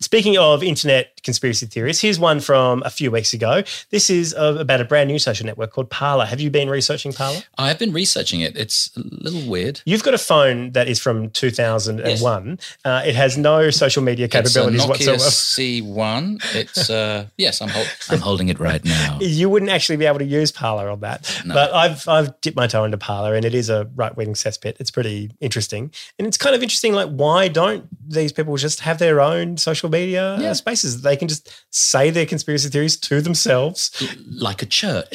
Speaking 0.00 0.38
of 0.38 0.62
internet 0.62 1.20
conspiracy 1.24 1.66
theories, 1.66 2.00
here's 2.00 2.18
one 2.18 2.40
from 2.40 2.82
a 2.84 2.90
few 2.90 3.10
weeks 3.10 3.32
ago. 3.32 3.62
This 3.90 4.08
is 4.08 4.34
about 4.38 4.80
a 4.80 4.84
brand 4.84 5.08
new 5.08 5.18
social 5.18 5.44
network 5.44 5.72
called 5.72 5.90
Parler. 5.90 6.24
Have 6.24 6.40
you 6.40 6.50
been 6.50 6.70
researching 6.70 7.12
Parler? 7.12 7.40
I 7.58 7.68
have 7.68 7.78
been 7.78 7.92
researching 7.92 8.40
it. 8.40 8.56
It's 8.56 8.96
a 8.96 9.00
little 9.00 9.50
weird. 9.50 9.80
You've 9.84 10.04
got 10.04 10.14
a 10.14 10.18
phone 10.18 10.72
that 10.72 10.88
is 10.88 11.00
from 11.00 11.30
2001. 11.30 12.58
Uh, 12.84 13.02
it 13.04 13.14
has 13.16 13.36
no 13.36 13.70
social 13.70 14.02
media 14.02 14.28
capabilities 14.28 14.84
it's 14.84 14.84
a 14.84 14.86
Nokia 14.86 14.88
whatsoever. 14.88 15.22
C1. 15.22 16.54
It's 16.54 16.90
uh, 16.90 17.26
yes, 17.36 17.60
I'm 17.60 17.68
hol- 17.68 17.84
I'm 18.10 18.20
holding 18.20 18.48
it 18.48 18.58
right 18.58 18.84
now. 18.84 19.18
You 19.20 19.48
wouldn't 19.48 19.70
actually 19.70 19.96
be 19.96 20.06
able 20.06 20.18
to 20.18 20.24
use 20.24 20.52
Parler 20.52 20.88
on 20.88 21.00
that. 21.00 21.42
No. 21.44 21.54
But 21.54 21.72
I've 21.72 22.08
I've 22.08 22.40
dipped 22.40 22.56
my 22.56 22.66
toe 22.66 22.84
into 22.84 22.98
Parler 22.98 23.34
and 23.34 23.44
it 23.44 23.54
is 23.54 23.70
a 23.70 23.90
right 23.94 24.16
wing 24.16 24.34
cesspit. 24.34 24.76
It's 24.80 24.90
pretty 24.90 25.30
interesting. 25.40 25.90
And 26.18 26.26
it's 26.26 26.36
kind 26.36 26.54
of 26.54 26.62
interesting, 26.62 26.92
like, 26.92 27.08
why 27.08 27.48
don't 27.48 27.86
these 28.06 28.32
people 28.32 28.56
just 28.56 28.80
have 28.80 28.98
their 28.98 29.20
own 29.20 29.56
social 29.56 29.88
media 29.88 30.34
uh, 30.34 30.54
spaces? 30.54 31.02
They 31.02 31.16
can 31.16 31.28
just 31.28 31.50
say 31.70 32.10
their 32.10 32.26
conspiracy 32.26 32.68
theories 32.68 32.96
to 32.96 33.20
themselves. 33.20 33.90
like 34.30 34.62
a 34.62 34.66
church. 34.66 35.08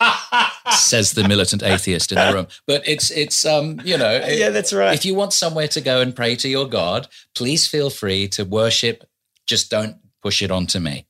says 0.70 1.12
the 1.12 1.26
militant 1.26 1.62
atheist 1.62 2.12
in 2.12 2.18
the 2.18 2.34
room. 2.34 2.46
But 2.66 2.86
it's 2.86 3.10
it's 3.10 3.44
um 3.44 3.80
you 3.84 3.96
know 3.96 4.24
Yeah, 4.26 4.50
that's 4.50 4.72
right. 4.72 4.94
If 4.94 5.04
you 5.04 5.14
want 5.14 5.32
somewhere 5.32 5.68
to 5.68 5.80
go 5.80 6.00
and 6.00 6.14
pray 6.14 6.36
to 6.36 6.48
your 6.48 6.66
God, 6.66 7.08
please 7.34 7.66
feel 7.66 7.90
free 7.90 8.28
to 8.28 8.44
worship. 8.44 9.04
Just 9.46 9.70
don't 9.70 9.96
push 10.22 10.42
it 10.42 10.50
onto 10.50 10.80
me. 10.80 11.06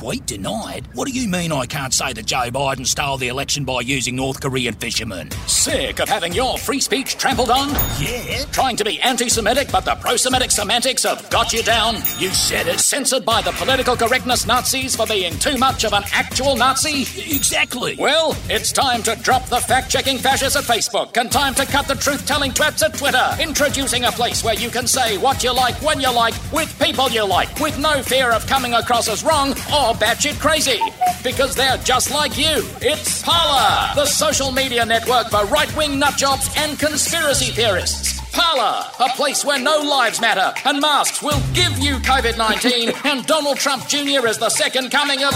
Tweet 0.00 0.24
denied? 0.24 0.88
What 0.94 1.08
do 1.08 1.12
you 1.12 1.28
mean 1.28 1.52
I 1.52 1.66
can't 1.66 1.92
say 1.92 2.14
that 2.14 2.24
Joe 2.24 2.48
Biden 2.50 2.86
stole 2.86 3.18
the 3.18 3.28
election 3.28 3.66
by 3.66 3.82
using 3.82 4.16
North 4.16 4.40
Korean 4.40 4.72
fishermen? 4.72 5.30
Sick 5.46 6.00
of 6.00 6.08
having 6.08 6.32
your 6.32 6.56
free 6.56 6.80
speech 6.80 7.18
trampled 7.18 7.50
on? 7.50 7.68
Yeah. 8.00 8.46
Trying 8.50 8.76
to 8.76 8.84
be 8.86 8.98
anti 9.02 9.28
Semitic, 9.28 9.70
but 9.70 9.84
the 9.84 9.96
pro 9.96 10.16
Semitic 10.16 10.52
semantics 10.52 11.02
have 11.02 11.28
got 11.28 11.52
you 11.52 11.62
down? 11.62 11.96
You 12.16 12.30
said 12.30 12.66
it. 12.66 12.80
Censored 12.80 13.26
by 13.26 13.42
the 13.42 13.52
political 13.52 13.94
correctness 13.94 14.46
Nazis 14.46 14.96
for 14.96 15.06
being 15.06 15.38
too 15.38 15.58
much 15.58 15.84
of 15.84 15.92
an 15.92 16.04
actual 16.12 16.56
Nazi? 16.56 17.02
Exactly. 17.36 17.96
Well, 17.98 18.34
it's 18.48 18.72
time 18.72 19.02
to 19.02 19.16
drop 19.16 19.44
the 19.50 19.60
fact 19.60 19.90
checking 19.90 20.16
fascists 20.16 20.56
at 20.56 20.64
Facebook 20.64 21.14
and 21.18 21.30
time 21.30 21.54
to 21.56 21.66
cut 21.66 21.86
the 21.86 21.94
truth 21.94 22.24
telling 22.24 22.52
twats 22.52 22.82
at 22.82 22.96
Twitter. 22.96 23.36
Introducing 23.38 24.04
a 24.04 24.12
place 24.12 24.42
where 24.42 24.54
you 24.54 24.70
can 24.70 24.86
say 24.86 25.18
what 25.18 25.44
you 25.44 25.52
like 25.54 25.74
when 25.82 26.00
you 26.00 26.10
like 26.10 26.32
with 26.54 26.74
people 26.82 27.10
you 27.10 27.26
like 27.26 27.54
with 27.60 27.78
no 27.78 28.02
fear 28.02 28.32
of 28.32 28.46
coming 28.46 28.72
across 28.72 29.06
as 29.06 29.22
wrong 29.22 29.50
or 29.70 29.89
batshit 29.94 30.38
crazy. 30.40 30.78
Because 31.22 31.54
they're 31.54 31.76
just 31.78 32.10
like 32.10 32.36
you. 32.36 32.64
It's 32.80 33.22
Parler, 33.22 33.94
the 33.94 34.06
social 34.06 34.52
media 34.52 34.84
network 34.84 35.30
for 35.30 35.44
right 35.46 35.74
wing 35.76 36.00
nutjobs 36.00 36.56
and 36.56 36.78
conspiracy 36.78 37.52
theorists. 37.52 38.19
Parler, 38.32 38.84
a 39.00 39.08
place 39.16 39.44
where 39.44 39.58
no 39.58 39.78
lives 39.80 40.20
matter 40.20 40.52
and 40.64 40.80
masks 40.80 41.22
will 41.22 41.40
give 41.52 41.76
you 41.78 41.96
COVID 41.98 42.38
19 42.38 42.92
and 43.04 43.26
Donald 43.26 43.56
Trump 43.58 43.86
Jr. 43.88 44.26
is 44.26 44.38
the 44.38 44.48
second 44.50 44.90
coming 44.90 45.22
of 45.24 45.32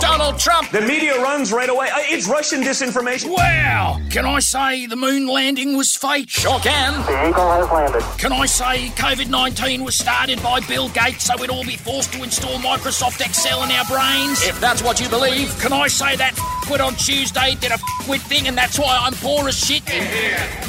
Donald 0.00 0.38
Trump. 0.38 0.70
The 0.70 0.82
media 0.82 1.20
runs 1.22 1.50
right 1.52 1.68
away. 1.68 1.88
Uh, 1.88 1.96
It's 2.08 2.28
Russian 2.28 2.62
disinformation. 2.62 3.30
Wow! 3.34 4.00
Can 4.10 4.26
I 4.26 4.40
say 4.40 4.86
the 4.86 4.96
moon 4.96 5.26
landing 5.26 5.76
was 5.76 5.96
fake? 5.96 6.28
Sure 6.28 6.60
can. 6.60 6.92
The 7.06 7.28
eagle 7.30 7.50
has 7.50 7.70
landed. 7.70 8.02
Can 8.18 8.32
I 8.32 8.46
say 8.46 8.88
COVID 8.90 9.28
19 9.30 9.84
was 9.84 9.94
started 9.94 10.42
by 10.42 10.60
Bill 10.60 10.88
Gates 10.90 11.24
so 11.24 11.34
we'd 11.40 11.50
all 11.50 11.64
be 11.64 11.76
forced 11.76 12.12
to 12.12 12.22
install 12.22 12.58
Microsoft 12.58 13.24
Excel 13.24 13.62
in 13.64 13.70
our 13.70 13.84
brains? 13.86 14.42
If 14.44 14.60
that's 14.60 14.82
what 14.82 15.00
you 15.00 15.08
believe, 15.08 15.58
can 15.60 15.72
I 15.72 15.88
say 15.88 16.16
that 16.16 16.34
quit 16.66 16.80
on 16.80 16.94
Tuesday 16.96 17.54
did 17.60 17.70
a 17.70 17.78
quit 18.04 18.20
thing 18.22 18.48
and 18.48 18.58
that's 18.58 18.78
why 18.78 18.98
I'm 19.00 19.12
poor 19.14 19.48
as 19.48 19.56
shit? 19.56 19.84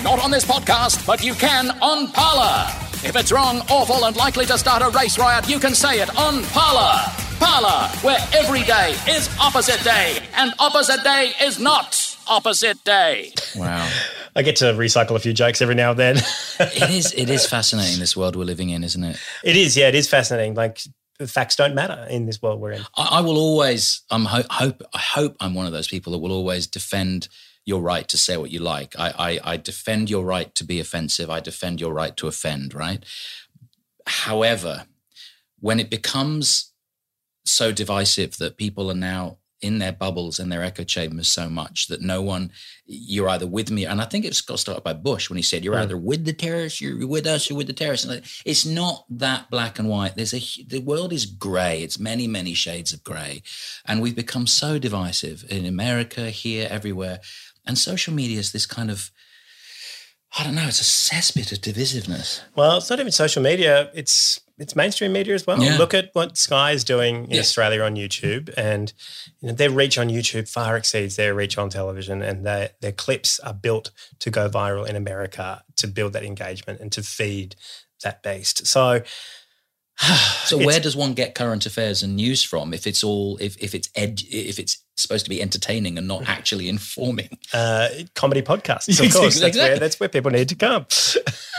Not 0.03 0.19
on 0.19 0.29
this 0.29 0.45
podcast, 0.45 1.05
but 1.07 1.23
you 1.23 1.33
can 1.33 1.71
on 1.81 2.07
Parler. 2.11 2.67
If 3.03 3.15
it's 3.15 3.31
wrong, 3.31 3.61
awful, 3.69 4.05
and 4.05 4.15
likely 4.15 4.45
to 4.45 4.57
start 4.57 4.83
a 4.83 4.89
race 4.89 5.17
riot, 5.17 5.49
you 5.49 5.59
can 5.59 5.73
say 5.73 5.99
it 5.99 6.15
on 6.17 6.43
Parler. 6.45 7.01
Parler, 7.39 7.87
where 8.01 8.19
every 8.33 8.63
day 8.63 8.95
is 9.07 9.29
opposite 9.39 9.83
day, 9.83 10.19
and 10.35 10.53
opposite 10.59 11.03
day 11.03 11.33
is 11.41 11.59
not 11.59 12.17
opposite 12.27 12.83
day. 12.83 13.33
Wow. 13.55 13.89
I 14.35 14.43
get 14.43 14.57
to 14.57 14.65
recycle 14.65 15.15
a 15.15 15.19
few 15.19 15.33
jokes 15.33 15.61
every 15.61 15.75
now 15.75 15.91
and 15.91 15.99
then. 15.99 16.17
it 16.59 16.89
is 16.91 17.13
it 17.13 17.29
is 17.29 17.45
fascinating 17.49 17.99
this 17.99 18.15
world 18.15 18.35
we're 18.35 18.43
living 18.43 18.69
in, 18.69 18.83
isn't 18.83 19.03
it? 19.03 19.17
It 19.43 19.55
is, 19.55 19.75
yeah, 19.75 19.87
it 19.87 19.95
is 19.95 20.07
fascinating. 20.07 20.53
Like 20.53 20.79
facts 21.25 21.55
don't 21.55 21.73
matter 21.73 22.05
in 22.09 22.25
this 22.25 22.41
world 22.41 22.59
we're 22.59 22.73
in. 22.73 22.83
I, 22.95 23.17
I 23.17 23.21
will 23.21 23.37
always. 23.37 24.03
I'm 24.11 24.25
ho- 24.25 24.43
hope. 24.49 24.83
I 24.93 24.99
hope 24.99 25.35
I'm 25.39 25.55
one 25.55 25.65
of 25.65 25.71
those 25.71 25.87
people 25.87 26.11
that 26.13 26.19
will 26.19 26.31
always 26.31 26.67
defend 26.67 27.27
your 27.65 27.81
right 27.81 28.07
to 28.07 28.17
say 28.17 28.37
what 28.37 28.51
you 28.51 28.59
like. 28.59 28.95
I, 28.97 29.13
I, 29.43 29.53
I 29.53 29.57
defend 29.57 30.09
your 30.09 30.23
right 30.23 30.53
to 30.55 30.63
be 30.63 30.79
offensive. 30.79 31.29
I 31.29 31.39
defend 31.39 31.81
your 31.81 31.93
right 31.93 32.15
to 32.17 32.27
offend. 32.27 32.73
Right. 32.73 33.03
However, 34.05 34.85
when 35.59 35.79
it 35.79 35.89
becomes 35.89 36.71
so 37.45 37.71
divisive 37.71 38.37
that 38.37 38.57
people 38.57 38.91
are 38.91 38.95
now 38.95 39.37
in 39.61 39.79
their 39.79 39.91
bubbles 39.91 40.37
and 40.39 40.51
their 40.51 40.63
echo 40.63 40.83
chambers 40.83 41.27
so 41.27 41.49
much 41.49 41.87
that 41.87 42.01
no 42.01 42.21
one 42.21 42.51
you're 42.85 43.27
either 43.29 43.47
with 43.47 43.71
me 43.71 43.85
and 43.85 43.99
i 43.99 44.05
think 44.05 44.23
it's 44.23 44.41
got 44.41 44.59
started 44.59 44.83
by 44.83 44.93
bush 44.93 45.29
when 45.29 45.37
he 45.37 45.41
said 45.43 45.63
you're 45.63 45.73
Mm. 45.75 45.81
either 45.81 45.97
with 45.97 46.25
the 46.25 46.33
terrorists 46.33 46.79
you're 46.79 47.07
with 47.07 47.25
us 47.25 47.49
you're 47.49 47.57
with 47.57 47.67
the 47.67 47.73
terrorists. 47.73 48.05
And 48.05 48.21
it's 48.45 48.65
not 48.65 49.05
that 49.09 49.49
black 49.49 49.79
and 49.79 49.89
white. 49.89 50.15
There's 50.15 50.33
a 50.33 50.41
the 50.67 50.79
world 50.79 51.11
is 51.11 51.25
gray. 51.25 51.81
It's 51.81 51.99
many 51.99 52.27
many 52.27 52.53
shades 52.53 52.93
of 52.93 53.03
gray. 53.03 53.41
And 53.85 54.01
we've 54.01 54.15
become 54.15 54.45
so 54.47 54.77
divisive 54.77 55.43
in 55.49 55.65
america 55.65 56.29
here 56.29 56.67
everywhere. 56.69 57.19
And 57.65 57.77
social 57.77 58.13
media 58.13 58.39
is 58.39 58.51
this 58.51 58.65
kind 58.67 58.91
of 58.91 59.09
i 60.37 60.43
don't 60.43 60.55
know 60.55 60.67
it's 60.67 60.81
a 60.81 60.83
cesspit 61.15 61.51
of 61.51 61.59
divisiveness. 61.61 62.41
Well, 62.55 62.77
it's 62.77 62.89
not 62.89 62.99
even 62.99 63.11
social 63.11 63.41
media. 63.41 63.89
It's 63.93 64.39
it's 64.59 64.75
mainstream 64.75 65.13
media 65.13 65.35
as 65.35 65.45
well. 65.45 65.61
Yeah. 65.61 65.77
Look 65.77 65.93
at 65.93 66.09
what 66.13 66.37
Sky 66.37 66.71
is 66.71 66.83
doing 66.83 67.25
in 67.25 67.31
Yeah. 67.31 67.39
Australia 67.41 67.81
on 67.83 67.95
YouTube, 67.95 68.53
and 68.57 68.91
you 69.39 69.49
know, 69.49 69.53
their 69.53 69.69
reach 69.69 69.97
on 69.97 70.09
YouTube 70.09 70.49
far 70.49 70.75
exceeds 70.77 71.15
their 71.15 71.33
reach 71.33 71.57
on 71.57 71.69
television, 71.69 72.21
and 72.21 72.45
their 72.45 72.71
their 72.81 72.91
clips 72.91 73.39
are 73.41 73.53
built 73.53 73.91
to 74.19 74.29
go 74.29 74.49
viral 74.49 74.87
in 74.87 74.95
America 74.95 75.63
to 75.77 75.87
build 75.87 76.13
that 76.13 76.23
engagement 76.23 76.79
and 76.79 76.91
to 76.93 77.03
feed 77.03 77.55
that 78.03 78.23
beast. 78.23 78.65
So, 78.67 79.01
So 80.45 80.57
where 80.57 80.79
does 80.79 80.95
one 80.95 81.13
get 81.13 81.35
current 81.35 81.65
affairs 81.65 82.03
and 82.03 82.15
news 82.15 82.43
from 82.43 82.73
if 82.73 82.87
it's 82.87 83.03
all 83.03 83.37
if 83.37 83.57
if 83.57 83.73
it's 83.75 83.89
ed, 83.95 84.21
if 84.29 84.59
it's 84.59 84.77
supposed 84.97 85.25
to 85.25 85.29
be 85.29 85.41
entertaining 85.41 85.97
and 85.97 86.07
not 86.07 86.27
actually 86.27 86.67
informing? 86.69 87.37
uh, 87.53 87.87
comedy 88.15 88.41
podcasts, 88.41 88.99
of 89.03 89.13
course, 89.13 89.39
that's 89.39 89.57
where 89.57 89.79
that's 89.79 89.99
where 89.99 90.09
people 90.09 90.31
need 90.31 90.49
to 90.49 90.55
come. 90.55 90.85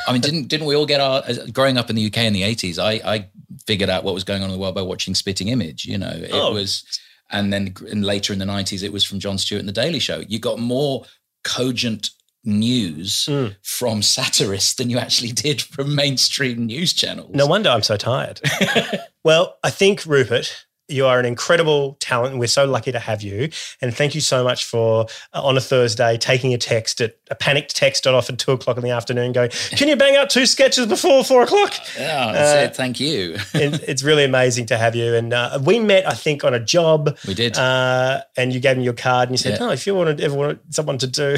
I 0.06 0.12
mean, 0.12 0.20
didn't 0.20 0.48
didn't 0.48 0.66
we 0.66 0.74
all 0.76 0.86
get 0.86 1.00
our 1.00 1.22
growing 1.52 1.76
up 1.78 1.90
in 1.90 1.96
the 1.96 2.06
UK 2.06 2.18
in 2.18 2.32
the 2.32 2.42
eighties? 2.42 2.78
I 2.78 2.92
I 3.04 3.28
figured 3.66 3.90
out 3.90 4.04
what 4.04 4.14
was 4.14 4.24
going 4.24 4.42
on 4.42 4.48
in 4.50 4.54
the 4.54 4.60
world 4.60 4.74
by 4.74 4.82
watching 4.82 5.14
Spitting 5.14 5.48
Image. 5.48 5.84
You 5.84 5.98
know, 5.98 6.10
it 6.12 6.30
Oh. 6.32 6.52
was, 6.52 6.84
and 7.30 7.52
then 7.52 7.74
and 7.90 8.04
later 8.04 8.32
in 8.32 8.38
the 8.38 8.46
nineties, 8.46 8.82
it 8.82 8.92
was 8.92 9.04
from 9.04 9.20
Jon 9.20 9.38
Stewart 9.38 9.60
and 9.60 9.68
the 9.68 9.72
Daily 9.72 9.98
Show. 9.98 10.22
You 10.28 10.38
got 10.38 10.58
more 10.58 11.04
cogent 11.44 12.10
news 12.44 13.26
Mm. 13.28 13.56
from 13.62 14.00
satirists 14.02 14.74
than 14.74 14.88
you 14.90 14.98
actually 14.98 15.32
did 15.32 15.60
from 15.60 15.94
mainstream 15.94 16.66
news 16.66 16.92
channels. 16.94 17.30
No 17.34 17.46
wonder 17.46 17.68
I'm 17.68 17.82
so 17.82 17.96
tired. 17.96 18.40
well, 19.24 19.58
I 19.62 19.70
think, 19.70 20.06
Rupert, 20.06 20.64
you 20.88 21.06
are 21.06 21.18
an 21.20 21.26
incredible 21.26 21.96
talent, 22.00 22.32
and 22.32 22.40
we're 22.40 22.46
so 22.46 22.64
lucky 22.64 22.90
to 22.92 22.98
have 22.98 23.22
you. 23.22 23.50
And 23.82 23.94
thank 23.94 24.14
you 24.14 24.20
so 24.20 24.42
much 24.42 24.64
for, 24.64 25.06
uh, 25.34 25.42
on 25.42 25.56
a 25.56 25.60
Thursday, 25.60 26.16
taking 26.16 26.54
a 26.54 26.58
text, 26.58 27.00
at, 27.00 27.16
a 27.30 27.34
panicked 27.34 27.76
text 27.76 28.06
at 28.06 28.14
off 28.14 28.30
at 28.30 28.38
two 28.38 28.52
o'clock 28.52 28.78
in 28.78 28.82
the 28.82 28.90
afternoon, 28.90 29.32
going, 29.32 29.50
Can 29.70 29.88
you 29.88 29.96
bang 29.96 30.16
out 30.16 30.30
two 30.30 30.46
sketches 30.46 30.86
before 30.86 31.22
four 31.24 31.42
o'clock? 31.42 31.74
Yeah, 31.98 32.28
Uh, 32.28 32.64
it. 32.64 32.76
thank 32.76 32.98
you. 32.98 33.34
it, 33.54 33.82
it's 33.86 34.02
really 34.02 34.24
amazing 34.24 34.66
to 34.66 34.78
have 34.78 34.94
you. 34.96 35.14
And 35.14 35.34
uh, 35.34 35.58
we 35.62 35.78
met, 35.78 36.08
I 36.08 36.14
think, 36.14 36.42
on 36.42 36.54
a 36.54 36.60
job. 36.60 37.18
We 37.26 37.34
did. 37.34 37.58
Uh, 37.58 38.22
and 38.36 38.52
you 38.54 38.60
gave 38.60 38.78
me 38.78 38.84
your 38.84 38.94
card 38.94 39.28
and 39.28 39.34
you 39.34 39.38
said, 39.38 39.60
Yeah. 39.60 39.66
Oh, 39.66 39.70
if 39.70 39.86
you 39.86 39.94
wanted 39.94 40.20
ever 40.22 40.34
want 40.34 40.60
someone 40.74 40.96
to 40.98 41.06
do 41.06 41.36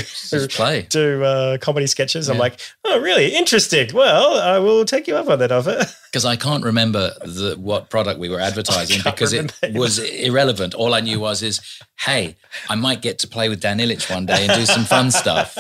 play. 0.51 0.83
do 0.91 1.25
uh, 1.25 1.59
comedy 1.59 1.89
sketches, 1.89 2.29
I'm 2.29 2.39
like, 2.39 2.61
Oh, 2.85 3.01
really? 3.01 3.35
Interesting. 3.35 3.89
Well, 3.93 4.39
I 4.39 4.59
will 4.59 4.85
take 4.85 5.09
you 5.09 5.17
up 5.17 5.29
on 5.29 5.41
that 5.41 5.51
offer. 5.51 5.85
because 6.11 6.25
I 6.25 6.37
can't 6.37 6.65
remember 6.65 7.13
the, 7.25 7.57
what 7.59 7.91
product 7.91 8.19
we 8.21 8.29
were 8.29 8.41
advertising 8.41 9.01
because 9.05 9.33
it 9.33 9.40
remember. 9.63 9.79
was 9.81 9.99
irrelevant. 9.99 10.75
All 10.75 10.95
I 10.95 11.01
knew 11.01 11.21
was 11.21 11.43
is, 11.43 11.61
hey, 11.99 12.37
I 12.69 12.75
might 12.75 13.03
get 13.03 13.19
to 13.21 13.29
play 13.29 13.49
with 13.49 13.61
Dan 13.61 13.79
Ilic 13.79 14.11
one 14.11 14.27
day 14.27 14.47
and 14.47 14.59
do 14.59 14.67
some 14.67 14.85
fun 14.85 15.11
stuff. 15.11 15.57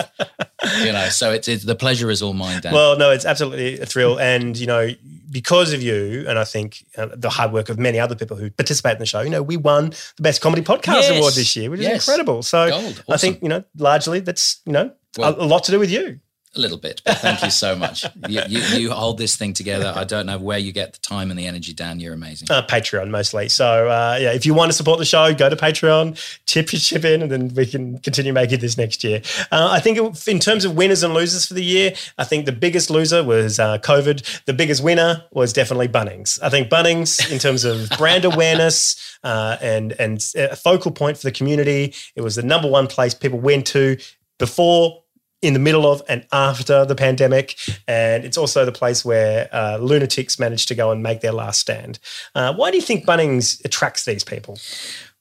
You 0.79 0.93
know, 0.93 1.09
so 1.09 1.33
it's, 1.33 1.49
it's 1.49 1.65
the 1.65 1.75
pleasure 1.75 2.11
is 2.11 2.23
all 2.23 2.35
mine, 2.35 2.61
Dan. 2.61 2.73
Well, 2.73 2.99
no, 2.99 3.11
it's 3.11 3.25
absolutely 3.25 3.81
a 3.81 3.87
thrill. 3.87 4.19
And, 4.19 4.59
you 4.59 4.67
know, 4.67 4.91
because 5.31 5.73
of 5.73 5.83
you, 5.83 6.25
and 6.29 6.39
I 6.39 6.45
think 6.45 6.85
uh, 6.97 7.09
the 7.15 7.31
hard 7.31 7.53
work 7.53 7.69
of 7.69 7.79
many 7.79 7.99
other 7.99 8.15
people 8.15 8.37
who 8.37 8.51
participate 8.51 8.95
in 8.95 8.99
the 8.99 9.07
show, 9.07 9.21
you 9.21 9.31
know, 9.31 9.43
we 9.43 9.57
won 9.57 9.91
the 10.17 10.23
Best 10.23 10.41
Comedy 10.41 10.63
Podcast 10.63 11.03
Yes. 11.03 11.17
Award 11.17 11.35
this 11.35 11.55
year, 11.57 11.71
which 11.71 11.81
is 11.81 11.87
incredible. 11.87 12.43
So 12.43 12.69
Gold. 12.69 13.05
I 13.09 13.17
think, 13.17 13.43
you 13.43 13.49
know, 13.49 13.65
largely 13.77 14.21
that's, 14.21 14.61
you 14.67 14.73
know, 14.73 14.93
a, 15.19 15.31
a 15.33 15.47
lot 15.47 15.65
to 15.65 15.73
do 15.73 15.79
with 15.79 15.91
you. 15.91 16.21
A 16.57 16.61
little 16.61 16.79
bit, 16.79 17.01
but 17.05 17.19
thank 17.19 17.45
you 17.45 17.51
so 17.51 17.77
much. 17.77 18.05
you, 18.29 18.43
you, 18.49 18.61
you 18.77 18.91
hold 18.91 19.19
this 19.19 19.37
thing 19.37 19.53
together. 19.53 19.93
I 19.95 20.03
don't 20.03 20.27
know 20.27 20.37
where 20.37 20.59
you 20.59 20.73
get 20.73 20.95
the 20.95 20.99
time 20.99 21.31
and 21.31 21.39
the 21.39 21.47
energy, 21.47 21.73
Dan. 21.73 22.01
You're 22.01 22.15
amazing. 22.15 22.49
Uh, 22.51 22.67
Patreon 22.67 23.09
mostly. 23.09 23.49
So 23.49 23.89
uh, 23.89 24.19
yeah, 24.21 24.33
if 24.33 24.45
you 24.45 24.53
want 24.53 24.73
to 24.73 24.77
support 24.77 24.99
the 24.99 25.05
show, 25.05 25.33
go 25.33 25.49
to 25.49 25.55
Patreon, 25.55 26.19
chip 26.47 26.73
your 26.73 26.81
chip 26.81 27.05
in, 27.05 27.23
and 27.23 27.31
then 27.31 27.55
we 27.55 27.67
can 27.67 27.99
continue 27.99 28.33
making 28.33 28.59
this 28.59 28.77
next 28.77 29.05
year. 29.05 29.23
Uh, 29.53 29.69
I 29.71 29.79
think 29.79 29.97
in 30.27 30.41
terms 30.41 30.65
of 30.65 30.75
winners 30.75 31.05
and 31.05 31.15
losers 31.15 31.47
for 31.47 31.55
the 31.55 31.63
year, 31.63 31.93
I 32.19 32.25
think 32.25 32.47
the 32.47 32.53
biggest 32.53 32.91
loser 32.91 33.23
was 33.23 33.61
uh, 33.61 33.79
COVID. 33.79 34.45
The 34.47 34.53
biggest 34.53 34.83
winner 34.83 35.23
was 35.31 35.53
definitely 35.53 35.87
Bunnings. 35.87 36.43
I 36.43 36.49
think 36.49 36.69
Bunnings, 36.69 37.31
in 37.31 37.39
terms 37.39 37.65
of 37.65 37.91
brand 37.91 38.25
awareness 38.25 39.19
uh, 39.23 39.57
and 39.63 39.93
and 40.01 40.21
a 40.35 40.57
focal 40.57 40.91
point 40.91 41.17
for 41.17 41.29
the 41.29 41.33
community, 41.33 41.95
it 42.17 42.23
was 42.23 42.35
the 42.35 42.43
number 42.43 42.69
one 42.69 42.89
place 42.89 43.15
people 43.15 43.39
went 43.39 43.69
to 43.69 43.99
before 44.41 45.05
in 45.43 45.55
the 45.55 45.59
middle 45.59 45.91
of 45.91 46.03
and 46.09 46.27
after 46.33 46.85
the 46.85 46.95
pandemic. 46.95 47.57
And 47.89 48.25
it's 48.25 48.37
also 48.37 48.65
the 48.65 48.73
place 48.73 49.05
where 49.05 49.49
uh, 49.53 49.79
lunatics 49.81 50.39
managed 50.39 50.69
to 50.69 50.75
go 50.75 50.91
and 50.91 51.03
make 51.03 51.21
their 51.21 51.33
last 51.33 51.61
stand. 51.61 51.99
Uh, 52.35 52.55
why 52.55 52.71
do 52.71 52.77
you 52.77 52.83
think 52.83 53.07
Bunnings 53.07 53.65
attracts 53.65 54.05
these 54.05 54.25
people? 54.25 54.59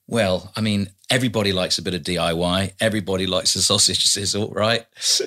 Well, 0.07 0.51
I 0.55 0.61
mean, 0.61 0.89
everybody 1.09 1.51
likes 1.53 1.77
a 1.77 1.81
bit 1.81 1.93
of 1.93 2.01
DIY. 2.03 2.73
Everybody 2.79 3.25
likes 3.27 3.55
a 3.55 3.61
sausage 3.71 4.05
sizzle, 4.05 4.49
right? 4.51 4.85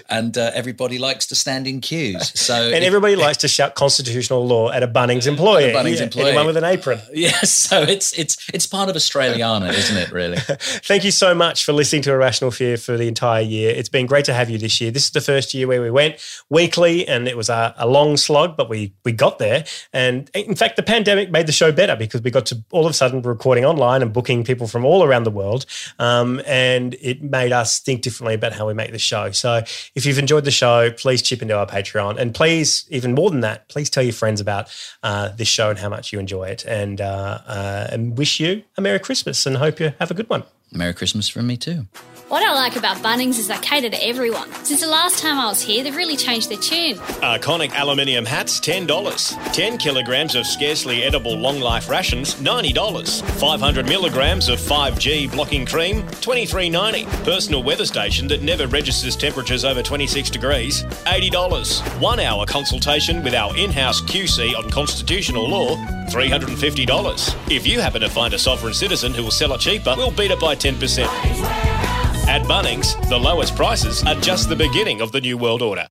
And 0.09 0.37
uh, 0.39 0.51
everybody 0.55 0.99
likes 0.99 1.27
to 1.27 1.35
stand 1.35 1.67
in 1.67 1.81
queues. 1.81 2.33
So, 2.43 2.55
and 2.67 2.77
if- 2.77 2.83
everybody 2.85 3.15
likes 3.17 3.39
to 3.45 3.49
shout 3.49 3.75
constitutional 3.75 4.47
law 4.47 4.71
at 4.71 4.83
a 4.83 4.89
Bunnings 4.89 5.27
employee. 5.27 5.71
A 5.71 5.75
Bunnings 5.75 5.97
Yeah, 5.99 6.05
employee. 6.05 6.27
Anyone 6.29 6.47
with 6.47 6.57
an 6.57 6.65
apron. 6.65 7.01
yeah, 7.13 7.31
so 7.43 7.83
it's 7.83 8.13
it's 8.19 8.37
it's 8.53 8.67
part 8.67 8.89
of 8.89 8.97
Australiana, 8.97 9.73
isn't 9.73 9.97
it? 9.97 10.11
Really. 10.11 10.39
Thank 10.39 11.05
you 11.05 11.11
so 11.13 11.35
much 11.35 11.65
for 11.65 11.73
listening 11.73 12.03
to 12.03 12.13
A 12.13 12.17
Rational 12.17 12.51
Fear 12.51 12.77
for 12.79 12.97
the 12.97 13.07
entire 13.07 13.43
year. 13.43 13.71
It's 13.71 13.89
been 13.89 14.07
great 14.07 14.25
to 14.27 14.35
have 14.35 14.51
you 14.51 14.59
this 14.59 14.81
year. 14.81 14.91
This 14.91 15.05
is 15.05 15.11
the 15.11 15.21
first 15.21 15.55
year 15.55 15.67
where 15.69 15.81
we 15.81 15.91
went 15.91 16.17
weekly, 16.51 17.07
and 17.07 17.29
it 17.29 17.37
was 17.37 17.49
a, 17.49 17.75
a 17.79 17.87
long 17.87 18.17
slog, 18.17 18.57
but 18.57 18.69
we 18.69 18.93
we 19.05 19.13
got 19.13 19.39
there. 19.39 19.65
And 19.93 20.29
in 20.35 20.57
fact, 20.57 20.77
the 20.77 20.83
pandemic 20.83 21.31
made 21.31 21.47
the 21.47 21.53
show 21.53 21.71
better 21.73 21.95
because 21.97 22.23
we 22.23 22.31
got 22.31 22.47
to 22.47 22.63
all 22.73 22.85
of 22.87 22.91
a 22.91 22.95
sudden 22.95 23.23
recording 23.23 23.65
online 23.65 24.03
and 24.03 24.13
booking 24.13 24.43
people 24.45 24.67
from 24.67 24.85
all 24.85 25.05
around 25.05 25.25
the 25.25 25.31
world, 25.31 25.65
um, 25.99 26.41
and 26.47 26.95
it 27.01 27.23
made 27.23 27.53
us 27.53 27.79
think 27.79 28.03
differently 28.03 28.35
about 28.35 28.53
how 28.53 28.67
we 28.67 28.75
make 28.75 28.93
the 28.93 28.99
show. 28.99 29.31
So 29.31 29.63
if 29.95 30.07
you've 30.07 30.19
enjoyed 30.19 30.45
the 30.45 30.51
show, 30.51 30.91
please 30.91 31.23
chip 31.23 31.43
into 31.43 31.57
our 31.57 31.67
Patreon, 31.67 32.19
and 32.19 32.35
please, 32.35 32.87
even 32.91 33.15
more 33.15 33.31
than 33.31 33.41
that, 33.41 33.69
please 33.69 33.91
tell 33.91 34.03
your 34.03 34.13
friends 34.13 34.41
about 34.41 34.69
uh, 35.03 35.29
this 35.31 35.49
show 35.49 35.71
and 35.71 35.79
how 35.79 35.89
much 35.89 36.13
you 36.13 36.19
enjoy 36.19 36.45
it, 36.45 36.65
and 36.65 37.01
uh, 37.01 37.41
uh, 37.47 37.89
and 37.91 38.19
wish 38.19 38.41
you 38.41 38.63
a 38.77 38.81
Merry 38.81 38.99
Christmas 38.99 39.47
and 39.47 39.57
hope 39.57 39.81
you 39.81 39.93
have 39.99 40.11
a 40.11 40.15
good 40.15 40.29
one. 40.29 40.45
Merry 40.73 40.95
Christmas 40.95 41.29
from 41.29 41.47
me 41.47 41.57
too. 41.57 41.87
What 42.33 42.43
I 42.43 42.55
like 42.55 42.77
about 42.77 42.97
Bunnings 43.03 43.39
is 43.39 43.49
they 43.49 43.59
cater 43.59 43.91
to 43.91 44.03
everyone. 44.03 44.51
Since 44.65 44.81
the 44.81 44.87
last 44.87 45.19
time 45.19 45.39
I 45.39 45.49
was 45.49 45.61
here, 45.61 45.85
they've 45.85 45.95
really 45.95 46.17
changed 46.17 46.49
their 46.49 46.57
tune. 46.57 46.97
Iconic 47.21 47.79
aluminium 47.79 48.25
hats, 48.25 48.59
$10. 48.59 49.53
10 49.53 49.77
kilograms 49.77 50.35
of 50.35 50.47
scarcely 50.47 51.03
edible 51.03 51.37
long 51.37 51.61
life 51.61 51.91
rations, 51.91 52.37
$90. 52.37 53.23
500 53.39 53.87
milligrams 53.87 54.49
of 54.49 54.59
5G 54.59 55.31
blocking 55.31 55.67
cream, 55.67 56.05
$23.90. 56.23 57.05
Personal 57.23 57.63
weather 57.63 57.85
station 57.85 58.27
that 58.29 58.41
never 58.41 58.67
registers 58.67 59.15
temperatures 59.15 59.67
over 59.67 59.83
26 59.83 60.31
degrees, 60.31 60.85
$80. 60.85 62.01
One 62.01 62.19
hour 62.19 62.47
consultation 62.47 63.23
with 63.23 63.35
our 63.35 63.55
in 63.59 63.71
house 63.71 64.01
QC 64.01 64.57
on 64.57 64.71
constitutional 64.71 65.47
law, 65.47 65.77
$350. 66.07 67.53
If 67.55 67.67
you 67.67 67.81
happen 67.81 68.01
to 68.01 68.09
find 68.09 68.33
a 68.33 68.39
sovereign 68.39 68.73
citizen 68.73 69.13
who 69.13 69.23
will 69.23 69.31
sell 69.31 69.53
it 69.53 69.61
cheaper, 69.61 69.93
we'll 69.99 70.13
beat 70.13 70.31
it 70.31 70.41
by 70.41 70.57
10%. 70.57 72.02
At 72.29 72.43
Bunnings, 72.43 72.97
the 73.09 73.19
lowest 73.19 73.57
prices 73.57 74.03
are 74.05 74.15
just 74.15 74.49
the 74.49 74.57
beginning 74.57 75.01
of 75.01 75.13
the 75.13 75.21
New 75.21 75.37
World 75.37 75.63
Order. 75.63 75.89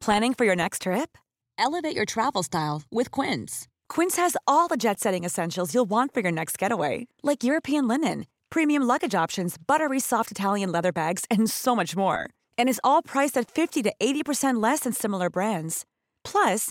Planning 0.00 0.34
for 0.34 0.44
your 0.44 0.54
next 0.54 0.82
trip? 0.82 1.18
Elevate 1.58 1.96
your 1.96 2.04
travel 2.04 2.44
style 2.44 2.82
with 2.92 3.10
Quince. 3.10 3.66
Quince 3.88 4.16
has 4.16 4.36
all 4.46 4.68
the 4.68 4.76
jet 4.76 5.00
setting 5.00 5.24
essentials 5.24 5.74
you'll 5.74 5.84
want 5.84 6.14
for 6.14 6.20
your 6.20 6.30
next 6.30 6.58
getaway, 6.58 7.08
like 7.24 7.42
European 7.42 7.88
linen, 7.88 8.26
premium 8.48 8.84
luggage 8.84 9.16
options, 9.16 9.56
buttery 9.58 9.98
soft 9.98 10.30
Italian 10.30 10.70
leather 10.70 10.92
bags, 10.92 11.24
and 11.28 11.50
so 11.50 11.74
much 11.74 11.96
more. 11.96 12.30
And 12.56 12.68
is 12.68 12.80
all 12.84 13.02
priced 13.02 13.36
at 13.36 13.50
50 13.50 13.82
to 13.82 13.92
80% 14.00 14.62
less 14.62 14.80
than 14.80 14.92
similar 14.92 15.28
brands. 15.28 15.84
Plus, 16.22 16.70